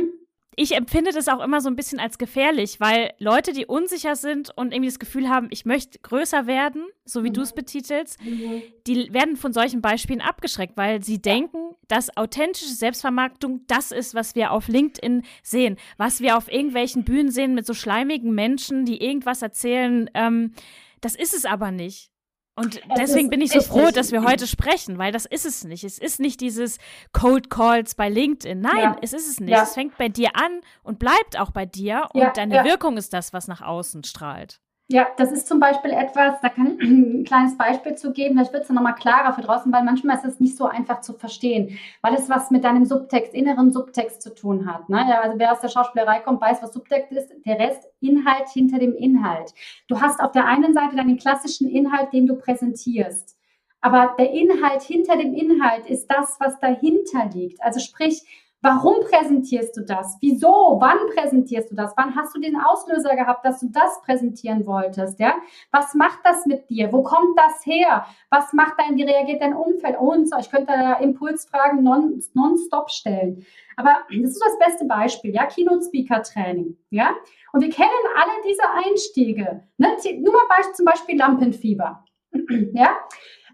ich 0.62 0.76
empfinde 0.76 1.10
das 1.10 1.26
auch 1.28 1.40
immer 1.40 1.62
so 1.62 1.70
ein 1.70 1.74
bisschen 1.74 1.98
als 1.98 2.18
gefährlich, 2.18 2.80
weil 2.80 3.14
Leute, 3.18 3.54
die 3.54 3.64
unsicher 3.64 4.14
sind 4.14 4.50
und 4.54 4.74
irgendwie 4.74 4.90
das 4.90 4.98
Gefühl 4.98 5.30
haben, 5.30 5.48
ich 5.48 5.64
möchte 5.64 5.98
größer 6.00 6.46
werden, 6.46 6.84
so 7.06 7.24
wie 7.24 7.30
mhm. 7.30 7.34
du 7.34 7.40
es 7.40 7.54
betitelst, 7.54 8.22
mhm. 8.22 8.62
die 8.86 9.10
werden 9.14 9.36
von 9.36 9.54
solchen 9.54 9.80
Beispielen 9.80 10.20
abgeschreckt, 10.20 10.76
weil 10.76 11.02
sie 11.02 11.22
denken, 11.22 11.74
dass 11.88 12.14
authentische 12.14 12.74
Selbstvermarktung 12.74 13.62
das 13.68 13.90
ist, 13.90 14.14
was 14.14 14.34
wir 14.34 14.52
auf 14.52 14.68
LinkedIn 14.68 15.22
sehen, 15.42 15.78
was 15.96 16.20
wir 16.20 16.36
auf 16.36 16.52
irgendwelchen 16.52 17.04
Bühnen 17.04 17.30
sehen 17.30 17.54
mit 17.54 17.64
so 17.64 17.72
schleimigen 17.72 18.34
Menschen, 18.34 18.84
die 18.84 19.02
irgendwas 19.02 19.40
erzählen. 19.40 20.10
Ähm, 20.12 20.52
das 21.00 21.14
ist 21.14 21.32
es 21.32 21.46
aber 21.46 21.70
nicht. 21.70 22.10
Und 22.56 22.80
deswegen 22.98 23.30
bin 23.30 23.40
ich 23.40 23.52
so 23.52 23.60
froh, 23.62 23.90
dass 23.90 24.12
wir 24.12 24.22
heute 24.22 24.46
sprechen, 24.46 24.98
weil 24.98 25.12
das 25.12 25.24
ist 25.24 25.46
es 25.46 25.64
nicht. 25.64 25.84
Es 25.84 25.98
ist 25.98 26.20
nicht 26.20 26.40
dieses 26.40 26.78
Cold 27.12 27.48
Calls 27.48 27.94
bei 27.94 28.08
LinkedIn. 28.08 28.60
Nein, 28.60 28.82
ja. 28.82 28.96
es 29.00 29.12
ist 29.12 29.28
es 29.28 29.40
nicht. 29.40 29.50
Ja. 29.50 29.62
Es 29.62 29.72
fängt 29.72 29.96
bei 29.96 30.08
dir 30.08 30.30
an 30.34 30.60
und 30.82 30.98
bleibt 30.98 31.38
auch 31.38 31.52
bei 31.52 31.64
dir. 31.64 32.08
Und 32.12 32.20
ja, 32.20 32.32
deine 32.32 32.64
Wirkung 32.64 32.96
ist 32.96 33.12
das, 33.12 33.32
was 33.32 33.48
nach 33.48 33.62
außen 33.62 34.04
strahlt. 34.04 34.60
Ja, 34.92 35.06
das 35.16 35.30
ist 35.30 35.46
zum 35.46 35.60
Beispiel 35.60 35.92
etwas, 35.92 36.40
da 36.40 36.48
kann 36.48 36.76
ich 36.80 36.80
ein 36.80 37.22
kleines 37.24 37.56
Beispiel 37.56 37.94
zu 37.94 38.12
geben, 38.12 38.34
vielleicht 38.34 38.52
wird 38.52 38.62
es 38.62 38.68
dann 38.68 38.74
nochmal 38.74 38.96
klarer 38.96 39.32
für 39.32 39.40
draußen, 39.40 39.72
weil 39.72 39.84
manchmal 39.84 40.16
ist 40.16 40.24
es 40.24 40.40
nicht 40.40 40.56
so 40.56 40.66
einfach 40.66 41.00
zu 41.00 41.12
verstehen, 41.12 41.78
weil 42.02 42.14
es 42.14 42.28
was 42.28 42.50
mit 42.50 42.64
deinem 42.64 42.84
Subtext, 42.84 43.32
inneren 43.32 43.70
Subtext 43.70 44.20
zu 44.20 44.34
tun 44.34 44.66
hat. 44.66 44.88
Ne? 44.88 44.98
Also 45.22 45.38
wer 45.38 45.52
aus 45.52 45.60
der 45.60 45.68
Schauspielerei 45.68 46.18
kommt, 46.18 46.40
weiß, 46.40 46.60
was 46.60 46.72
Subtext 46.72 47.12
ist, 47.12 47.32
der 47.46 47.60
Rest 47.60 47.86
Inhalt 48.00 48.48
hinter 48.48 48.80
dem 48.80 48.96
Inhalt. 48.96 49.54
Du 49.86 50.00
hast 50.00 50.18
auf 50.18 50.32
der 50.32 50.46
einen 50.46 50.74
Seite 50.74 50.96
deinen 50.96 51.18
klassischen 51.18 51.68
Inhalt, 51.68 52.12
den 52.12 52.26
du 52.26 52.34
präsentierst. 52.34 53.38
Aber 53.80 54.16
der 54.18 54.32
Inhalt 54.32 54.82
hinter 54.82 55.16
dem 55.16 55.34
Inhalt 55.34 55.86
ist 55.86 56.08
das, 56.08 56.36
was 56.40 56.58
dahinter 56.58 57.30
liegt. 57.32 57.62
Also 57.62 57.78
sprich, 57.78 58.24
Warum 58.62 59.00
präsentierst 59.00 59.74
du 59.76 59.82
das? 59.82 60.18
Wieso? 60.20 60.76
Wann 60.80 60.98
präsentierst 61.14 61.70
du 61.70 61.74
das? 61.74 61.94
Wann 61.96 62.14
hast 62.14 62.36
du 62.36 62.40
den 62.40 62.60
Auslöser 62.60 63.16
gehabt, 63.16 63.44
dass 63.44 63.60
du 63.60 63.68
das 63.70 64.02
präsentieren 64.02 64.66
wolltest? 64.66 65.18
Ja? 65.18 65.34
Was 65.70 65.94
macht 65.94 66.18
das 66.24 66.44
mit 66.44 66.68
dir? 66.68 66.92
Wo 66.92 67.02
kommt 67.02 67.38
das 67.38 67.64
her? 67.64 68.04
Was 68.28 68.52
macht 68.52 68.74
dein, 68.78 68.96
wie 68.96 69.04
reagiert 69.04 69.40
dein 69.40 69.54
Umfeld? 69.54 69.98
Und 69.98 70.28
so, 70.28 70.36
ich 70.38 70.50
könnte 70.50 70.66
da 70.66 70.94
Impulsfragen 70.94 71.82
non, 71.82 72.22
nonstop 72.34 72.90
stellen. 72.90 73.46
Aber 73.76 73.96
das 74.10 74.32
ist 74.32 74.44
das 74.44 74.58
beste 74.58 74.84
Beispiel, 74.84 75.34
ja, 75.34 75.46
Keynote-Speaker-Training, 75.46 76.76
ja. 76.90 77.14
Und 77.52 77.62
wir 77.62 77.70
kennen 77.70 77.88
alle 78.14 78.32
diese 78.46 78.62
Einstiege. 78.84 79.64
Ne? 79.78 79.96
Nur 80.20 80.34
mal 80.34 80.74
zum 80.74 80.84
Beispiel 80.84 81.16
Lampenfieber, 81.16 82.04
ja. 82.74 82.98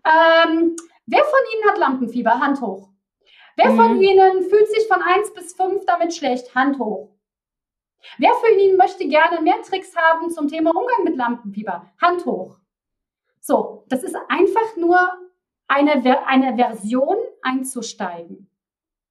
Ähm, 0.05 0.75
wer 1.07 1.21
von 1.21 1.41
Ihnen 1.55 1.71
hat 1.71 1.79
Lampenfieber? 1.79 2.41
Hand 2.41 2.61
hoch. 2.61 2.89
Wer 3.57 3.71
mhm. 3.71 3.77
von 3.77 4.03
Ihnen 4.03 4.43
fühlt 4.43 4.69
sich 4.69 4.87
von 4.87 5.03
1 5.03 5.33
bis 5.35 5.55
5 5.55 5.85
damit 5.87 6.15
schlecht? 6.15 6.55
Hand 6.55 6.79
hoch. 6.79 7.11
Wer 8.19 8.35
von 8.35 8.59
Ihnen 8.59 8.77
möchte 8.77 9.09
gerne 9.09 9.41
mehr 9.41 9.61
Tricks 9.63 9.97
haben 9.97 10.31
zum 10.31 10.49
Thema 10.49 10.71
Umgang 10.71 11.05
mit 11.05 11.17
Lampenfieber? 11.17 11.91
Hand 12.01 12.25
hoch. 12.27 12.59
So, 13.41 13.85
das 13.89 14.03
ist 14.03 14.17
einfach 14.29 14.77
nur 14.77 14.99
eine, 15.69 16.27
eine 16.27 16.57
Version 16.57 17.17
einzusteigen. 17.43 18.51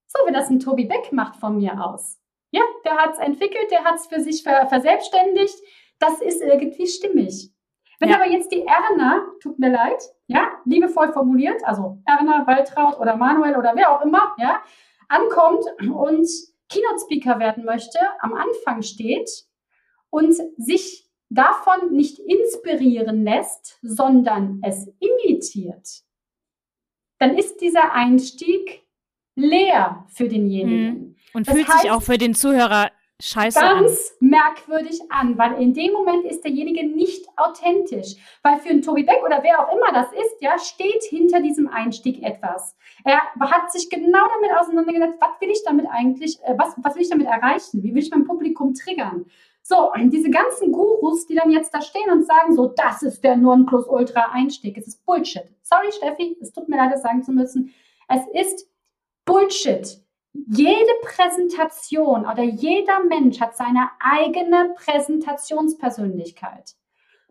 So 0.08 0.20
wie 0.28 0.32
das 0.32 0.50
ein 0.50 0.60
Tobi 0.60 0.86
Beck 0.86 1.12
macht 1.12 1.36
von 1.38 1.58
mir 1.58 1.84
aus. 1.84 2.20
Ja, 2.52 2.62
der 2.86 2.98
hat 2.98 3.14
es 3.14 3.20
entwickelt, 3.20 3.72
der 3.72 3.84
hat 3.84 3.96
es 3.96 4.08
für 4.08 4.22
sich 4.22 4.44
verselbstständigt. 4.44 5.56
Das 6.00 6.22
ist 6.22 6.42
irgendwie 6.42 6.88
stimmig. 6.88 7.52
Wenn 8.00 8.10
ja. 8.10 8.16
aber 8.16 8.30
jetzt 8.30 8.52
die 8.52 8.66
Erna, 8.66 9.26
tut 9.42 9.60
mir 9.60 9.72
leid, 9.72 10.02
ja, 10.28 10.52
liebevoll 10.66 11.14
formuliert, 11.14 11.64
also 11.64 12.00
Erna, 12.06 12.46
Waltraud 12.46 13.00
oder 13.00 13.16
Manuel 13.16 13.56
oder 13.56 13.74
wer 13.76 13.92
auch 13.92 14.04
immer, 14.04 14.36
ja, 14.38 14.62
ankommt 15.08 15.66
und 15.80 16.28
Keynote-Speaker 16.70 17.40
werden 17.40 17.64
möchte, 17.64 18.00
am 18.20 18.34
Anfang 18.34 18.82
steht 18.82 19.30
und 20.10 20.36
sich 20.58 21.10
davon 21.30 21.92
nicht 21.92 22.20
inspirieren 22.20 23.24
lässt, 23.24 23.78
sondern 23.82 24.62
es 24.64 24.88
imitiert, 25.00 26.04
dann 27.20 27.38
ist 27.38 27.62
dieser 27.62 27.94
Einstieg 27.94 28.86
leer 29.36 30.06
für 30.10 30.28
denjenigen. 30.28 30.94
Mhm. 30.94 31.16
Und 31.34 31.48
das 31.48 31.56
fühlt 31.56 31.68
heißt, 31.68 31.82
sich 31.82 31.92
auch 31.92 32.02
für 32.02 32.18
den 32.18 32.34
Zuhörer 32.34 32.92
scheiße 33.22 33.60
ganz 33.60 34.12
an. 34.20 34.28
merkwürdig 34.28 35.00
an, 35.10 35.38
weil 35.38 35.62
in 35.62 35.74
dem 35.74 35.94
Moment 35.94 36.26
ist 36.26 36.44
derjenige 36.44 36.86
nicht 36.86 37.26
authentisch. 37.38 38.16
Weil 38.44 38.60
für 38.60 38.70
einen 38.70 38.82
Tobi 38.82 39.04
Beck 39.04 39.24
oder 39.26 39.42
wer 39.44 39.60
auch 39.60 39.74
immer 39.74 39.92
das 39.94 40.12
ist, 40.12 40.36
ja, 40.42 40.58
steht 40.60 41.04
hinter 41.04 41.40
diesem 41.42 41.68
Einstieg 41.68 42.24
etwas. 42.24 42.76
Er 43.04 43.22
hat 43.40 43.72
sich 43.72 43.90
genau 43.90 44.28
damit 44.36 44.58
auseinandergesetzt, 44.60 45.18
was 45.20 45.42
will 45.42 45.50
ich 45.50 45.64
damit 45.66 45.86
eigentlich, 45.90 46.40
äh, 46.44 46.56
was, 46.58 46.76
was 46.78 46.96
will 46.96 47.02
ich 47.02 47.10
damit 47.10 47.28
erreichen? 47.28 47.84
Wie 47.84 47.94
will 47.94 48.04
ich 48.04 48.12
mein 48.12 48.26
Publikum 48.26 48.74
triggern? 48.74 49.26
So, 49.68 49.92
und 49.92 50.12
diese 50.12 50.30
ganzen 50.30 50.72
Gurus, 50.72 51.26
die 51.26 51.34
dann 51.34 51.50
jetzt 51.50 51.74
da 51.74 51.82
stehen 51.82 52.12
und 52.12 52.24
sagen, 52.24 52.54
so, 52.54 52.68
das 52.68 53.02
ist 53.02 53.24
der 53.24 53.36
Nonplusultra-Einstieg. 53.36 54.78
Es 54.78 54.86
ist 54.86 55.04
Bullshit. 55.06 55.46
Sorry, 55.64 55.92
Steffi, 55.92 56.38
es 56.40 56.54
tut 56.54 56.70
mir 56.70 56.78
leid, 56.78 56.94
das 56.94 57.02
sagen 57.02 57.24
zu 57.24 57.32
müssen. 57.32 57.74
Es 58.08 58.22
ist 58.34 58.70
Bullshit. 59.26 60.05
Jede 60.48 60.92
Präsentation 61.04 62.26
oder 62.26 62.44
jeder 62.44 63.02
Mensch 63.06 63.40
hat 63.40 63.56
seine 63.56 63.90
eigene 64.00 64.76
Präsentationspersönlichkeit. 64.76 66.76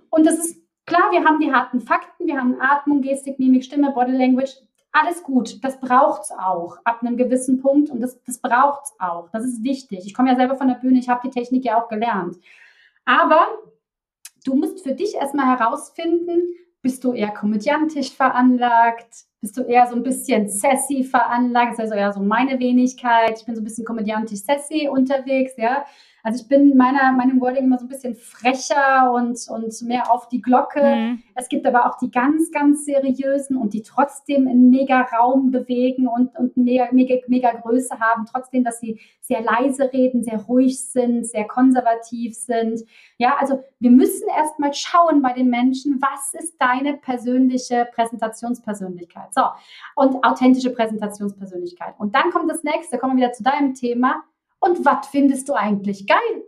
Und 0.09 0.27
das 0.27 0.39
ist 0.39 0.63
klar, 0.87 1.13
wir 1.13 1.23
haben 1.25 1.39
die 1.39 1.53
harten 1.53 1.83
Fakten, 1.83 2.27
wir 2.27 2.39
haben 2.39 2.59
Atmung, 2.61 3.03
Gestik, 3.03 3.39
Mimik, 3.39 3.65
Stimme, 3.65 3.93
Body 3.93 4.13
Language. 4.13 4.57
Alles 4.91 5.23
gut, 5.23 5.63
das 5.63 5.79
braucht 5.81 6.23
es 6.23 6.31
auch 6.31 6.79
ab 6.85 7.03
einem 7.03 7.19
gewissen 7.19 7.61
Punkt 7.61 7.91
und 7.91 8.01
das, 8.01 8.23
das 8.25 8.39
braucht 8.39 8.85
es 8.85 8.95
auch. 8.99 9.29
Das 9.31 9.45
ist 9.45 9.63
wichtig. 9.63 10.07
Ich 10.07 10.15
komme 10.15 10.31
ja 10.31 10.37
selber 10.37 10.57
von 10.57 10.69
der 10.69 10.77
Bühne, 10.77 10.99
ich 10.99 11.11
habe 11.11 11.29
die 11.29 11.39
Technik 11.39 11.63
ja 11.65 11.83
auch 11.83 11.89
gelernt. 11.89 12.39
Aber 13.05 13.49
du 14.47 14.55
musst 14.55 14.83
für 14.83 14.95
dich 14.95 15.17
erstmal 15.17 15.59
herausfinden, 15.59 16.55
bist 16.81 17.05
du 17.05 17.13
eher 17.13 17.33
komödiantisch 17.33 18.13
veranlagt? 18.13 19.27
Bist 19.45 19.59
du 19.59 19.61
eher 19.61 19.87
so 19.87 19.95
ein 19.95 20.03
bisschen 20.03 20.49
sassy 20.49 21.05
veranlagt? 21.05 21.79
Also 21.79 21.93
eher 21.93 22.15
so 22.15 22.21
meine 22.21 22.59
Wenigkeit. 22.59 23.39
Ich 23.39 23.45
bin 23.45 23.55
so 23.55 23.61
ein 23.61 23.65
bisschen 23.65 23.85
komödiantisch 23.85 24.41
sassy 24.41 24.89
unterwegs, 24.89 25.53
ja. 25.59 25.85
Also 26.25 26.43
ich 26.43 26.49
bin 26.49 26.75
meiner, 26.75 27.13
meinem 27.13 27.39
Wording 27.39 27.65
immer 27.65 27.79
so 27.79 27.85
ein 27.85 27.89
bisschen 27.89 28.15
frecher 28.15 29.13
und, 29.13 29.39
und 29.51 29.83
mehr 29.83 30.11
auf 30.11 30.27
die 30.29 30.41
Glocke. 30.41 30.83
Mhm. 30.83 31.23
Es 31.35 31.51
gibt 31.51 31.67
aber 31.67 31.85
auch 31.85 31.99
die 31.99 32.11
ganz, 32.11 32.51
ganz 32.51 32.87
seriösen 32.87 33.59
und 33.59 33.75
die 33.75 33.83
trotzdem 33.83 34.49
einen 34.49 34.71
mega 34.71 35.03
Raum 35.03 35.51
bewegen 35.51 36.09
und, 36.09 36.35
und 36.39 36.57
mega, 36.57 36.89
mega, 36.93 37.17
mega 37.27 37.53
Größe 37.53 38.01
haben, 38.01 38.25
trotzdem, 38.25 38.65
dass 38.65 38.81
sie 38.81 38.99
sehr 39.21 39.43
leise 39.43 39.93
reden, 39.93 40.23
sehr 40.23 40.39
ruhig 40.39 40.81
sind, 40.81 41.27
sehr 41.27 41.45
konservativ 41.45 42.35
sind. 42.35 42.81
Ja, 43.19 43.37
also 43.39 43.63
wir 43.79 43.91
müssen 43.91 44.27
erstmal 44.35 44.73
schauen 44.73 45.21
bei 45.21 45.35
den 45.35 45.51
Menschen, 45.51 46.01
was 46.01 46.33
ist 46.43 46.57
deine 46.59 46.97
persönliche 46.97 47.87
Präsentationspersönlichkeit? 47.95 49.34
So, 49.35 49.43
und 49.97 50.25
authentische 50.25 50.71
Präsentationspersönlichkeit. 50.71 51.95
Und 51.99 52.15
dann 52.15 52.31
kommt 52.31 52.51
das 52.51 52.63
nächste, 52.63 52.99
kommen 52.99 53.17
wir 53.17 53.25
wieder 53.25 53.33
zu 53.33 53.43
deinem 53.43 53.75
Thema 53.75 54.23
und 54.61 54.85
was 54.85 55.09
findest 55.09 55.49
du 55.49 55.55
eigentlich 55.55 56.07
geil? 56.07 56.45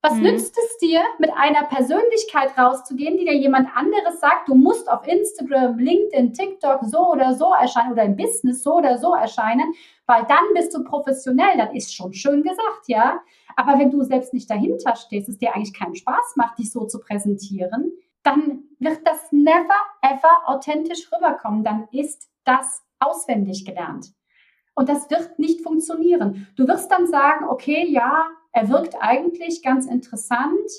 Was 0.00 0.14
mhm. 0.14 0.22
nützt 0.22 0.56
es 0.56 0.78
dir, 0.78 1.02
mit 1.18 1.30
einer 1.34 1.64
Persönlichkeit 1.64 2.56
rauszugehen, 2.56 3.16
die 3.16 3.24
dir 3.24 3.34
jemand 3.34 3.68
anderes 3.74 4.20
sagt, 4.20 4.48
du 4.48 4.54
musst 4.54 4.88
auf 4.88 5.04
Instagram, 5.08 5.76
LinkedIn, 5.78 6.32
TikTok 6.34 6.84
so 6.84 7.10
oder 7.10 7.34
so 7.34 7.52
erscheinen 7.52 7.92
oder 7.92 8.04
im 8.04 8.16
Business 8.16 8.62
so 8.62 8.76
oder 8.76 8.98
so 8.98 9.14
erscheinen, 9.14 9.74
weil 10.06 10.24
dann 10.28 10.54
bist 10.54 10.72
du 10.72 10.84
professionell. 10.84 11.56
Das 11.56 11.74
ist 11.74 11.92
schon 11.92 12.12
schön 12.12 12.44
gesagt, 12.44 12.86
ja. 12.86 13.20
Aber 13.56 13.76
wenn 13.80 13.90
du 13.90 14.04
selbst 14.04 14.32
nicht 14.32 14.48
dahinter 14.48 14.94
stehst, 14.94 15.28
es 15.28 15.38
dir 15.38 15.56
eigentlich 15.56 15.74
keinen 15.74 15.96
Spaß 15.96 16.36
macht, 16.36 16.58
dich 16.60 16.70
so 16.70 16.84
zu 16.84 17.00
präsentieren, 17.00 17.90
dann 18.28 18.64
wird 18.78 19.06
das 19.06 19.32
never 19.32 19.74
ever 20.02 20.42
authentisch 20.46 21.10
rüberkommen. 21.12 21.64
Dann 21.64 21.88
ist 21.92 22.28
das 22.44 22.82
auswendig 22.98 23.64
gelernt. 23.64 24.12
Und 24.74 24.88
das 24.88 25.10
wird 25.10 25.38
nicht 25.38 25.62
funktionieren. 25.62 26.46
Du 26.56 26.68
wirst 26.68 26.90
dann 26.92 27.06
sagen, 27.06 27.46
okay, 27.48 27.86
ja, 27.88 28.26
er 28.52 28.68
wirkt 28.68 28.96
eigentlich 29.00 29.62
ganz 29.62 29.86
interessant, 29.86 30.70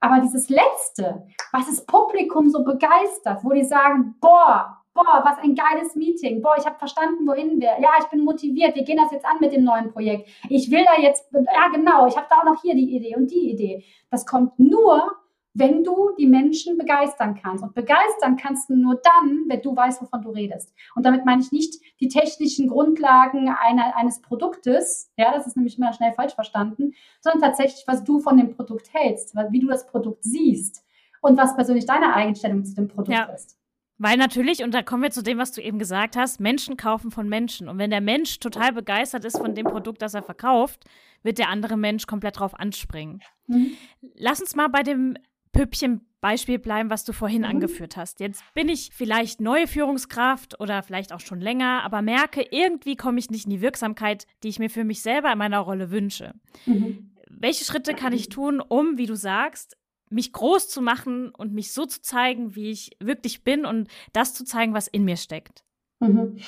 aber 0.00 0.20
dieses 0.20 0.48
Letzte, 0.48 1.26
was 1.52 1.66
das 1.66 1.84
Publikum 1.86 2.48
so 2.48 2.64
begeistert, 2.64 3.44
wo 3.44 3.52
die 3.52 3.64
sagen, 3.64 4.16
boah, 4.20 4.82
boah, 4.92 5.22
was 5.24 5.38
ein 5.38 5.54
geiles 5.54 5.94
Meeting, 5.94 6.42
boah, 6.42 6.56
ich 6.58 6.66
habe 6.66 6.78
verstanden, 6.78 7.26
wohin 7.26 7.60
wir, 7.60 7.80
ja, 7.80 7.90
ich 8.00 8.06
bin 8.06 8.24
motiviert, 8.24 8.74
wir 8.74 8.84
gehen 8.84 8.98
das 8.98 9.12
jetzt 9.12 9.24
an 9.24 9.36
mit 9.40 9.52
dem 9.52 9.64
neuen 9.64 9.92
Projekt, 9.92 10.28
ich 10.48 10.70
will 10.70 10.84
da 10.84 11.00
jetzt, 11.00 11.26
ja 11.32 11.68
genau, 11.68 12.06
ich 12.06 12.16
habe 12.16 12.26
da 12.28 12.36
auch 12.40 12.44
noch 12.44 12.62
hier 12.62 12.74
die 12.74 12.96
Idee 12.96 13.16
und 13.16 13.30
die 13.30 13.50
Idee. 13.50 13.84
Das 14.10 14.26
kommt 14.26 14.58
nur, 14.58 15.10
wenn 15.54 15.84
du 15.84 16.10
die 16.18 16.26
Menschen 16.26 16.76
begeistern 16.76 17.38
kannst. 17.40 17.62
Und 17.62 17.74
begeistern 17.74 18.36
kannst 18.36 18.68
du 18.68 18.74
nur 18.74 19.00
dann, 19.02 19.44
wenn 19.46 19.62
du 19.62 19.74
weißt, 19.74 20.02
wovon 20.02 20.22
du 20.22 20.30
redest. 20.30 20.74
Und 20.96 21.06
damit 21.06 21.24
meine 21.24 21.40
ich 21.42 21.52
nicht 21.52 21.80
die 22.00 22.08
technischen 22.08 22.68
Grundlagen 22.68 23.48
einer, 23.48 23.96
eines 23.96 24.20
Produktes, 24.20 25.12
ja, 25.16 25.32
das 25.32 25.46
ist 25.46 25.56
nämlich 25.56 25.78
immer 25.78 25.92
schnell 25.92 26.12
falsch 26.12 26.34
verstanden, 26.34 26.92
sondern 27.20 27.40
tatsächlich, 27.40 27.84
was 27.86 28.02
du 28.02 28.18
von 28.18 28.36
dem 28.36 28.50
Produkt 28.50 28.92
hältst, 28.92 29.34
wie 29.50 29.60
du 29.60 29.68
das 29.68 29.86
Produkt 29.86 30.24
siehst 30.24 30.84
und 31.22 31.38
was 31.38 31.54
persönlich 31.54 31.86
deine 31.86 32.12
Einstellung 32.14 32.64
zu 32.64 32.74
dem 32.74 32.88
Produkt 32.88 33.16
ja. 33.16 33.24
ist. 33.24 33.56
Weil 33.96 34.16
natürlich, 34.16 34.64
und 34.64 34.74
da 34.74 34.82
kommen 34.82 35.04
wir 35.04 35.12
zu 35.12 35.22
dem, 35.22 35.38
was 35.38 35.52
du 35.52 35.62
eben 35.62 35.78
gesagt 35.78 36.16
hast, 36.16 36.40
Menschen 36.40 36.76
kaufen 36.76 37.12
von 37.12 37.28
Menschen. 37.28 37.68
Und 37.68 37.78
wenn 37.78 37.90
der 37.90 38.00
Mensch 38.00 38.40
total 38.40 38.72
begeistert 38.72 39.24
ist 39.24 39.38
von 39.38 39.54
dem 39.54 39.66
Produkt, 39.66 40.02
das 40.02 40.14
er 40.14 40.22
verkauft, 40.24 40.84
wird 41.22 41.38
der 41.38 41.48
andere 41.48 41.76
Mensch 41.76 42.08
komplett 42.08 42.40
drauf 42.40 42.58
anspringen. 42.58 43.22
Mhm. 43.46 43.76
Lass 44.16 44.40
uns 44.40 44.56
mal 44.56 44.68
bei 44.68 44.82
dem 44.82 45.16
Püppchen-Beispiel 45.54 46.58
bleiben, 46.58 46.90
was 46.90 47.04
du 47.04 47.12
vorhin 47.12 47.42
mhm. 47.42 47.48
angeführt 47.48 47.96
hast. 47.96 48.20
Jetzt 48.20 48.44
bin 48.52 48.68
ich 48.68 48.90
vielleicht 48.92 49.40
neue 49.40 49.66
Führungskraft 49.66 50.60
oder 50.60 50.82
vielleicht 50.82 51.12
auch 51.12 51.20
schon 51.20 51.40
länger, 51.40 51.82
aber 51.84 52.02
merke, 52.02 52.46
irgendwie 52.50 52.96
komme 52.96 53.18
ich 53.18 53.30
nicht 53.30 53.46
in 53.46 53.50
die 53.50 53.62
Wirksamkeit, 53.62 54.26
die 54.42 54.48
ich 54.48 54.58
mir 54.58 54.68
für 54.68 54.84
mich 54.84 55.00
selber 55.00 55.32
in 55.32 55.38
meiner 55.38 55.60
Rolle 55.60 55.90
wünsche. 55.90 56.34
Mhm. 56.66 57.12
Welche 57.30 57.64
Schritte 57.64 57.94
kann 57.94 58.12
ich 58.12 58.28
tun, 58.28 58.60
um, 58.60 58.98
wie 58.98 59.06
du 59.06 59.16
sagst, 59.16 59.76
mich 60.10 60.32
groß 60.32 60.68
zu 60.68 60.82
machen 60.82 61.30
und 61.30 61.52
mich 61.52 61.72
so 61.72 61.86
zu 61.86 62.02
zeigen, 62.02 62.54
wie 62.54 62.70
ich 62.70 62.90
wirklich 63.00 63.42
bin 63.42 63.64
und 63.64 63.88
das 64.12 64.34
zu 64.34 64.44
zeigen, 64.44 64.74
was 64.74 64.86
in 64.86 65.04
mir 65.04 65.16
steckt? 65.16 65.64
Mhm. 66.00 66.38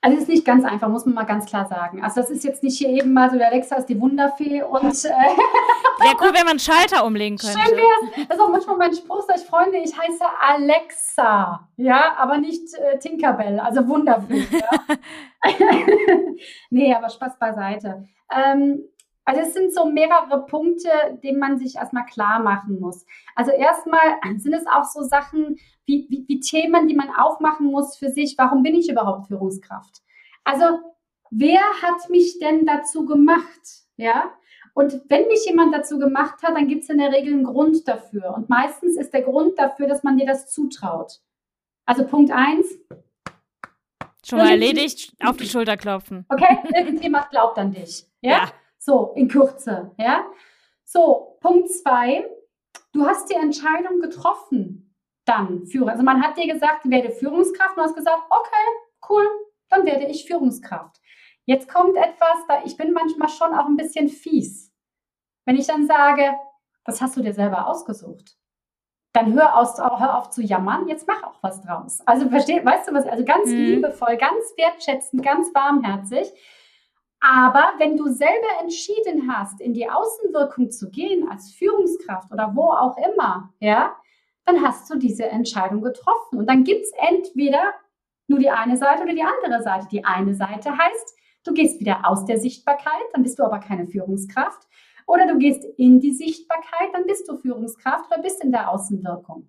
Also 0.00 0.16
es 0.16 0.22
ist 0.24 0.28
nicht 0.28 0.44
ganz 0.44 0.64
einfach, 0.64 0.88
muss 0.88 1.06
man 1.06 1.16
mal 1.16 1.24
ganz 1.24 1.46
klar 1.46 1.66
sagen. 1.66 2.04
Also 2.04 2.20
das 2.20 2.30
ist 2.30 2.44
jetzt 2.44 2.62
nicht 2.62 2.78
hier 2.78 2.88
eben 2.90 3.12
mal 3.12 3.30
so, 3.30 3.36
der 3.36 3.48
Alexa 3.48 3.76
ist 3.76 3.86
die 3.86 4.00
Wunderfee 4.00 4.62
und... 4.62 5.04
Äh, 5.04 5.08
Wäre 6.00 6.14
cool, 6.20 6.28
wenn 6.28 6.44
man 6.44 6.50
einen 6.50 6.58
Schalter 6.60 7.04
umlegen 7.04 7.36
könnte. 7.36 7.58
Schön 7.58 7.76
wär's. 7.76 8.28
Das 8.28 8.36
ist 8.36 8.42
auch 8.42 8.50
manchmal 8.50 8.76
mein 8.76 8.94
Spruch, 8.94 9.24
sag 9.26 9.38
ich, 9.38 9.42
Freunde, 9.42 9.78
ich 9.78 9.98
heiße 9.98 10.24
Alexa, 10.40 11.68
ja, 11.76 12.14
aber 12.16 12.38
nicht 12.38 12.62
äh, 12.74 12.98
Tinkerbell, 13.00 13.58
also 13.58 13.88
Wunderfee. 13.88 14.46
Ja? 14.52 14.96
nee, 16.70 16.94
aber 16.94 17.08
Spaß 17.08 17.36
beiseite. 17.36 18.06
Ähm, 18.32 18.84
also 19.28 19.42
es 19.42 19.52
sind 19.52 19.74
so 19.74 19.84
mehrere 19.84 20.46
Punkte, 20.46 20.88
denen 21.22 21.38
man 21.38 21.58
sich 21.58 21.76
erstmal 21.76 22.06
klar 22.06 22.40
machen 22.42 22.80
muss. 22.80 23.04
Also 23.34 23.50
erstmal 23.50 24.00
sind 24.38 24.54
es 24.54 24.66
auch 24.66 24.84
so 24.84 25.02
Sachen 25.02 25.58
wie, 25.84 26.06
wie, 26.08 26.24
wie 26.26 26.40
Themen, 26.40 26.88
die 26.88 26.94
man 26.94 27.10
aufmachen 27.14 27.66
muss 27.66 27.98
für 27.98 28.08
sich. 28.08 28.36
Warum 28.38 28.62
bin 28.62 28.74
ich 28.74 28.88
überhaupt 28.88 29.26
Führungskraft? 29.26 30.00
Also 30.44 30.64
wer 31.30 31.60
hat 31.82 32.08
mich 32.08 32.38
denn 32.38 32.64
dazu 32.64 33.04
gemacht? 33.04 33.84
Ja, 33.98 34.32
und 34.72 34.98
wenn 35.10 35.26
mich 35.26 35.44
jemand 35.44 35.74
dazu 35.74 35.98
gemacht 35.98 36.42
hat, 36.42 36.56
dann 36.56 36.66
gibt 36.66 36.84
es 36.84 36.88
in 36.88 36.96
der 36.96 37.12
Regel 37.12 37.34
einen 37.34 37.44
Grund 37.44 37.86
dafür. 37.86 38.32
Und 38.34 38.48
meistens 38.48 38.96
ist 38.96 39.12
der 39.12 39.22
Grund 39.22 39.58
dafür, 39.58 39.88
dass 39.88 40.04
man 40.04 40.16
dir 40.16 40.24
das 40.24 40.50
zutraut. 40.50 41.20
Also 41.84 42.06
Punkt 42.06 42.30
eins. 42.30 42.78
Schon 44.24 44.38
mal 44.38 44.48
erledigt, 44.52 45.12
auf 45.22 45.36
die 45.36 45.48
Schulter 45.48 45.76
klopfen. 45.76 46.24
Okay, 46.30 46.60
irgendjemand 46.74 47.28
glaubt 47.28 47.58
an 47.58 47.72
dich. 47.72 48.06
Ja? 48.22 48.30
ja. 48.30 48.52
So, 48.88 49.12
in 49.16 49.28
Kürze, 49.28 49.90
ja. 49.98 50.24
So, 50.82 51.36
Punkt 51.42 51.70
zwei, 51.70 52.26
du 52.94 53.04
hast 53.04 53.28
die 53.28 53.34
Entscheidung 53.34 54.00
getroffen, 54.00 54.96
dann 55.26 55.66
Führer. 55.66 55.90
Also 55.90 56.02
man 56.02 56.22
hat 56.22 56.38
dir 56.38 56.50
gesagt, 56.50 56.88
werde 56.88 57.10
Führungskraft 57.10 57.76
und 57.76 57.82
du 57.82 57.82
hast 57.82 57.96
gesagt, 57.96 58.22
okay, 58.30 59.10
cool, 59.10 59.26
dann 59.68 59.84
werde 59.84 60.06
ich 60.06 60.24
Führungskraft. 60.24 61.02
Jetzt 61.44 61.68
kommt 61.70 61.98
etwas, 61.98 62.46
da 62.48 62.62
ich 62.64 62.78
bin 62.78 62.92
manchmal 62.92 63.28
schon 63.28 63.52
auch 63.52 63.66
ein 63.66 63.76
bisschen 63.76 64.08
fies. 64.08 64.72
Wenn 65.44 65.56
ich 65.56 65.66
dann 65.66 65.86
sage, 65.86 66.34
das 66.86 67.02
hast 67.02 67.14
du 67.14 67.20
dir 67.20 67.34
selber 67.34 67.66
ausgesucht, 67.66 68.38
dann 69.12 69.34
hör, 69.34 69.54
aus, 69.58 69.76
hör 69.76 70.16
auf 70.16 70.30
zu 70.30 70.40
jammern, 70.40 70.88
jetzt 70.88 71.06
mach 71.06 71.22
auch 71.24 71.42
was 71.42 71.60
draus. 71.60 72.00
Also 72.06 72.30
versteh, 72.30 72.64
weißt 72.64 72.88
du 72.88 72.94
was, 72.94 73.04
also 73.04 73.22
ganz 73.22 73.50
mhm. 73.50 73.56
liebevoll, 73.56 74.16
ganz 74.16 74.54
wertschätzend, 74.56 75.22
ganz 75.22 75.54
warmherzig. 75.54 76.32
Aber 77.20 77.72
wenn 77.78 77.96
du 77.96 78.08
selber 78.08 78.60
entschieden 78.60 79.32
hast, 79.32 79.60
in 79.60 79.74
die 79.74 79.88
Außenwirkung 79.88 80.70
zu 80.70 80.90
gehen 80.90 81.28
als 81.28 81.52
Führungskraft 81.52 82.30
oder 82.32 82.52
wo 82.54 82.70
auch 82.70 82.96
immer, 82.96 83.52
ja, 83.58 83.96
dann 84.44 84.62
hast 84.62 84.88
du 84.90 84.96
diese 84.96 85.26
Entscheidung 85.26 85.82
getroffen. 85.82 86.38
Und 86.38 86.48
dann 86.48 86.64
gibt 86.64 86.82
es 86.82 86.92
entweder 86.96 87.74
nur 88.28 88.38
die 88.38 88.50
eine 88.50 88.76
Seite 88.76 89.02
oder 89.02 89.14
die 89.14 89.22
andere 89.22 89.62
Seite. 89.62 89.88
Die 89.90 90.04
eine 90.04 90.34
Seite 90.34 90.76
heißt, 90.76 91.16
du 91.44 91.52
gehst 91.54 91.80
wieder 91.80 92.08
aus 92.08 92.24
der 92.24 92.38
Sichtbarkeit, 92.38 93.04
dann 93.12 93.22
bist 93.22 93.38
du 93.38 93.44
aber 93.44 93.58
keine 93.58 93.86
Führungskraft. 93.86 94.68
Oder 95.06 95.26
du 95.26 95.38
gehst 95.38 95.64
in 95.76 96.00
die 96.00 96.12
Sichtbarkeit, 96.12 96.90
dann 96.92 97.06
bist 97.06 97.28
du 97.28 97.36
Führungskraft 97.36 98.10
oder 98.12 98.22
bist 98.22 98.44
in 98.44 98.52
der 98.52 98.70
Außenwirkung. 98.70 99.48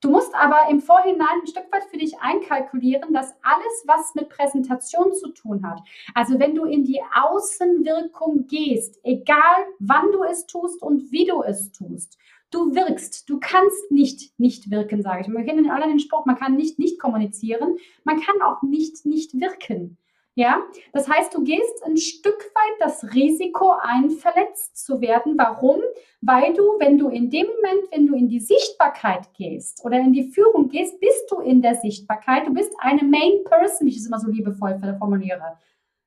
Du 0.00 0.10
musst 0.10 0.34
aber 0.34 0.70
im 0.70 0.80
Vorhinein 0.80 1.40
ein 1.42 1.46
Stück 1.46 1.70
weit 1.72 1.84
für 1.84 1.98
dich 1.98 2.18
einkalkulieren, 2.20 3.12
dass 3.12 3.34
alles, 3.42 3.84
was 3.86 4.14
mit 4.14 4.30
Präsentation 4.30 5.12
zu 5.12 5.28
tun 5.32 5.66
hat, 5.66 5.80
also 6.14 6.38
wenn 6.38 6.54
du 6.54 6.64
in 6.64 6.84
die 6.84 7.02
Außenwirkung 7.14 8.46
gehst, 8.46 8.98
egal 9.02 9.66
wann 9.78 10.10
du 10.12 10.22
es 10.24 10.46
tust 10.46 10.82
und 10.82 11.12
wie 11.12 11.26
du 11.26 11.42
es 11.42 11.70
tust, 11.72 12.16
du 12.50 12.74
wirkst. 12.74 13.28
Du 13.28 13.38
kannst 13.40 13.90
nicht 13.90 14.38
nicht 14.38 14.70
wirken, 14.70 15.02
sage 15.02 15.22
ich. 15.22 15.28
Wir 15.28 15.44
kennen 15.44 15.70
alle 15.70 15.86
den 15.86 16.00
Spruch, 16.00 16.24
man 16.24 16.36
kann 16.36 16.56
nicht 16.56 16.78
nicht 16.78 16.98
kommunizieren, 16.98 17.76
man 18.04 18.20
kann 18.20 18.40
auch 18.42 18.62
nicht 18.62 19.04
nicht 19.04 19.38
wirken. 19.38 19.98
Ja, 20.40 20.62
das 20.94 21.06
heißt, 21.06 21.34
du 21.34 21.44
gehst 21.44 21.84
ein 21.84 21.98
Stück 21.98 22.50
weit 22.54 22.80
das 22.80 23.12
Risiko 23.12 23.74
ein, 23.78 24.08
verletzt 24.08 24.86
zu 24.86 25.02
werden. 25.02 25.36
Warum? 25.36 25.82
Weil 26.22 26.54
du, 26.54 26.62
wenn 26.78 26.96
du 26.96 27.10
in 27.10 27.28
dem 27.28 27.46
Moment, 27.46 27.92
wenn 27.92 28.06
du 28.06 28.14
in 28.14 28.26
die 28.26 28.40
Sichtbarkeit 28.40 29.34
gehst 29.34 29.84
oder 29.84 29.98
in 29.98 30.14
die 30.14 30.30
Führung 30.30 30.70
gehst, 30.70 30.98
bist 30.98 31.30
du 31.30 31.40
in 31.40 31.60
der 31.60 31.74
Sichtbarkeit. 31.74 32.46
Du 32.46 32.54
bist 32.54 32.72
eine 32.78 33.02
Main 33.02 33.44
Person, 33.44 33.86
wie 33.86 33.90
ich 33.90 33.98
es 33.98 34.06
immer 34.06 34.18
so 34.18 34.30
liebevoll 34.30 34.80
formuliere. 34.98 35.58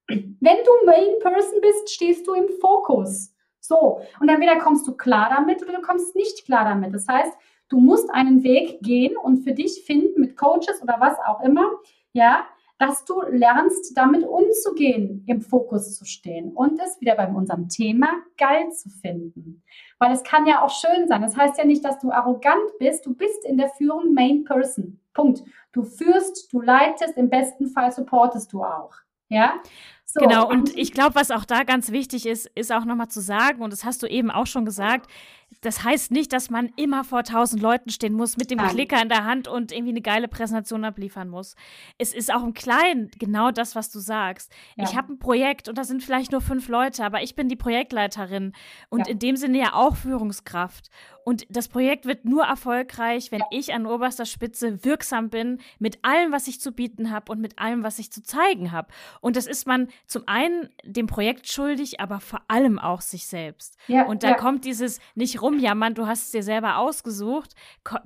Wenn 0.07 0.57
du 0.65 0.85
Main 0.87 1.19
Person 1.19 1.61
bist, 1.61 1.91
stehst 1.91 2.25
du 2.25 2.33
im 2.33 2.49
Fokus. 2.59 3.35
So, 3.59 4.01
und 4.19 4.29
entweder 4.29 4.57
kommst 4.57 4.87
du 4.87 4.97
klar 4.97 5.29
damit 5.29 5.61
oder 5.61 5.73
du 5.73 5.81
kommst 5.83 6.15
nicht 6.15 6.43
klar 6.45 6.65
damit. 6.65 6.91
Das 6.91 7.07
heißt, 7.07 7.37
Du 7.69 7.79
musst 7.79 8.11
einen 8.11 8.43
Weg 8.43 8.81
gehen 8.81 9.17
und 9.17 9.37
für 9.37 9.53
dich 9.53 9.83
finden 9.83 10.21
mit 10.21 10.37
Coaches 10.37 10.83
oder 10.83 10.97
was 10.99 11.17
auch 11.25 11.41
immer, 11.41 11.71
ja, 12.11 12.45
dass 12.83 13.05
du 13.05 13.21
lernst, 13.29 13.95
damit 13.95 14.25
umzugehen, 14.25 15.23
im 15.25 15.41
Fokus 15.41 15.95
zu 15.95 16.03
stehen 16.03 16.51
und 16.51 16.77
es 16.81 16.99
wieder 16.99 17.15
bei 17.15 17.27
unserem 17.29 17.69
Thema 17.69 18.09
geil 18.37 18.71
zu 18.71 18.89
finden. 18.89 19.63
Weil 19.99 20.11
es 20.11 20.21
kann 20.23 20.45
ja 20.45 20.61
auch 20.61 20.69
schön 20.69 21.07
sein. 21.07 21.21
Das 21.21 21.37
heißt 21.37 21.57
ja 21.57 21.63
nicht, 21.63 21.85
dass 21.85 21.99
du 21.99 22.11
arrogant 22.11 22.77
bist. 22.79 23.05
Du 23.05 23.13
bist 23.13 23.45
in 23.45 23.57
der 23.57 23.69
Führung 23.69 24.13
Main 24.13 24.43
Person. 24.43 24.99
Punkt. 25.13 25.43
Du 25.71 25.83
führst, 25.83 26.51
du 26.51 26.59
leitest, 26.59 27.15
im 27.15 27.29
besten 27.29 27.67
Fall 27.67 27.91
supportest 27.93 28.51
du 28.51 28.63
auch. 28.63 28.91
Ja. 29.29 29.53
So. 30.05 30.19
Genau, 30.19 30.49
und 30.49 30.77
ich 30.77 30.91
glaube, 30.91 31.15
was 31.15 31.31
auch 31.31 31.45
da 31.45 31.63
ganz 31.63 31.89
wichtig 31.91 32.25
ist, 32.25 32.51
ist 32.53 32.71
auch 32.73 32.83
nochmal 32.83 33.07
zu 33.07 33.21
sagen, 33.21 33.61
und 33.61 33.71
das 33.71 33.85
hast 33.85 34.03
du 34.03 34.07
eben 34.07 34.29
auch 34.29 34.45
schon 34.45 34.65
gesagt, 34.65 35.09
das 35.61 35.83
heißt 35.83 36.11
nicht, 36.11 36.33
dass 36.33 36.49
man 36.49 36.69
immer 36.75 37.03
vor 37.03 37.23
tausend 37.23 37.61
Leuten 37.61 37.89
stehen 37.89 38.13
muss 38.13 38.37
mit 38.37 38.51
dem 38.51 38.57
Nein. 38.57 38.69
Klicker 38.69 39.01
in 39.01 39.09
der 39.09 39.25
Hand 39.25 39.47
und 39.47 39.71
irgendwie 39.71 39.91
eine 39.91 40.01
geile 40.01 40.27
Präsentation 40.27 40.85
abliefern 40.85 41.29
muss. 41.29 41.55
Es 41.97 42.13
ist 42.13 42.33
auch 42.33 42.43
im 42.43 42.53
Kleinen 42.53 43.11
genau 43.19 43.51
das, 43.51 43.75
was 43.75 43.89
du 43.91 43.99
sagst. 43.99 44.51
Ja. 44.75 44.85
Ich 44.85 44.95
habe 44.95 45.13
ein 45.13 45.19
Projekt 45.19 45.69
und 45.69 45.77
da 45.77 45.83
sind 45.83 46.03
vielleicht 46.03 46.31
nur 46.31 46.41
fünf 46.41 46.67
Leute, 46.67 47.03
aber 47.03 47.21
ich 47.21 47.35
bin 47.35 47.49
die 47.49 47.55
Projektleiterin 47.55 48.53
und 48.89 49.07
ja. 49.07 49.13
in 49.13 49.19
dem 49.19 49.35
Sinne 49.35 49.59
ja 49.59 49.73
auch 49.73 49.95
Führungskraft. 49.95 50.89
Und 51.25 51.45
das 51.49 51.69
Projekt 51.69 52.05
wird 52.05 52.25
nur 52.25 52.43
erfolgreich, 52.43 53.31
wenn 53.31 53.39
ja. 53.39 53.45
ich 53.51 53.73
an 53.73 53.85
oberster 53.85 54.25
Spitze 54.25 54.83
wirksam 54.83 55.29
bin 55.29 55.59
mit 55.79 56.03
allem, 56.03 56.31
was 56.31 56.47
ich 56.47 56.59
zu 56.59 56.73
bieten 56.73 57.11
habe 57.11 57.31
und 57.31 57.39
mit 57.39 57.59
allem, 57.59 57.83
was 57.83 57.97
ich 57.99 58.11
zu 58.11 58.21
zeigen 58.21 58.71
habe. 58.71 58.89
Und 59.21 59.37
das 59.37 59.47
ist 59.47 59.65
man 59.65 59.87
zum 60.05 60.23
einen 60.25 60.69
dem 60.83 61.07
Projekt 61.07 61.47
schuldig, 61.47 62.01
aber 62.01 62.19
vor 62.19 62.41
allem 62.49 62.77
auch 62.77 63.01
sich 63.01 63.25
selbst. 63.25 63.77
Und 64.07 64.23
da 64.23 64.33
kommt 64.33 64.65
dieses 64.65 64.99
nicht 65.15 65.41
rumjammern, 65.43 65.93
du 65.93 66.07
hast 66.07 66.23
es 66.23 66.31
dir 66.31 66.41
selber 66.41 66.77
ausgesucht, 66.77 67.53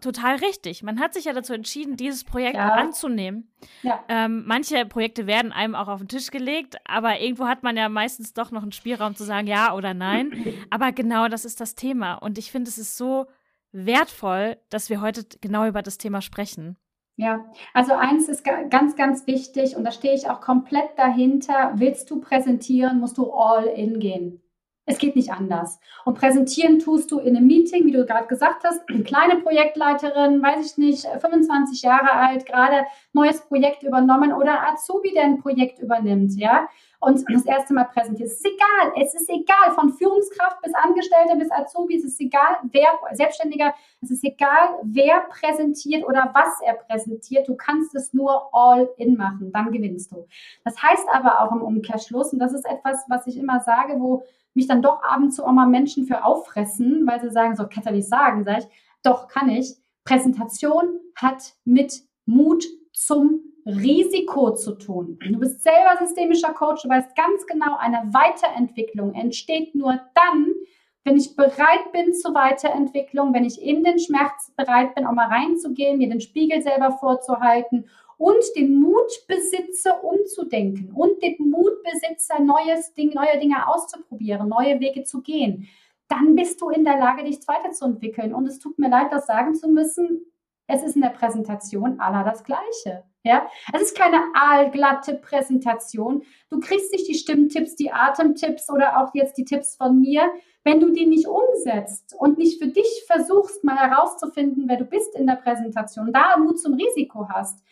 total 0.01 0.35
richtig. 0.35 0.83
Man 0.83 0.99
hat 0.99 1.13
sich 1.13 1.25
ja 1.25 1.33
dazu 1.33 1.53
entschieden, 1.53 1.95
dieses 1.95 2.23
Projekt 2.23 2.55
ja. 2.55 2.73
anzunehmen. 2.73 3.49
Ja. 3.83 4.03
Ähm, 4.09 4.43
manche 4.45 4.85
Projekte 4.85 5.27
werden 5.27 5.53
einem 5.53 5.75
auch 5.75 5.87
auf 5.87 5.99
den 5.99 6.09
Tisch 6.09 6.31
gelegt, 6.31 6.77
aber 6.85 7.19
irgendwo 7.21 7.47
hat 7.47 7.63
man 7.63 7.77
ja 7.77 7.87
meistens 7.87 8.33
doch 8.33 8.51
noch 8.51 8.63
einen 8.63 8.73
Spielraum 8.73 9.15
zu 9.15 9.23
sagen, 9.23 9.47
ja 9.47 9.73
oder 9.73 9.93
nein. 9.93 10.33
aber 10.69 10.91
genau 10.91 11.29
das 11.29 11.45
ist 11.45 11.61
das 11.61 11.75
Thema. 11.75 12.15
Und 12.15 12.37
ich 12.37 12.51
finde, 12.51 12.69
es 12.69 12.77
ist 12.77 12.97
so 12.97 13.27
wertvoll, 13.71 14.57
dass 14.69 14.89
wir 14.89 15.01
heute 15.01 15.25
genau 15.39 15.67
über 15.67 15.81
das 15.81 15.97
Thema 15.97 16.21
sprechen. 16.21 16.77
Ja, 17.19 17.45
also 17.73 17.93
eins 17.93 18.29
ist 18.29 18.45
ganz, 18.69 18.95
ganz 18.95 19.25
wichtig 19.25 19.75
und 19.75 19.83
da 19.83 19.91
stehe 19.91 20.13
ich 20.13 20.29
auch 20.29 20.39
komplett 20.39 20.97
dahinter. 20.97 21.71
Willst 21.75 22.11
du 22.11 22.21
präsentieren, 22.21 22.99
musst 22.99 23.17
du 23.17 23.31
all 23.31 23.65
in 23.65 23.99
gehen. 23.99 24.41
Es 24.89 24.97
geht 24.97 25.17
nicht 25.17 25.31
anders. 25.31 25.81
Und 26.05 26.17
präsentieren 26.17 26.79
tust 26.79 27.11
du 27.11 27.19
in 27.19 27.35
einem 27.35 27.45
Meeting, 27.45 27.85
wie 27.85 27.91
du 27.91 28.05
gerade 28.05 28.27
gesagt 28.27 28.63
hast, 28.63 28.81
eine 28.89 29.03
kleine 29.03 29.35
Projektleiterin, 29.41 30.41
weiß 30.41 30.65
ich 30.65 30.77
nicht, 30.77 31.05
25 31.05 31.81
Jahre 31.81 32.13
alt, 32.13 32.45
gerade 32.45 32.85
neues 33.11 33.41
Projekt 33.41 33.83
übernommen 33.83 34.31
oder 34.31 34.65
Azubi, 34.65 35.11
der 35.13 35.23
ein 35.23 35.41
Projekt 35.41 35.79
übernimmt, 35.79 36.33
ja, 36.37 36.67
und 36.99 37.23
das 37.29 37.45
erste 37.45 37.73
Mal 37.73 37.83
präsentiert. 37.83 38.29
Es 38.29 38.37
ist 38.37 38.45
egal, 38.45 38.93
es 39.03 39.13
ist 39.13 39.29
egal, 39.29 39.71
von 39.75 39.91
Führungskraft 39.91 40.61
bis 40.61 40.73
Angestellter 40.73 41.35
bis 41.35 41.51
Azubi, 41.51 41.97
es 41.97 42.05
ist 42.05 42.19
egal, 42.21 42.57
wer, 42.63 42.87
Selbstständiger, 43.11 43.73
es 44.01 44.09
ist 44.09 44.23
egal, 44.23 44.69
wer 44.83 45.19
präsentiert 45.29 46.05
oder 46.07 46.31
was 46.33 46.61
er 46.65 46.75
präsentiert. 46.75 47.47
Du 47.47 47.55
kannst 47.55 47.93
es 47.93 48.13
nur 48.13 48.49
all 48.53 48.89
in 48.97 49.17
machen, 49.17 49.51
dann 49.51 49.71
gewinnst 49.71 50.11
du. 50.13 50.25
Das 50.63 50.81
heißt 50.81 51.07
aber 51.11 51.41
auch 51.41 51.51
im 51.51 51.61
Umkehrschluss, 51.61 52.31
und 52.31 52.39
das 52.39 52.53
ist 52.53 52.65
etwas, 52.65 53.05
was 53.09 53.27
ich 53.27 53.37
immer 53.37 53.59
sage, 53.59 53.99
wo 53.99 54.23
mich 54.57 54.67
dann 54.67 54.81
doch 54.81 55.01
ab 55.01 55.21
und 55.21 55.31
zu 55.31 55.45
auch 55.45 55.53
mal 55.53 55.67
Menschen 55.67 56.05
für 56.05 56.25
auffressen, 56.25 57.07
weil 57.07 57.21
sie 57.21 57.29
sagen, 57.29 57.55
so 57.55 57.67
kann 57.67 57.83
ich 57.85 57.91
nicht 57.91 58.09
sagen, 58.09 58.43
sage 58.43 58.59
ich, 58.59 58.67
doch 59.03 59.27
kann 59.29 59.49
ich. 59.49 59.75
Präsentation 60.03 60.99
hat 61.15 61.53
mit 61.63 62.01
Mut 62.25 62.65
zum 62.91 63.41
Risiko 63.65 64.53
zu 64.53 64.73
tun. 64.73 65.19
Du 65.21 65.39
bist 65.39 65.61
selber 65.61 65.97
systemischer 65.99 66.53
Coach, 66.53 66.83
du 66.83 66.89
weißt 66.89 67.15
ganz 67.15 67.45
genau, 67.45 67.77
eine 67.77 68.13
Weiterentwicklung 68.13 69.13
entsteht 69.13 69.75
nur 69.75 69.99
dann, 70.15 70.53
wenn 71.03 71.17
ich 71.17 71.35
bereit 71.35 71.91
bin 71.93 72.13
zur 72.13 72.33
Weiterentwicklung, 72.33 73.33
wenn 73.33 73.45
ich 73.45 73.61
in 73.61 73.83
den 73.83 73.99
Schmerz 73.99 74.51
bereit 74.57 74.95
bin, 74.95 75.05
auch 75.05 75.13
mal 75.13 75.27
reinzugehen, 75.27 75.97
mir 75.97 76.09
den 76.09 76.21
Spiegel 76.21 76.61
selber 76.61 76.91
vorzuhalten 76.91 77.85
und 78.17 78.43
den 78.55 78.79
Mut 78.79 79.11
besitze, 79.27 79.93
umzudenken 80.01 80.91
und 80.91 81.21
den 81.21 81.35
Mut 81.49 81.83
besitze, 81.83 82.41
neues 82.41 82.93
Ding, 82.93 83.13
neue 83.13 83.39
Dinge 83.39 83.67
auszuprobieren, 83.67 84.49
neue 84.49 84.79
Wege 84.79 85.03
zu 85.03 85.21
gehen, 85.21 85.67
dann 86.07 86.35
bist 86.35 86.61
du 86.61 86.69
in 86.69 86.83
der 86.83 86.97
Lage, 86.97 87.23
dich 87.23 87.39
weiterzuentwickeln. 87.47 88.33
Und 88.33 88.47
es 88.47 88.59
tut 88.59 88.79
mir 88.79 88.89
leid, 88.89 89.11
das 89.11 89.27
sagen 89.27 89.55
zu 89.55 89.67
müssen. 89.67 90.25
Es 90.67 90.83
ist 90.83 90.95
in 90.95 91.01
der 91.01 91.09
Präsentation 91.09 91.99
aller 91.99 92.23
das 92.23 92.43
Gleiche. 92.43 93.03
Ja, 93.23 93.47
es 93.73 93.81
ist 93.81 93.97
keine 93.97 94.21
aalglatte 94.33 95.15
Präsentation. 95.15 96.23
Du 96.49 96.61
kriegst 96.61 96.93
nicht 96.93 97.09
die 97.09 97.15
Stimmtipps, 97.15 97.75
die 97.75 97.91
Atemtipps 97.91 98.69
oder 98.69 99.01
auch 99.01 99.13
jetzt 99.13 99.37
die 99.37 99.43
Tipps 99.43 99.75
von 99.75 99.99
mir, 99.99 100.31
wenn 100.63 100.79
du 100.79 100.91
die 100.91 101.05
nicht 101.05 101.27
umsetzt 101.27 102.15
und 102.17 102.37
nicht 102.37 102.61
für 102.61 102.69
dich 102.69 103.03
versuchst, 103.05 103.65
mal 103.65 103.77
herauszufinden, 103.77 104.65
wer 104.67 104.77
du 104.77 104.85
bist 104.85 105.13
in 105.15 105.27
der 105.27 105.35
Präsentation, 105.35 106.13
da 106.13 106.37
Mut 106.37 106.59
zum 106.59 106.75
Risiko 106.75 107.27
hast 107.27 107.63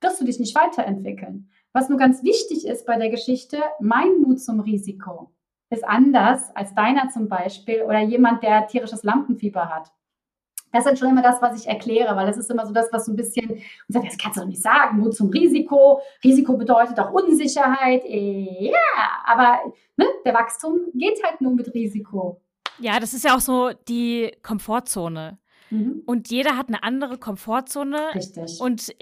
wirst 0.00 0.20
du 0.20 0.24
dich 0.24 0.38
nicht 0.40 0.54
weiterentwickeln. 0.54 1.50
Was 1.72 1.88
nur 1.88 1.98
ganz 1.98 2.22
wichtig 2.24 2.66
ist 2.66 2.86
bei 2.86 2.96
der 2.96 3.10
Geschichte, 3.10 3.58
mein 3.80 4.20
Mut 4.20 4.40
zum 4.40 4.60
Risiko 4.60 5.30
ist 5.70 5.84
anders 5.84 6.54
als 6.56 6.74
deiner 6.74 7.08
zum 7.10 7.28
Beispiel 7.28 7.82
oder 7.82 8.00
jemand, 8.00 8.42
der 8.42 8.66
tierisches 8.66 9.04
Lampenfieber 9.04 9.68
hat. 9.68 9.92
Das 10.72 10.86
ist 10.86 10.98
schon 10.98 11.10
immer 11.10 11.22
das, 11.22 11.42
was 11.42 11.60
ich 11.60 11.68
erkläre, 11.68 12.14
weil 12.14 12.26
das 12.26 12.36
ist 12.36 12.50
immer 12.50 12.64
so 12.64 12.72
das, 12.72 12.92
was 12.92 13.06
so 13.06 13.12
ein 13.12 13.16
bisschen, 13.16 13.50
und 13.50 13.62
sagt, 13.88 14.06
das 14.06 14.18
kannst 14.18 14.36
du 14.36 14.42
doch 14.42 14.48
nicht 14.48 14.62
sagen, 14.62 14.98
Mut 14.98 15.14
zum 15.14 15.28
Risiko. 15.30 16.00
Risiko 16.22 16.56
bedeutet 16.56 16.98
auch 17.00 17.12
Unsicherheit. 17.12 18.02
Ja, 18.04 18.78
aber 19.26 19.58
ne, 19.96 20.06
der 20.24 20.34
Wachstum 20.34 20.78
geht 20.94 21.22
halt 21.24 21.40
nur 21.40 21.52
mit 21.52 21.74
Risiko. 21.74 22.40
Ja, 22.78 23.00
das 23.00 23.14
ist 23.14 23.24
ja 23.24 23.34
auch 23.34 23.40
so 23.40 23.70
die 23.88 24.32
Komfortzone. 24.42 25.38
Mhm. 25.70 26.02
Und 26.06 26.30
jeder 26.30 26.56
hat 26.56 26.68
eine 26.68 26.82
andere 26.82 27.18
Komfortzone. 27.18 28.14
Richtig. 28.14 28.60
Und 28.60 28.94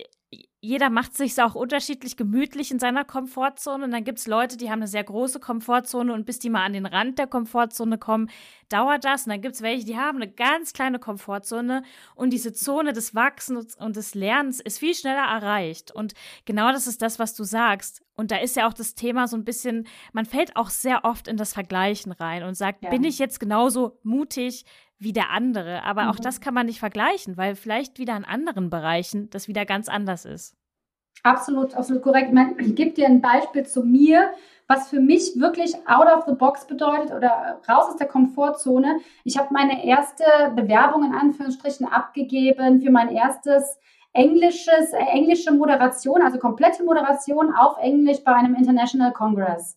jeder 0.60 0.90
macht 0.90 1.16
sich 1.16 1.40
auch 1.40 1.54
unterschiedlich 1.54 2.16
gemütlich 2.16 2.72
in 2.72 2.80
seiner 2.80 3.04
Komfortzone. 3.04 3.84
Und 3.84 3.92
dann 3.92 4.02
gibt 4.02 4.18
es 4.18 4.26
Leute, 4.26 4.56
die 4.56 4.70
haben 4.70 4.80
eine 4.80 4.88
sehr 4.88 5.04
große 5.04 5.38
Komfortzone 5.38 6.12
und 6.12 6.26
bis 6.26 6.40
die 6.40 6.50
mal 6.50 6.64
an 6.64 6.72
den 6.72 6.86
Rand 6.86 7.18
der 7.18 7.28
Komfortzone 7.28 7.96
kommen, 7.96 8.28
dauert 8.68 9.04
das. 9.04 9.24
Und 9.24 9.30
dann 9.30 9.40
gibt 9.40 9.54
es 9.54 9.62
welche, 9.62 9.86
die 9.86 9.96
haben 9.96 10.20
eine 10.20 10.30
ganz 10.30 10.72
kleine 10.72 10.98
Komfortzone 10.98 11.84
und 12.16 12.32
diese 12.32 12.52
Zone 12.52 12.92
des 12.92 13.14
Wachsens 13.14 13.76
und 13.76 13.94
des 13.94 14.16
Lernens 14.16 14.60
ist 14.60 14.80
viel 14.80 14.94
schneller 14.94 15.28
erreicht. 15.28 15.92
Und 15.92 16.14
genau 16.44 16.72
das 16.72 16.88
ist 16.88 17.02
das, 17.02 17.20
was 17.20 17.34
du 17.34 17.44
sagst. 17.44 18.02
Und 18.16 18.32
da 18.32 18.38
ist 18.38 18.56
ja 18.56 18.66
auch 18.66 18.74
das 18.74 18.96
Thema 18.96 19.28
so 19.28 19.36
ein 19.36 19.44
bisschen, 19.44 19.86
man 20.12 20.24
fällt 20.24 20.56
auch 20.56 20.70
sehr 20.70 21.04
oft 21.04 21.28
in 21.28 21.36
das 21.36 21.52
Vergleichen 21.52 22.10
rein 22.10 22.42
und 22.42 22.56
sagt, 22.56 22.82
ja. 22.82 22.90
bin 22.90 23.04
ich 23.04 23.20
jetzt 23.20 23.38
genauso 23.38 24.00
mutig 24.02 24.64
wie 24.98 25.12
der 25.12 25.30
andere. 25.30 25.82
Aber 25.84 26.04
mhm. 26.04 26.10
auch 26.10 26.16
das 26.16 26.40
kann 26.40 26.54
man 26.54 26.66
nicht 26.66 26.80
vergleichen, 26.80 27.36
weil 27.36 27.54
vielleicht 27.54 27.98
wieder 27.98 28.16
in 28.16 28.24
anderen 28.24 28.70
Bereichen 28.70 29.30
das 29.30 29.48
wieder 29.48 29.64
ganz 29.64 29.88
anders 29.88 30.24
ist. 30.24 30.56
Absolut, 31.22 31.74
absolut 31.74 32.02
korrekt. 32.02 32.32
Ich, 32.58 32.76
gebe 32.76 32.92
dir 32.92 33.06
ein 33.06 33.20
Beispiel 33.20 33.66
zu 33.66 33.82
mir, 33.82 34.30
was 34.68 34.88
für 34.88 35.00
mich 35.00 35.32
wirklich 35.36 35.74
out 35.86 36.06
of 36.06 36.24
the 36.26 36.34
box 36.34 36.66
bedeutet 36.66 37.12
oder 37.12 37.60
raus 37.68 37.88
aus 37.88 37.96
der 37.96 38.06
Komfortzone. 38.06 39.00
Ich 39.24 39.36
habe 39.36 39.48
meine 39.52 39.84
erste 39.84 40.24
Bewerbung 40.54 41.04
in 41.04 41.14
Anführungsstrichen 41.14 41.86
abgegeben 41.86 42.80
für 42.80 42.90
mein 42.90 43.08
erstes 43.08 43.78
englisches, 44.12 44.92
äh, 44.92 45.04
englische 45.12 45.52
Moderation, 45.52 46.22
also 46.22 46.38
komplette 46.38 46.84
Moderation 46.84 47.54
auf 47.54 47.78
Englisch 47.78 48.22
bei 48.24 48.34
einem 48.34 48.54
International 48.54 49.12
Congress. 49.12 49.76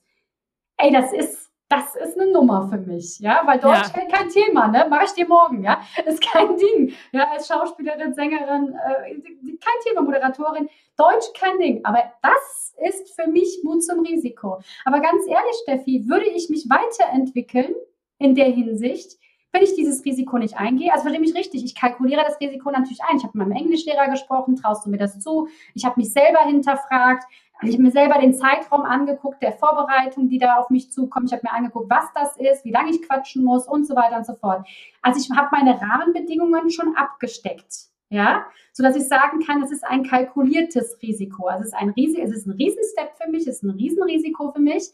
Ey, 0.78 0.92
das 0.92 1.14
ist 1.14 1.51
das 1.72 1.96
ist 1.96 2.20
eine 2.20 2.30
Nummer 2.32 2.68
für 2.68 2.78
mich, 2.78 3.20
ja, 3.20 3.44
weil 3.46 3.58
Deutsch 3.58 3.88
ja. 3.96 4.06
kein 4.06 4.28
Thema, 4.28 4.68
ne? 4.68 4.86
Mache 4.90 5.06
ich 5.06 5.14
dir 5.14 5.26
morgen, 5.26 5.64
ja, 5.64 5.82
ist 6.06 6.22
kein 6.22 6.58
Ding, 6.58 6.94
ja, 7.14 7.32
als 7.32 7.48
Schauspielerin, 7.48 8.14
Sängerin, 8.14 8.76
äh, 8.76 9.14
kein 9.14 9.80
Thema, 9.86 10.02
Moderatorin, 10.02 10.70
Deutsch 10.98 11.32
kein 11.40 11.58
Ding, 11.60 11.80
aber 11.86 12.04
das 12.22 12.76
ist 12.90 13.16
für 13.16 13.28
mich 13.28 13.62
Mut 13.64 13.84
zum 13.84 14.02
Risiko. 14.02 14.60
Aber 14.84 15.00
ganz 15.00 15.26
ehrlich, 15.26 15.56
Steffi, 15.64 16.10
würde 16.10 16.26
ich 16.26 16.50
mich 16.50 16.68
weiterentwickeln 16.70 17.74
in 18.18 18.36
der 18.36 18.48
Hinsicht, 18.48 19.18
wenn 19.54 19.64
ich 19.64 19.74
dieses 19.76 20.04
Risiko 20.04 20.38
nicht 20.38 20.58
eingehe, 20.58 20.92
also 20.92 21.04
verstehe 21.04 21.22
mich 21.22 21.36
richtig, 21.36 21.64
ich 21.64 21.76
kalkuliere 21.76 22.24
das 22.26 22.40
Risiko 22.40 22.72
natürlich 22.72 23.04
ein. 23.04 23.18
Ich 23.18 23.24
habe 23.24 23.38
mit 23.38 23.48
meinem 23.48 23.58
Englischlehrer 23.58 24.10
gesprochen, 24.10 24.56
traust 24.56 24.86
du 24.86 24.90
mir 24.90 24.98
das 24.98 25.20
zu? 25.20 25.48
Ich 25.74 25.86
habe 25.86 26.00
mich 26.00 26.12
selber 26.12 26.40
hinterfragt, 26.46 27.26
ich 27.64 27.74
habe 27.74 27.84
mir 27.84 27.92
selber 27.92 28.20
den 28.20 28.34
Zeitraum 28.34 28.82
angeguckt 28.84 29.42
der 29.42 29.54
Vorbereitung, 29.54 30.30
die 30.30 30.40
da 30.40 30.56
auf 30.56 30.70
mich 30.70 30.92
zukommt. 30.92 31.28
Ich 31.28 31.34
habe 31.34 31.44
mir 31.44 31.54
angeguckt, 31.54 31.90
was 31.90 32.06
das 32.14 32.38
ist, 32.38 32.66
wie 32.66 32.72
lange 32.72 32.92
ich 32.92 33.08
quatschen 33.08 33.44
muss 33.44 33.68
und 33.68 33.86
so 33.86 33.96
weiter 33.96 34.18
und 34.18 34.26
so 34.26 34.34
fort. 34.34 34.68
Also 35.02 35.20
ich 35.20 35.38
habe 35.38 35.50
meine 35.52 35.80
Rahmenbedingungen 35.80 36.70
schon 36.72 36.96
abgesteckt. 36.96 37.92
Ja, 38.10 38.46
so 38.74 38.84
dass 38.84 38.98
ich 38.98 39.08
sagen 39.08 39.40
kann, 39.46 39.64
es 39.64 39.72
ist 39.72 39.86
ein 39.86 40.04
kalkuliertes 40.04 40.98
Risiko. 41.02 41.48
Also 41.48 41.62
es 41.62 41.68
ist 41.70 41.76
ein 41.76 41.92
Riesen, 41.92 42.22
es 42.22 42.32
ist 42.32 42.46
ein 42.46 42.52
Riesenstep 42.52 43.16
für 43.16 43.30
mich, 43.30 43.48
es 43.48 43.58
ist 43.58 43.64
ein 43.64 43.70
Riesenrisiko 43.70 44.52
für 44.52 44.60
mich. 44.60 44.92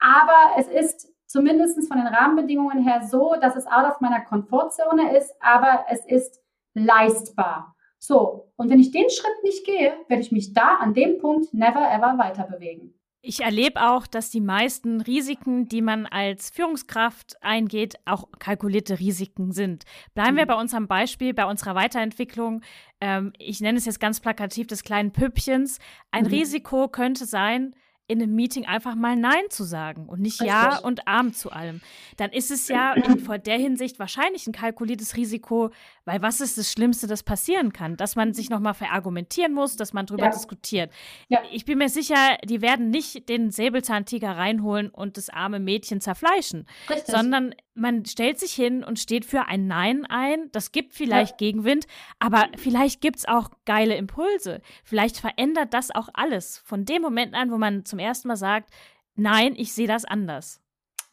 Aber 0.00 0.58
es 0.58 0.66
ist 0.66 1.12
zumindest 1.26 1.86
von 1.86 1.98
den 1.98 2.08
Rahmenbedingungen 2.08 2.82
her 2.82 3.02
so, 3.02 3.36
dass 3.40 3.54
es 3.54 3.66
out 3.66 3.88
of 3.88 4.00
meiner 4.00 4.22
Komfortzone 4.22 5.16
ist, 5.16 5.32
aber 5.40 5.84
es 5.88 6.04
ist 6.06 6.42
leistbar. 6.74 7.76
So, 7.98 8.52
und 8.56 8.70
wenn 8.70 8.80
ich 8.80 8.90
den 8.90 9.10
Schritt 9.10 9.42
nicht 9.42 9.64
gehe, 9.66 9.92
werde 10.08 10.22
ich 10.22 10.32
mich 10.32 10.52
da 10.52 10.76
an 10.76 10.94
dem 10.94 11.18
Punkt 11.18 11.52
never 11.52 11.90
ever 11.90 12.16
weiter 12.18 12.44
bewegen. 12.44 12.94
Ich 13.20 13.40
erlebe 13.40 13.82
auch, 13.82 14.06
dass 14.06 14.30
die 14.30 14.40
meisten 14.40 15.00
Risiken, 15.00 15.68
die 15.68 15.82
man 15.82 16.06
als 16.06 16.50
Führungskraft 16.50 17.36
eingeht, 17.42 17.96
auch 18.04 18.28
kalkulierte 18.38 19.00
Risiken 19.00 19.50
sind. 19.50 19.84
Bleiben 20.14 20.34
mhm. 20.34 20.38
wir 20.38 20.46
bei 20.46 20.54
unserem 20.54 20.86
Beispiel, 20.86 21.34
bei 21.34 21.44
unserer 21.44 21.74
Weiterentwicklung. 21.74 22.62
Ähm, 23.00 23.32
ich 23.36 23.60
nenne 23.60 23.78
es 23.78 23.86
jetzt 23.86 23.98
ganz 23.98 24.20
plakativ 24.20 24.68
des 24.68 24.84
kleinen 24.84 25.10
Püppchens. 25.10 25.80
Ein 26.12 26.24
mhm. 26.24 26.30
Risiko 26.30 26.86
könnte 26.88 27.26
sein, 27.26 27.74
in 28.08 28.22
einem 28.22 28.34
Meeting 28.34 28.64
einfach 28.66 28.94
mal 28.94 29.16
Nein 29.16 29.50
zu 29.50 29.64
sagen 29.64 30.08
und 30.08 30.20
nicht 30.20 30.40
Richtig. 30.40 30.48
Ja 30.48 30.78
und 30.78 31.06
Arm 31.06 31.34
zu 31.34 31.52
allem. 31.52 31.82
Dann 32.16 32.30
ist 32.30 32.50
es 32.50 32.66
ja 32.68 32.94
vor 33.26 33.38
der 33.38 33.58
Hinsicht 33.58 33.98
wahrscheinlich 33.98 34.46
ein 34.46 34.52
kalkuliertes 34.52 35.16
Risiko, 35.16 35.70
weil 36.08 36.22
was 36.22 36.40
ist 36.40 36.56
das 36.56 36.72
Schlimmste, 36.72 37.06
das 37.06 37.22
passieren 37.22 37.70
kann? 37.70 37.98
Dass 37.98 38.16
man 38.16 38.32
sich 38.32 38.48
nochmal 38.48 38.72
verargumentieren 38.72 39.52
muss, 39.52 39.76
dass 39.76 39.92
man 39.92 40.06
drüber 40.06 40.24
ja. 40.24 40.30
diskutiert. 40.30 40.90
Ja. 41.28 41.42
Ich 41.52 41.66
bin 41.66 41.76
mir 41.76 41.90
sicher, 41.90 42.38
die 42.44 42.62
werden 42.62 42.88
nicht 42.88 43.28
den 43.28 43.50
Säbelzahntiger 43.50 44.30
reinholen 44.30 44.88
und 44.88 45.18
das 45.18 45.28
arme 45.28 45.60
Mädchen 45.60 46.00
zerfleischen, 46.00 46.66
Richtig. 46.88 47.14
sondern 47.14 47.54
man 47.74 48.06
stellt 48.06 48.40
sich 48.40 48.52
hin 48.52 48.82
und 48.82 48.98
steht 48.98 49.26
für 49.26 49.48
ein 49.48 49.66
Nein 49.66 50.06
ein. 50.06 50.50
Das 50.52 50.72
gibt 50.72 50.94
vielleicht 50.94 51.32
ja. 51.32 51.46
Gegenwind, 51.46 51.86
aber 52.18 52.48
vielleicht 52.56 53.02
gibt 53.02 53.18
es 53.18 53.28
auch 53.28 53.50
geile 53.66 53.94
Impulse. 53.96 54.62
Vielleicht 54.84 55.18
verändert 55.18 55.74
das 55.74 55.94
auch 55.94 56.08
alles 56.14 56.56
von 56.56 56.86
dem 56.86 57.02
Moment 57.02 57.34
an, 57.34 57.50
wo 57.50 57.58
man 57.58 57.84
zum 57.84 57.98
ersten 57.98 58.28
Mal 58.28 58.36
sagt, 58.36 58.70
nein, 59.14 59.52
ich 59.56 59.74
sehe 59.74 59.86
das 59.86 60.06
anders. 60.06 60.62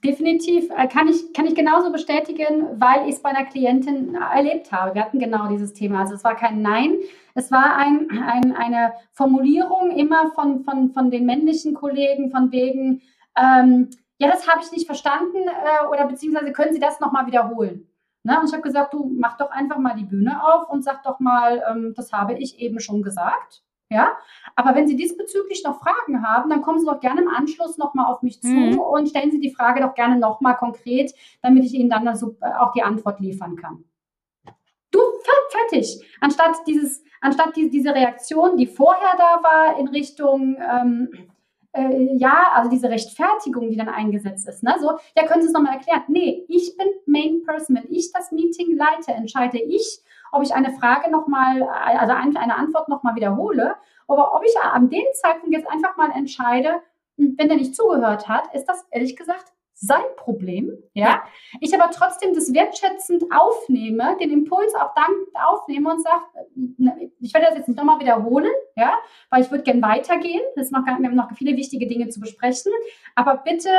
Definitiv 0.05 0.69
äh, 0.69 0.87
kann 0.87 1.07
ich, 1.07 1.33
kann 1.33 1.47
ich 1.47 1.55
genauso 1.55 1.91
bestätigen, 1.91 2.79
weil 2.79 3.09
ich 3.09 3.15
es 3.15 3.21
bei 3.23 3.29
einer 3.29 3.45
Klientin 3.45 4.13
erlebt 4.13 4.71
habe. 4.71 4.93
Wir 4.93 5.03
hatten 5.03 5.17
genau 5.17 5.47
dieses 5.47 5.73
Thema. 5.73 6.01
Also 6.01 6.13
es 6.13 6.23
war 6.23 6.35
kein 6.35 6.61
Nein, 6.61 6.97
es 7.33 7.51
war 7.51 7.75
ein, 7.75 8.07
ein, 8.11 8.55
eine 8.55 8.93
Formulierung 9.13 9.89
immer 9.89 10.31
von, 10.31 10.63
von, 10.63 10.91
von 10.91 11.09
den 11.09 11.25
männlichen 11.25 11.73
Kollegen 11.73 12.29
von 12.29 12.51
wegen, 12.51 13.01
ähm, 13.35 13.89
ja, 14.19 14.29
das 14.29 14.47
habe 14.47 14.61
ich 14.63 14.71
nicht 14.71 14.85
verstanden 14.85 15.47
äh, 15.47 15.87
oder 15.87 16.05
beziehungsweise 16.05 16.51
können 16.51 16.73
Sie 16.73 16.79
das 16.79 16.99
nochmal 16.99 17.25
wiederholen? 17.25 17.87
Ne? 18.21 18.39
Und 18.39 18.47
ich 18.47 18.53
habe 18.53 18.61
gesagt, 18.61 18.93
du 18.93 19.11
mach 19.19 19.37
doch 19.37 19.49
einfach 19.49 19.79
mal 19.79 19.95
die 19.95 20.05
Bühne 20.05 20.39
auf 20.45 20.69
und 20.69 20.83
sag 20.83 21.01
doch 21.01 21.19
mal, 21.19 21.63
ähm, 21.69 21.93
das 21.95 22.13
habe 22.13 22.33
ich 22.35 22.59
eben 22.59 22.79
schon 22.79 23.01
gesagt. 23.01 23.64
Ja, 23.89 24.17
aber 24.55 24.73
wenn 24.73 24.87
Sie 24.87 24.95
diesbezüglich 24.95 25.63
noch 25.63 25.79
Fragen 25.79 26.27
haben, 26.27 26.49
dann 26.49 26.63
kommen 26.63 26.79
Sie 26.79 26.87
doch 26.87 26.99
gerne 26.99 27.21
im 27.21 27.27
Anschluss 27.27 27.77
nochmal 27.77 28.11
auf 28.11 28.23
mich 28.23 28.41
zu 28.41 28.47
mhm. 28.47 28.79
und 28.79 29.09
stellen 29.09 29.29
Sie 29.29 29.39
die 29.39 29.53
Frage 29.53 29.81
doch 29.81 29.93
gerne 29.93 30.17
nochmal 30.17 30.57
konkret, 30.57 31.13
damit 31.43 31.65
ich 31.65 31.73
Ihnen 31.75 31.89
dann 31.89 32.07
also 32.07 32.35
auch 32.59 32.71
die 32.71 32.81
Antwort 32.81 33.19
liefern 33.19 33.55
kann. 33.55 33.83
Du, 34.89 34.99
fertig. 35.49 36.03
Anstatt 36.21 36.55
dieses, 36.65 37.03
anstatt 37.21 37.55
die, 37.55 37.69
diese 37.69 37.93
Reaktion, 37.93 38.57
die 38.57 38.65
vorher 38.65 39.13
da 39.17 39.43
war 39.43 39.79
in 39.79 39.87
Richtung, 39.89 40.57
ähm, 40.57 41.09
äh, 41.73 42.15
ja, 42.17 42.53
also 42.53 42.69
diese 42.69 42.89
Rechtfertigung, 42.89 43.69
die 43.69 43.75
dann 43.75 43.89
eingesetzt 43.89 44.47
ist, 44.47 44.63
ne? 44.63 44.75
So, 44.79 44.93
ja, 45.15 45.25
können 45.27 45.41
Sie 45.41 45.47
es 45.47 45.53
nochmal 45.53 45.73
erklären? 45.73 46.03
Nee, 46.07 46.45
ich 46.47 46.77
bin 46.77 46.87
Main 47.05 47.43
Person. 47.43 47.75
Wenn 47.75 47.91
ich 47.91 48.11
das 48.13 48.31
Meeting 48.31 48.77
leite, 48.77 49.11
entscheide 49.11 49.59
ich, 49.59 49.99
ob 50.35 50.43
ich 50.43 50.53
eine 50.53 50.71
Frage 50.71 51.09
nochmal, 51.09 51.63
also 51.63 52.13
eine 52.13 52.55
Antwort 52.55 52.89
nochmal 52.89 53.15
wiederhole, 53.15 53.75
aber 54.07 54.35
ob 54.35 54.43
ich 54.43 54.55
an 54.59 54.89
dem 54.89 55.05
Zeitpunkt 55.13 55.55
jetzt 55.55 55.67
einfach 55.67 55.97
mal 55.97 56.11
entscheide, 56.11 56.81
hm, 57.17 57.35
wenn 57.37 57.47
der 57.47 57.57
nicht 57.57 57.75
zugehört 57.75 58.27
hat, 58.27 58.53
ist 58.53 58.65
das 58.65 58.85
ehrlich 58.91 59.15
gesagt 59.15 59.51
sein 59.77 60.03
Problem, 60.15 60.71
ja? 60.93 61.05
ja. 61.05 61.23
Ich 61.59 61.77
aber 61.77 61.91
trotzdem 61.91 62.33
das 62.33 62.53
wertschätzend 62.53 63.25
aufnehme, 63.31 64.15
den 64.21 64.31
Impuls 64.31 64.73
auch 64.73 64.93
dankend 64.95 65.35
aufnehme 65.35 65.91
und 65.91 66.01
sage, 66.01 66.23
ich 67.19 67.33
werde 67.33 67.47
das 67.47 67.57
jetzt 67.57 67.67
nicht 67.67 67.77
nochmal 67.77 67.99
wiederholen, 67.99 68.51
ja, 68.77 68.93
weil 69.29 69.41
ich 69.41 69.51
würde 69.51 69.65
gerne 69.65 69.81
weitergehen. 69.81 70.41
Das 70.55 70.71
noch, 70.71 70.85
wir 70.85 70.93
haben 70.93 71.15
noch 71.15 71.29
viele 71.35 71.57
wichtige 71.57 71.87
Dinge 71.87 72.07
zu 72.07 72.21
besprechen. 72.21 72.71
Aber 73.15 73.37
bitte 73.37 73.69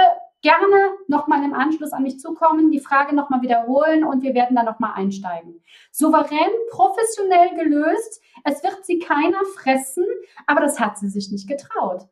gerne 0.43 0.91
nochmal 1.09 1.45
im 1.45 1.55
Anschluss 1.55 1.93
an 1.93 2.03
mich 2.03 2.21
zukommen, 2.21 2.71
die 2.71 2.81
Frage 2.81 3.15
nochmal 3.15 3.43
wiederholen 3.43 4.05
und 4.05 4.23
wir 4.23 4.35
werden 4.35 4.57
da 4.57 4.63
nochmal 4.63 4.93
einsteigen. 4.95 5.63
Souverän, 5.91 6.51
professionell 6.71 7.55
gelöst. 7.57 8.23
Es 8.45 8.63
wird 8.63 8.85
sie 8.85 8.99
keiner 8.99 9.45
fressen, 9.57 10.05
aber 10.47 10.61
das 10.61 10.79
hat 10.79 10.99
sie 10.99 11.09
sich 11.09 11.31
nicht 11.31 11.49
getraut. 11.49 12.07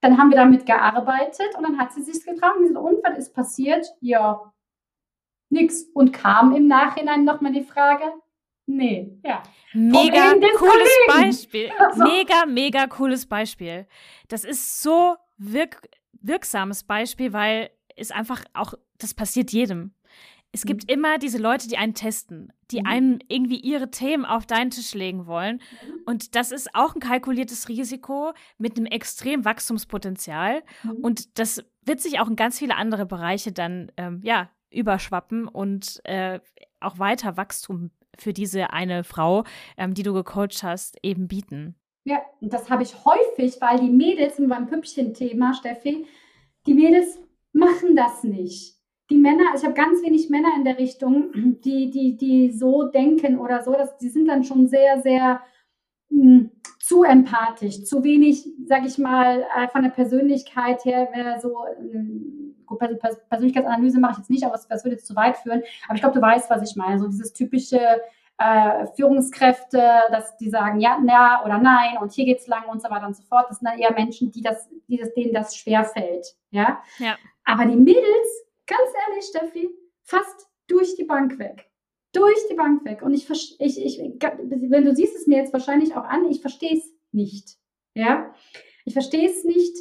Dann 0.00 0.16
haben 0.16 0.30
wir 0.30 0.36
damit 0.36 0.64
gearbeitet 0.64 1.54
und 1.56 1.64
dann 1.64 1.78
hat 1.78 1.92
sie 1.92 2.02
sich 2.02 2.24
getraut 2.24 2.56
und 2.56 2.68
gesagt, 2.68 2.84
und 2.84 3.04
was 3.04 3.18
ist 3.18 3.34
passiert? 3.34 3.86
Ja, 4.00 4.52
nix. 5.50 5.82
Und 5.92 6.12
kam 6.12 6.54
im 6.54 6.66
Nachhinein 6.66 7.24
nochmal 7.24 7.52
die 7.52 7.64
Frage, 7.64 8.04
nee, 8.66 9.18
ja. 9.22 9.42
Mega 9.74 10.32
cooles 10.56 10.90
Beispiel. 11.06 11.70
Also. 11.78 12.04
Mega, 12.04 12.46
mega 12.46 12.86
cooles 12.86 13.26
Beispiel. 13.26 13.86
Das 14.28 14.44
ist 14.44 14.82
so 14.82 15.16
wirk 15.36 15.82
wirksames 16.12 16.84
Beispiel, 16.84 17.32
weil 17.32 17.70
es 17.96 18.10
einfach 18.10 18.44
auch, 18.54 18.74
das 18.98 19.14
passiert 19.14 19.52
jedem. 19.52 19.94
Es 20.52 20.64
gibt 20.64 20.84
mhm. 20.84 20.94
immer 20.94 21.18
diese 21.18 21.38
Leute, 21.38 21.68
die 21.68 21.76
einen 21.76 21.94
testen, 21.94 22.52
die 22.70 22.80
mhm. 22.80 22.86
einem 22.86 23.18
irgendwie 23.28 23.60
ihre 23.60 23.90
Themen 23.90 24.24
auf 24.24 24.46
deinen 24.46 24.70
Tisch 24.70 24.94
legen 24.94 25.26
wollen. 25.26 25.56
Mhm. 25.56 26.02
Und 26.06 26.34
das 26.34 26.50
ist 26.50 26.74
auch 26.74 26.94
ein 26.94 27.00
kalkuliertes 27.00 27.68
Risiko 27.68 28.32
mit 28.58 28.76
einem 28.76 28.86
extremen 28.86 29.44
Wachstumspotenzial. 29.44 30.62
Mhm. 30.82 30.90
Und 31.02 31.38
das 31.38 31.64
wird 31.84 32.00
sich 32.00 32.18
auch 32.18 32.28
in 32.28 32.36
ganz 32.36 32.58
viele 32.58 32.76
andere 32.76 33.06
Bereiche 33.06 33.52
dann, 33.52 33.92
ähm, 33.96 34.20
ja, 34.24 34.50
überschwappen 34.70 35.48
und 35.48 36.00
äh, 36.04 36.40
auch 36.80 36.98
weiter 36.98 37.36
Wachstum 37.36 37.90
für 38.18 38.32
diese 38.32 38.72
eine 38.72 39.04
Frau, 39.04 39.44
ähm, 39.76 39.94
die 39.94 40.02
du 40.02 40.12
gecoacht 40.12 40.62
hast, 40.62 40.96
eben 41.02 41.26
bieten. 41.26 41.74
Ja, 42.04 42.22
und 42.40 42.52
das 42.52 42.70
habe 42.70 42.82
ich 42.82 43.04
häufig, 43.04 43.60
weil 43.60 43.78
die 43.80 43.90
Mädels 43.90 44.34
beim 44.38 44.66
Püppchen-Thema, 44.66 45.54
Steffi, 45.54 46.06
die 46.66 46.74
Mädels 46.74 47.18
machen 47.52 47.94
das 47.94 48.24
nicht 48.24 48.80
die 49.10 49.18
Männer, 49.18 49.54
ich 49.56 49.64
habe 49.64 49.74
ganz 49.74 50.02
wenig 50.02 50.30
Männer 50.30 50.50
in 50.56 50.64
der 50.64 50.78
Richtung, 50.78 51.32
die, 51.34 51.90
die, 51.90 52.16
die 52.16 52.52
so 52.52 52.84
denken 52.84 53.38
oder 53.38 53.62
so, 53.62 53.72
dass 53.72 53.96
die 53.98 54.08
sind 54.08 54.26
dann 54.26 54.44
schon 54.44 54.68
sehr, 54.68 55.00
sehr 55.02 55.40
mh, 56.10 56.22
hm, 56.22 56.50
zu 56.78 57.02
empathisch, 57.02 57.84
zu 57.84 58.04
wenig, 58.04 58.48
sage 58.66 58.86
ich 58.86 58.98
mal, 58.98 59.44
äh, 59.56 59.68
von 59.68 59.82
der 59.82 59.90
Persönlichkeit 59.90 60.84
her, 60.84 61.38
so, 61.40 61.56
gut, 62.66 62.78
Persönlichkeitsanalyse 63.28 63.98
mache 63.98 64.12
ich 64.12 64.18
jetzt 64.18 64.30
nicht, 64.30 64.44
aber 64.44 64.58
das, 64.68 64.84
würde 64.84 64.96
jetzt 64.96 65.06
zu 65.06 65.16
weit 65.16 65.36
führen. 65.36 65.62
Aber 65.86 65.94
ich 65.94 66.00
glaube, 66.00 66.14
du 66.14 66.22
weißt, 66.22 66.48
was 66.48 66.68
ich 66.68 66.76
meine. 66.76 67.00
So 67.00 67.08
dieses 67.08 67.32
typische 67.32 67.80
äh, 68.40 68.86
Führungskräfte, 68.96 69.82
dass 70.10 70.36
die 70.38 70.50
sagen 70.50 70.80
ja, 70.80 70.98
ja 71.06 71.42
oder 71.44 71.58
nein 71.58 71.98
und 72.00 72.12
hier 72.12 72.24
geht's 72.24 72.46
lang 72.48 72.68
und 72.68 72.82
so 72.82 72.90
weiter 72.90 73.06
und 73.06 73.14
so 73.14 73.22
fort. 73.22 73.46
Das 73.48 73.58
sind 73.58 73.68
dann 73.68 73.78
eher 73.78 73.92
Menschen, 73.92 74.32
die 74.32 74.42
das, 74.42 74.68
die 74.88 74.96
das, 74.96 75.14
denen 75.14 75.32
das 75.32 75.56
schwerfällt. 75.56 76.26
Ja? 76.50 76.82
ja. 76.98 77.16
Aber 77.44 77.66
die 77.66 77.76
Mädels 77.76 78.40
Ganz 78.70 78.92
ehrlich, 79.08 79.24
Steffi, 79.24 79.68
fast 80.04 80.48
durch 80.68 80.94
die 80.94 81.02
Bank 81.02 81.40
weg. 81.40 81.68
Durch 82.12 82.38
die 82.48 82.54
Bank 82.54 82.84
weg. 82.84 83.02
Und 83.02 83.14
ich, 83.14 83.28
ich, 83.58 83.84
ich, 83.84 83.98
wenn 83.98 84.84
du 84.84 84.94
siehst 84.94 85.16
es 85.16 85.26
mir 85.26 85.38
jetzt 85.38 85.52
wahrscheinlich 85.52 85.96
auch 85.96 86.04
an, 86.04 86.30
ich 86.30 86.40
verstehe 86.40 86.76
es 86.76 86.94
nicht. 87.10 87.58
Ja, 87.94 88.32
ich 88.84 88.92
verstehe 88.92 89.28
es 89.28 89.42
nicht. 89.42 89.76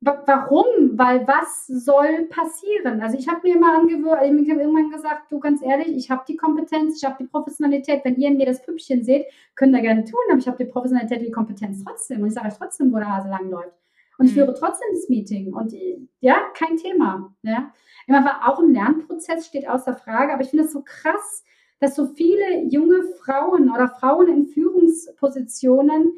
Warum? 0.00 0.96
Weil 0.96 1.26
was 1.26 1.66
soll 1.66 2.26
passieren? 2.30 3.00
Also 3.00 3.18
ich 3.18 3.28
habe 3.28 3.40
mir 3.42 3.56
immer 3.56 3.74
angewöhnt, 3.74 4.40
ich 4.40 4.50
habe 4.50 4.60
irgendwann 4.60 4.90
gesagt, 4.90 5.32
du 5.32 5.40
ganz 5.40 5.60
ehrlich, 5.60 5.96
ich 5.96 6.08
habe 6.08 6.22
die 6.28 6.36
Kompetenz, 6.36 6.98
ich 6.98 7.04
habe 7.04 7.16
die 7.18 7.28
Professionalität. 7.28 8.04
Wenn 8.04 8.14
ihr 8.14 8.30
mir 8.30 8.46
das 8.46 8.62
Püppchen 8.62 9.02
seht, 9.02 9.26
könnt 9.56 9.74
ihr 9.74 9.82
gerne 9.82 10.04
tun, 10.04 10.20
aber 10.30 10.38
ich 10.38 10.46
habe 10.46 10.62
die 10.64 10.70
Professionalität 10.70 11.18
und 11.18 11.26
die 11.26 11.32
Kompetenz 11.32 11.82
trotzdem. 11.84 12.22
Und 12.22 12.28
ich 12.28 12.34
sage 12.34 12.46
euch 12.46 12.54
trotzdem, 12.54 12.92
wo 12.92 12.98
der 12.98 13.12
Hase 13.12 13.28
lang 13.28 13.50
läuft. 13.50 13.76
Und 14.18 14.26
ich 14.26 14.32
mhm. 14.32 14.36
führe 14.36 14.54
trotzdem 14.54 14.88
das 14.92 15.08
Meeting. 15.08 15.52
Und 15.52 15.74
ja, 16.20 16.36
kein 16.54 16.76
Thema. 16.76 17.34
Ja. 17.42 17.72
Immer 18.06 18.48
auch 18.48 18.60
ein 18.60 18.72
Lernprozess 18.72 19.46
steht 19.46 19.68
außer 19.68 19.94
Frage, 19.94 20.32
aber 20.32 20.42
ich 20.42 20.50
finde 20.50 20.64
es 20.64 20.72
so 20.72 20.82
krass, 20.84 21.44
dass 21.80 21.96
so 21.96 22.06
viele 22.06 22.64
junge 22.68 23.02
Frauen 23.24 23.70
oder 23.70 23.88
Frauen 23.88 24.28
in 24.28 24.46
Führungspositionen 24.46 26.14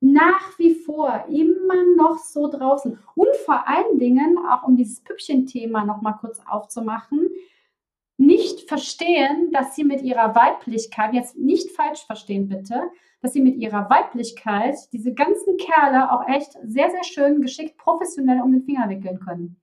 nach 0.00 0.58
wie 0.58 0.74
vor 0.74 1.24
immer 1.28 1.84
noch 1.96 2.18
so 2.18 2.48
draußen 2.48 2.98
und 3.14 3.36
vor 3.44 3.66
allen 3.68 3.98
Dingen, 3.98 4.38
auch 4.50 4.62
um 4.62 4.76
dieses 4.76 5.00
Püppchen-Thema 5.02 5.84
nochmal 5.84 6.16
kurz 6.20 6.40
aufzumachen, 6.48 7.28
nicht 8.16 8.68
verstehen, 8.68 9.50
dass 9.52 9.74
sie 9.76 9.84
mit 9.84 10.02
ihrer 10.02 10.34
Weiblichkeit, 10.34 11.14
jetzt 11.14 11.36
nicht 11.36 11.70
falsch 11.70 12.04
verstehen 12.04 12.48
bitte, 12.48 12.90
dass 13.20 13.32
sie 13.32 13.40
mit 13.40 13.56
ihrer 13.56 13.88
Weiblichkeit 13.90 14.76
diese 14.92 15.14
ganzen 15.14 15.56
Kerle 15.56 16.12
auch 16.12 16.28
echt 16.28 16.52
sehr, 16.64 16.90
sehr 16.90 17.04
schön, 17.04 17.40
geschickt, 17.40 17.76
professionell 17.76 18.40
um 18.42 18.52
den 18.52 18.62
Finger 18.62 18.88
wickeln 18.88 19.20
können. 19.20 19.60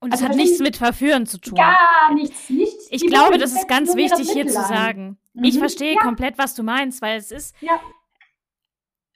Und 0.00 0.14
es 0.14 0.20
also 0.20 0.30
hat 0.30 0.36
nichts 0.36 0.60
mit 0.60 0.76
Verführen 0.76 1.26
zu 1.26 1.38
tun. 1.38 1.56
Gar 1.56 2.14
nichts, 2.14 2.48
nichts. 2.48 2.88
Ich 2.90 3.06
glaube, 3.06 3.36
das 3.36 3.52
ist 3.52 3.68
ganz 3.68 3.94
wichtig 3.94 4.30
hier 4.30 4.46
zu 4.46 4.62
sagen. 4.62 5.18
Mhm. 5.34 5.44
Ich 5.44 5.58
verstehe 5.58 5.94
ja. 5.94 6.00
komplett, 6.00 6.38
was 6.38 6.54
du 6.54 6.62
meinst, 6.62 7.02
weil 7.02 7.18
es 7.18 7.30
ist. 7.30 7.54
Ja. 7.60 7.78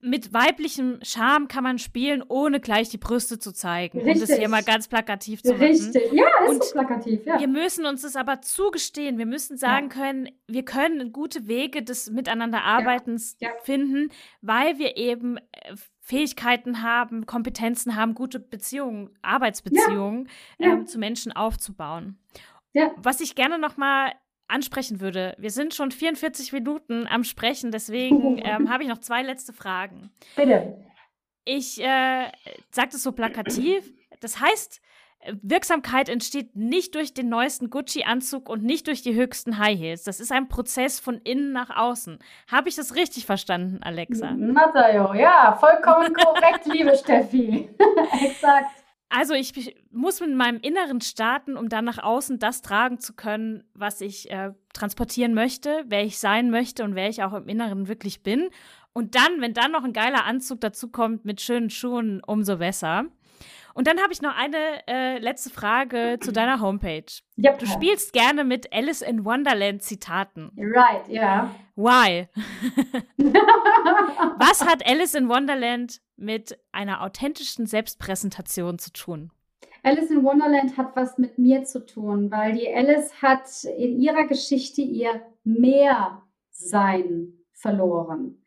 Mit 0.04 0.34
weiblichem 0.34 0.98
Charme 1.02 1.48
kann 1.48 1.64
man 1.64 1.78
spielen, 1.78 2.22
ohne 2.28 2.60
gleich 2.60 2.90
die 2.90 2.98
Brüste 2.98 3.38
zu 3.38 3.52
zeigen. 3.52 3.98
Richtig. 3.98 4.14
Um 4.14 4.28
das 4.28 4.38
hier 4.38 4.48
mal 4.48 4.62
ganz 4.62 4.86
plakativ 4.86 5.42
zu 5.42 5.52
machen. 5.52 5.62
Richtig, 5.62 6.12
ja, 6.12 6.26
ist 6.44 6.50
und 6.50 6.64
so 6.64 6.72
plakativ, 6.72 7.24
ja. 7.24 7.40
Wir 7.40 7.48
müssen 7.48 7.86
uns 7.86 8.02
das 8.02 8.14
aber 8.14 8.42
zugestehen. 8.42 9.16
Wir 9.16 9.26
müssen 9.26 9.56
sagen 9.56 9.88
ja. 9.88 9.94
können, 9.94 10.28
wir 10.46 10.64
können 10.64 11.12
gute 11.12 11.48
Wege 11.48 11.82
des 11.82 12.10
Miteinanderarbeitens 12.10 13.36
ja. 13.40 13.48
ja. 13.48 13.54
finden, 13.62 14.10
weil 14.42 14.78
wir 14.78 14.96
eben 14.98 15.38
äh, 15.38 15.74
Fähigkeiten 16.00 16.82
haben, 16.82 17.24
Kompetenzen 17.24 17.96
haben, 17.96 18.14
gute 18.14 18.38
Beziehungen, 18.38 19.10
Arbeitsbeziehungen 19.22 20.28
ähm, 20.58 20.86
zu 20.86 20.98
Menschen 20.98 21.32
aufzubauen. 21.32 22.18
Was 22.96 23.20
ich 23.20 23.36
gerne 23.36 23.58
noch 23.58 23.76
mal 23.76 24.12
ansprechen 24.48 25.00
würde. 25.00 25.34
Wir 25.38 25.50
sind 25.50 25.74
schon 25.74 25.90
44 25.90 26.52
Minuten 26.52 27.06
am 27.06 27.24
Sprechen, 27.24 27.70
deswegen 27.70 28.38
ähm, 28.44 28.70
habe 28.70 28.82
ich 28.82 28.88
noch 28.88 28.98
zwei 28.98 29.22
letzte 29.22 29.52
Fragen. 29.52 30.10
Bitte. 30.36 30.76
Ich 31.44 31.80
äh, 31.80 32.30
sage 32.70 32.88
das 32.92 33.02
so 33.02 33.12
plakativ. 33.12 33.92
Das 34.20 34.40
heißt, 34.40 34.80
Wirksamkeit 35.42 36.08
entsteht 36.08 36.54
nicht 36.54 36.94
durch 36.94 37.14
den 37.14 37.28
neuesten 37.28 37.70
Gucci-Anzug 37.70 38.48
und 38.48 38.62
nicht 38.62 38.86
durch 38.86 39.02
die 39.02 39.14
höchsten 39.14 39.58
High 39.58 39.78
Heels. 39.78 40.04
Das 40.04 40.20
ist 40.20 40.32
ein 40.32 40.48
Prozess 40.48 41.00
von 41.00 41.18
innen 41.18 41.52
nach 41.52 41.70
außen. 41.74 42.18
Habe 42.50 42.68
ich 42.68 42.76
das 42.76 42.94
richtig 42.94 43.26
verstanden, 43.26 43.80
Alexa? 43.82 44.32
Matteo, 44.32 45.14
ja, 45.14 45.56
vollkommen 45.58 46.12
korrekt, 46.12 46.66
liebe 46.66 46.96
Steffi. 46.96 47.68
Exakt. 48.22 48.83
Also 49.16 49.34
ich 49.34 49.76
muss 49.92 50.20
mit 50.20 50.34
meinem 50.34 50.58
Inneren 50.58 51.00
starten, 51.00 51.56
um 51.56 51.68
dann 51.68 51.84
nach 51.84 51.98
außen 51.98 52.40
das 52.40 52.62
tragen 52.62 52.98
zu 52.98 53.12
können, 53.12 53.62
was 53.72 54.00
ich 54.00 54.28
äh, 54.28 54.50
transportieren 54.72 55.34
möchte, 55.34 55.84
wer 55.86 56.04
ich 56.04 56.18
sein 56.18 56.50
möchte 56.50 56.82
und 56.82 56.96
wer 56.96 57.08
ich 57.08 57.22
auch 57.22 57.32
im 57.32 57.46
Inneren 57.46 57.86
wirklich 57.86 58.24
bin. 58.24 58.50
Und 58.92 59.14
dann, 59.14 59.40
wenn 59.40 59.54
dann 59.54 59.70
noch 59.70 59.84
ein 59.84 59.92
geiler 59.92 60.24
Anzug 60.24 60.60
dazu 60.60 60.88
kommt 60.88 61.24
mit 61.24 61.40
schönen 61.40 61.70
Schuhen, 61.70 62.22
umso 62.26 62.56
besser. 62.56 63.04
Und 63.74 63.88
dann 63.88 64.00
habe 64.00 64.12
ich 64.12 64.22
noch 64.22 64.34
eine 64.36 64.86
äh, 64.86 65.18
letzte 65.18 65.50
Frage 65.50 66.18
zu 66.20 66.32
deiner 66.32 66.60
Homepage. 66.60 67.04
Yep. 67.36 67.58
Du 67.58 67.66
spielst 67.66 68.12
gerne 68.12 68.44
mit 68.44 68.72
Alice 68.72 69.02
in 69.02 69.24
Wonderland 69.24 69.82
Zitaten. 69.82 70.52
Right, 70.56 71.08
ja. 71.08 71.22
Yeah. 71.22 71.50
Why? 71.76 72.28
Was 74.38 74.64
hat 74.64 74.86
Alice 74.86 75.14
in 75.14 75.28
Wonderland 75.28 76.00
mit 76.16 76.56
einer 76.70 77.02
authentischen 77.02 77.66
Selbstpräsentation 77.66 78.78
zu 78.78 78.92
tun? 78.92 79.32
Alice 79.82 80.10
in 80.10 80.22
Wonderland 80.24 80.78
hat 80.78 80.96
was 80.96 81.18
mit 81.18 81.36
mir 81.36 81.64
zu 81.64 81.84
tun, 81.84 82.30
weil 82.30 82.54
die 82.54 82.72
Alice 82.72 83.20
hat 83.20 83.64
in 83.76 84.00
ihrer 84.00 84.26
Geschichte 84.26 84.80
ihr 84.80 85.20
Mehrsein 85.44 87.34
verloren. 87.52 88.42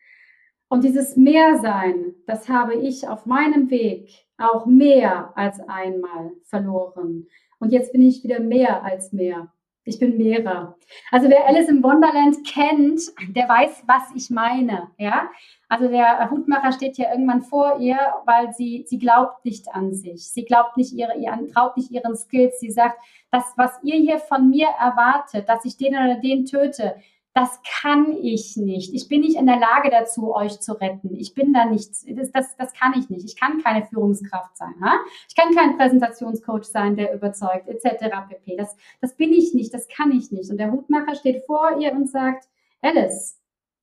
Und 0.68 0.84
dieses 0.84 1.16
Mehrsein, 1.16 2.16
das 2.26 2.50
habe 2.50 2.74
ich 2.76 3.08
auf 3.08 3.28
meinem 3.28 3.70
Weg 3.70 4.27
auch 4.38 4.66
mehr 4.66 5.32
als 5.36 5.60
einmal 5.68 6.32
verloren. 6.44 7.28
Und 7.60 7.72
jetzt 7.72 7.92
bin 7.92 8.02
ich 8.02 8.24
wieder 8.24 8.40
mehr 8.40 8.84
als 8.84 9.12
mehr. 9.12 9.52
Ich 9.88 10.00
bin 10.00 10.18
mehrer. 10.18 10.76
Also 11.12 11.30
wer 11.30 11.48
Alice 11.48 11.70
im 11.70 11.82
Wonderland 11.82 12.46
kennt, 12.46 13.00
der 13.30 13.48
weiß, 13.48 13.84
was 13.88 14.04
ich 14.16 14.30
meine. 14.30 14.92
Ja, 14.98 15.30
also 15.70 15.88
der 15.88 16.30
Hutmacher 16.30 16.74
steht 16.74 16.98
ja 16.98 17.10
irgendwann 17.10 17.42
vor 17.42 17.80
ihr, 17.80 17.98
weil 18.26 18.52
sie 18.52 18.84
sie 18.86 19.00
glaubt 19.00 19.46
nicht 19.46 19.74
an 19.74 19.94
sich. 19.94 20.30
Sie 20.30 20.44
glaubt 20.44 20.76
nicht 20.76 20.92
ihre, 20.92 21.18
ihr 21.18 21.32
traut 21.54 21.78
nicht 21.78 21.90
ihren 21.90 22.18
Skills. 22.18 22.60
Sie 22.60 22.70
sagt, 22.70 23.00
das, 23.32 23.54
was 23.56 23.80
ihr 23.82 23.96
hier 23.96 24.20
von 24.20 24.50
mir 24.50 24.68
erwartet, 24.68 25.48
dass 25.48 25.64
ich 25.64 25.78
den 25.78 25.96
oder 25.96 26.16
den 26.16 26.46
töte, 26.46 26.98
das 27.38 27.62
kann 27.62 28.18
ich 28.24 28.58
nicht. 28.58 28.96
Ich 28.96 29.08
bin 29.08 29.22
nicht 29.22 29.38
in 29.38 29.46
der 29.46 29.60
Lage 29.60 29.92
dazu, 29.92 30.34
euch 30.34 30.60
zu 30.60 30.74
retten. 30.74 31.16
Ich 31.16 31.36
bin 31.36 31.54
da 31.54 31.66
nicht, 31.66 31.92
das, 32.08 32.32
das, 32.32 32.58
das 32.58 32.74
kann 32.74 32.96
ich 32.98 33.12
nicht. 33.12 33.26
Ich 33.26 33.40
kann 33.40 33.62
keine 33.62 33.86
Führungskraft 33.86 34.58
sein. 34.58 34.74
Ha? 34.82 34.96
Ich 35.30 35.36
kann 35.36 35.54
kein 35.54 35.78
Präsentationscoach 35.78 36.64
sein, 36.64 36.96
der 36.96 37.14
überzeugt, 37.14 37.68
etc. 37.68 38.06
pp. 38.28 38.56
Das, 38.56 38.76
das 39.02 39.16
bin 39.16 39.32
ich 39.34 39.54
nicht, 39.54 39.72
das 39.72 39.88
kann 39.88 40.12
ich 40.12 40.32
nicht. 40.32 40.50
Und 40.50 40.58
der 40.58 40.72
Hutmacher 40.72 41.14
steht 41.14 41.46
vor 41.46 41.78
ihr 41.80 41.92
und 41.92 42.10
sagt, 42.10 42.50
Alice, 42.82 43.40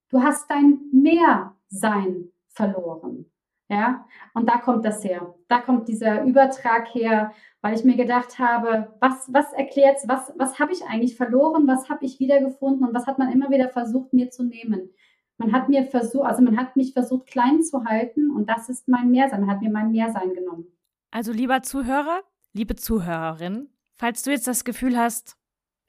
du 0.09 0.21
hast 0.21 0.51
dein 0.51 0.81
Mehrsein 0.91 2.33
verloren. 2.49 3.31
Ja, 3.69 4.05
und 4.35 4.49
da 4.49 4.59
kommt 4.59 4.85
das 4.85 5.05
her. 5.05 5.33
Da 5.47 5.61
kommt 5.61 5.87
dieser 5.87 6.25
Übertrag 6.25 6.93
her, 6.93 7.33
weil 7.65 7.75
ich 7.75 7.85
mir 7.85 7.97
gedacht 7.97 8.39
habe, 8.39 8.95
was, 9.01 9.33
was 9.33 9.51
erklärt 9.55 9.97
was, 10.07 10.31
was 10.37 10.59
habe 10.59 10.75
ich 10.75 10.85
eigentlich 10.85 11.17
verloren, 11.17 11.67
was 11.67 11.89
habe 11.89 12.05
ich 12.05 12.21
wiedergefunden 12.21 12.87
und 12.87 12.95
was 12.95 13.07
hat 13.07 13.19
man 13.19 13.33
immer 13.33 13.49
wieder 13.49 13.71
versucht, 13.71 14.13
mir 14.13 14.29
zu 14.29 14.45
nehmen. 14.45 14.91
Man 15.39 15.51
hat 15.51 15.71
mir 15.71 15.87
versucht, 15.87 16.27
also 16.27 16.43
man 16.43 16.59
hat 16.59 16.77
mich 16.77 16.93
versucht, 16.93 17.27
klein 17.27 17.63
zu 17.63 17.87
halten 17.87 18.31
und 18.31 18.51
das 18.51 18.69
ist 18.69 18.87
mein 18.87 19.11
Mehrsein. 19.11 19.41
Man 19.41 19.51
hat 19.51 19.63
mir 19.63 19.71
mein 19.71 19.93
Mehrsein 19.93 20.35
genommen. 20.35 20.67
Also, 21.11 21.33
lieber 21.33 21.63
Zuhörer, 21.63 22.21
liebe 22.53 22.77
Zuhörerin, 22.77 23.71
falls 23.97 24.23
du 24.23 24.31
jetzt 24.31 24.47
das 24.47 24.65
Gefühl 24.65 24.99
hast, 24.99 25.39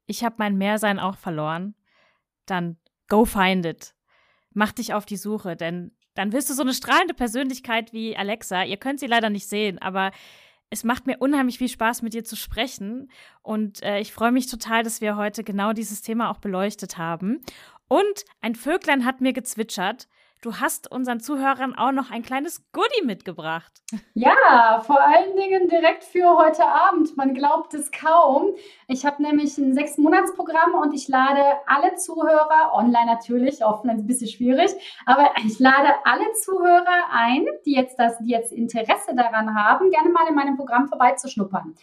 ich 0.06 0.24
habe 0.24 0.36
mein 0.38 0.58
Mehrsein 0.58 0.98
auch 0.98 1.18
verloren, 1.18 1.76
dann 2.46 2.78
go 3.10 3.26
find 3.26 3.66
it. 3.66 3.96
Mach 4.54 4.72
dich 4.72 4.94
auf 4.94 5.06
die 5.06 5.18
Suche, 5.18 5.58
denn 5.58 5.92
dann 6.14 6.32
wirst 6.32 6.50
du 6.50 6.54
so 6.54 6.62
eine 6.62 6.74
strahlende 6.74 7.14
Persönlichkeit 7.14 7.92
wie 7.92 8.16
Alexa. 8.16 8.64
Ihr 8.64 8.78
könnt 8.78 9.02
sie 9.02 9.08
leider 9.08 9.30
nicht 9.30 9.50
sehen, 9.50 9.78
aber 9.80 10.12
es 10.70 10.84
macht 10.84 11.08
mir 11.08 11.18
unheimlich 11.20 11.58
viel 11.58 11.70
Spaß, 11.70 12.02
mit 12.02 12.14
dir 12.14 12.24
zu 12.24 12.36
sprechen. 12.36 13.10
Und 13.42 13.84
äh, 13.84 14.00
ich 14.00 14.12
freue 14.14 14.32
mich 14.32 14.48
total, 14.48 14.84
dass 14.84 15.02
wir 15.02 15.16
heute 15.16 15.44
genau 15.44 15.74
dieses 15.74 16.02
Thema 16.02 16.30
auch 16.30 16.40
beleuchtet 16.40 16.98
haben. 16.98 17.42
Und 17.88 18.26
ein 18.42 18.56
Vöglein 18.56 19.06
hat 19.06 19.22
mir 19.22 19.34
gezwitschert 19.34 20.08
du 20.46 20.60
hast 20.60 20.92
unseren 20.92 21.20
Zuhörern 21.20 21.76
auch 21.76 21.92
noch 21.92 22.12
ein 22.12 22.22
kleines 22.22 22.64
Goodie 22.72 23.04
mitgebracht. 23.04 23.82
Ja, 24.14 24.82
vor 24.86 25.02
allen 25.02 25.36
Dingen 25.36 25.68
direkt 25.68 26.04
für 26.04 26.38
heute 26.38 26.66
Abend. 26.66 27.18
Man 27.18 27.34
glaubt 27.34 27.74
es 27.74 27.92
kaum. 27.92 28.54
Ich 28.88 29.06
habe 29.06 29.24
nämlich 29.24 29.58
ein 29.58 29.74
sechs 29.74 29.98
Monatsprogramm 29.98 30.76
und 30.76 30.94
ich 30.94 31.08
lade 31.08 31.42
alle 31.66 31.96
Zuhörer, 31.96 32.74
online 32.74 33.08
natürlich, 33.08 33.66
offen 33.66 33.90
ein 33.90 34.06
bisschen 34.06 34.28
schwierig, 34.28 34.72
aber 35.06 35.32
ich 35.44 35.58
lade 35.60 35.90
alle 36.04 36.32
Zuhörer 36.34 37.10
ein, 37.12 37.46
die 37.66 37.74
jetzt 37.74 37.98
das, 37.98 38.18
die 38.20 38.30
jetzt 38.30 38.52
Interesse 38.52 39.16
daran 39.16 39.56
haben, 39.56 39.90
gerne 39.90 40.10
mal 40.10 40.28
in 40.30 40.36
meinem 40.36 40.58
Programm 40.58 40.88
vorbeizuschnuppern. 40.88 41.76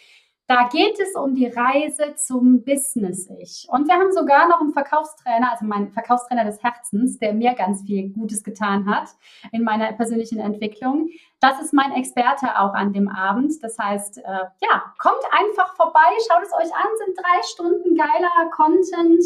Da 0.53 0.69
geht 0.69 1.01
es 1.01 1.15
um 1.15 1.35
die 1.35 1.47
Reise 1.47 2.15
zum 2.15 2.63
Business-Ich. 2.63 3.67
Und 3.71 3.89
wir 3.89 3.95
haben 3.95 4.13
sogar 4.13 4.49
noch 4.49 4.61
einen 4.61 4.75
Verkaufstrainer, 4.75 5.51
also 5.51 5.65
meinen 5.65 5.89
Verkaufstrainer 5.89 6.45
des 6.45 6.63
Herzens, 6.63 7.19
der 7.19 7.33
mir 7.33 7.55
ganz 7.55 7.85
viel 7.87 8.11
Gutes 8.11 8.45
getan 8.45 8.85
hat 8.85 9.09
in 9.51 9.65
meiner 9.65 9.91
persönlichen 9.95 10.41
Entwicklung. 10.41 11.09
Das 11.41 11.59
ist 11.63 11.73
mein 11.73 11.93
Experte 11.93 12.49
auch 12.61 12.75
an 12.75 12.93
dem 12.93 13.09
Abend. 13.09 13.63
Das 13.63 13.79
heißt, 13.79 14.19
äh, 14.19 14.23
ja, 14.23 14.93
kommt 14.99 15.23
einfach 15.31 15.75
vorbei, 15.75 16.01
schaut 16.29 16.43
es 16.43 16.53
euch 16.53 16.75
an, 16.75 16.89
sind 17.03 17.17
drei 17.17 17.43
Stunden 17.45 17.97
geiler 17.97 18.51
Content. 18.51 19.25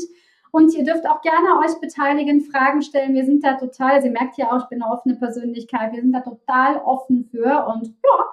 Und 0.53 0.73
ihr 0.75 0.85
dürft 0.85 1.09
auch 1.09 1.23
gerne 1.23 1.59
euch 1.59 1.81
beteiligen, 1.81 2.41
Fragen 2.41 2.83
stellen. 2.83 3.15
Wir 3.15 3.25
sind 3.25 3.43
da 3.43 3.55
total, 3.55 4.01
sie 4.01 4.11
merkt 4.11 4.39
ja 4.39 4.53
auch, 4.53 4.63
ich 4.63 4.69
bin 4.69 4.81
eine 4.81 4.93
offene 4.93 5.17
Persönlichkeit, 5.17 5.93
wir 5.93 6.03
sind 6.03 6.13
da 6.13 6.21
total 6.21 6.77
offen 6.85 7.29
für. 7.33 7.67
Und 7.67 7.89
ja, 7.89 8.25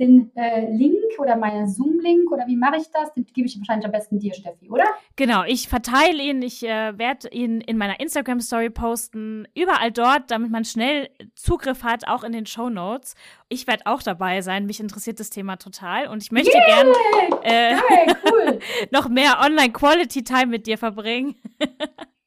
den 0.00 0.34
äh, 0.34 0.70
Link 0.72 0.96
oder 1.18 1.36
meinen 1.36 1.68
Zoom-Link 1.68 2.32
oder 2.32 2.46
wie 2.46 2.56
mache 2.56 2.76
ich 2.78 2.90
das? 2.90 3.12
Den 3.12 3.26
gebe 3.26 3.46
ich 3.46 3.58
wahrscheinlich 3.58 3.84
am 3.84 3.92
besten 3.92 4.18
dir, 4.18 4.32
Steffi, 4.32 4.70
oder? 4.70 4.84
Genau, 5.16 5.44
ich 5.44 5.68
verteile 5.68 6.22
ihn, 6.22 6.42
ich 6.42 6.62
äh, 6.62 6.98
werde 6.98 7.28
ihn 7.28 7.60
in 7.60 7.76
meiner 7.76 8.00
Instagram-Story 8.00 8.70
posten, 8.70 9.46
überall 9.54 9.92
dort, 9.92 10.30
damit 10.30 10.50
man 10.50 10.64
schnell 10.64 11.10
Zugriff 11.34 11.84
hat, 11.84 12.08
auch 12.08 12.24
in 12.24 12.32
den 12.32 12.46
Show 12.46 12.70
Notes. 12.70 13.14
Ich 13.48 13.66
werde 13.66 13.86
auch 13.86 14.02
dabei 14.02 14.40
sein, 14.40 14.66
mich 14.66 14.80
interessiert 14.80 15.20
das 15.20 15.30
Thema 15.30 15.56
total 15.56 16.08
und 16.08 16.22
ich 16.22 16.32
möchte 16.32 16.56
yeah! 16.56 16.82
gern 16.82 16.88
äh, 17.42 17.76
geil, 17.76 18.16
cool. 18.32 18.58
noch 18.90 19.08
mehr 19.08 19.38
Online-Quality-Time 19.44 20.46
mit 20.46 20.66
dir 20.66 20.78
verbringen. 20.78 21.34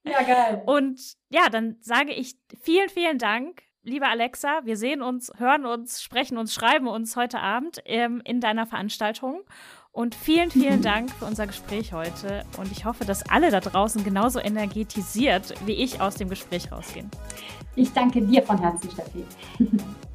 ja, 0.04 0.22
geil. 0.22 0.62
Und 0.68 1.00
ja, 1.30 1.50
dann 1.50 1.78
sage 1.82 2.14
ich 2.14 2.36
vielen, 2.62 2.90
vielen 2.90 3.18
Dank 3.18 3.64
liebe 3.84 4.08
Alexa, 4.08 4.62
wir 4.64 4.78
sehen 4.78 5.02
uns, 5.02 5.32
hören 5.38 5.66
uns, 5.66 6.02
sprechen 6.02 6.38
uns, 6.38 6.54
schreiben 6.54 6.88
uns 6.88 7.16
heute 7.16 7.40
Abend 7.40 7.82
ähm, 7.86 8.22
in 8.26 8.40
deiner 8.42 8.66
Veranstaltung. 8.66 9.42
Und 9.92 10.16
vielen, 10.16 10.50
vielen 10.50 10.82
Dank 10.82 11.12
für 11.12 11.26
unser 11.26 11.46
Gespräch 11.46 11.94
heute. 11.94 12.44
Und 12.58 12.72
ich 12.72 12.86
hoffe, 12.86 13.06
dass 13.06 13.30
alle 13.30 13.52
da 13.52 13.60
draußen 13.60 14.04
genauso 14.04 14.40
energetisiert 14.40 15.54
wie 15.66 15.74
ich 15.74 16.02
aus 16.02 16.16
dem 16.16 16.30
Gespräch 16.30 16.72
rausgehen. 16.72 17.12
Ich 17.76 17.92
danke 17.94 18.22
dir 18.22 18.42
von 18.42 18.58
Herzen, 18.58 18.90
Steffi. 18.90 19.24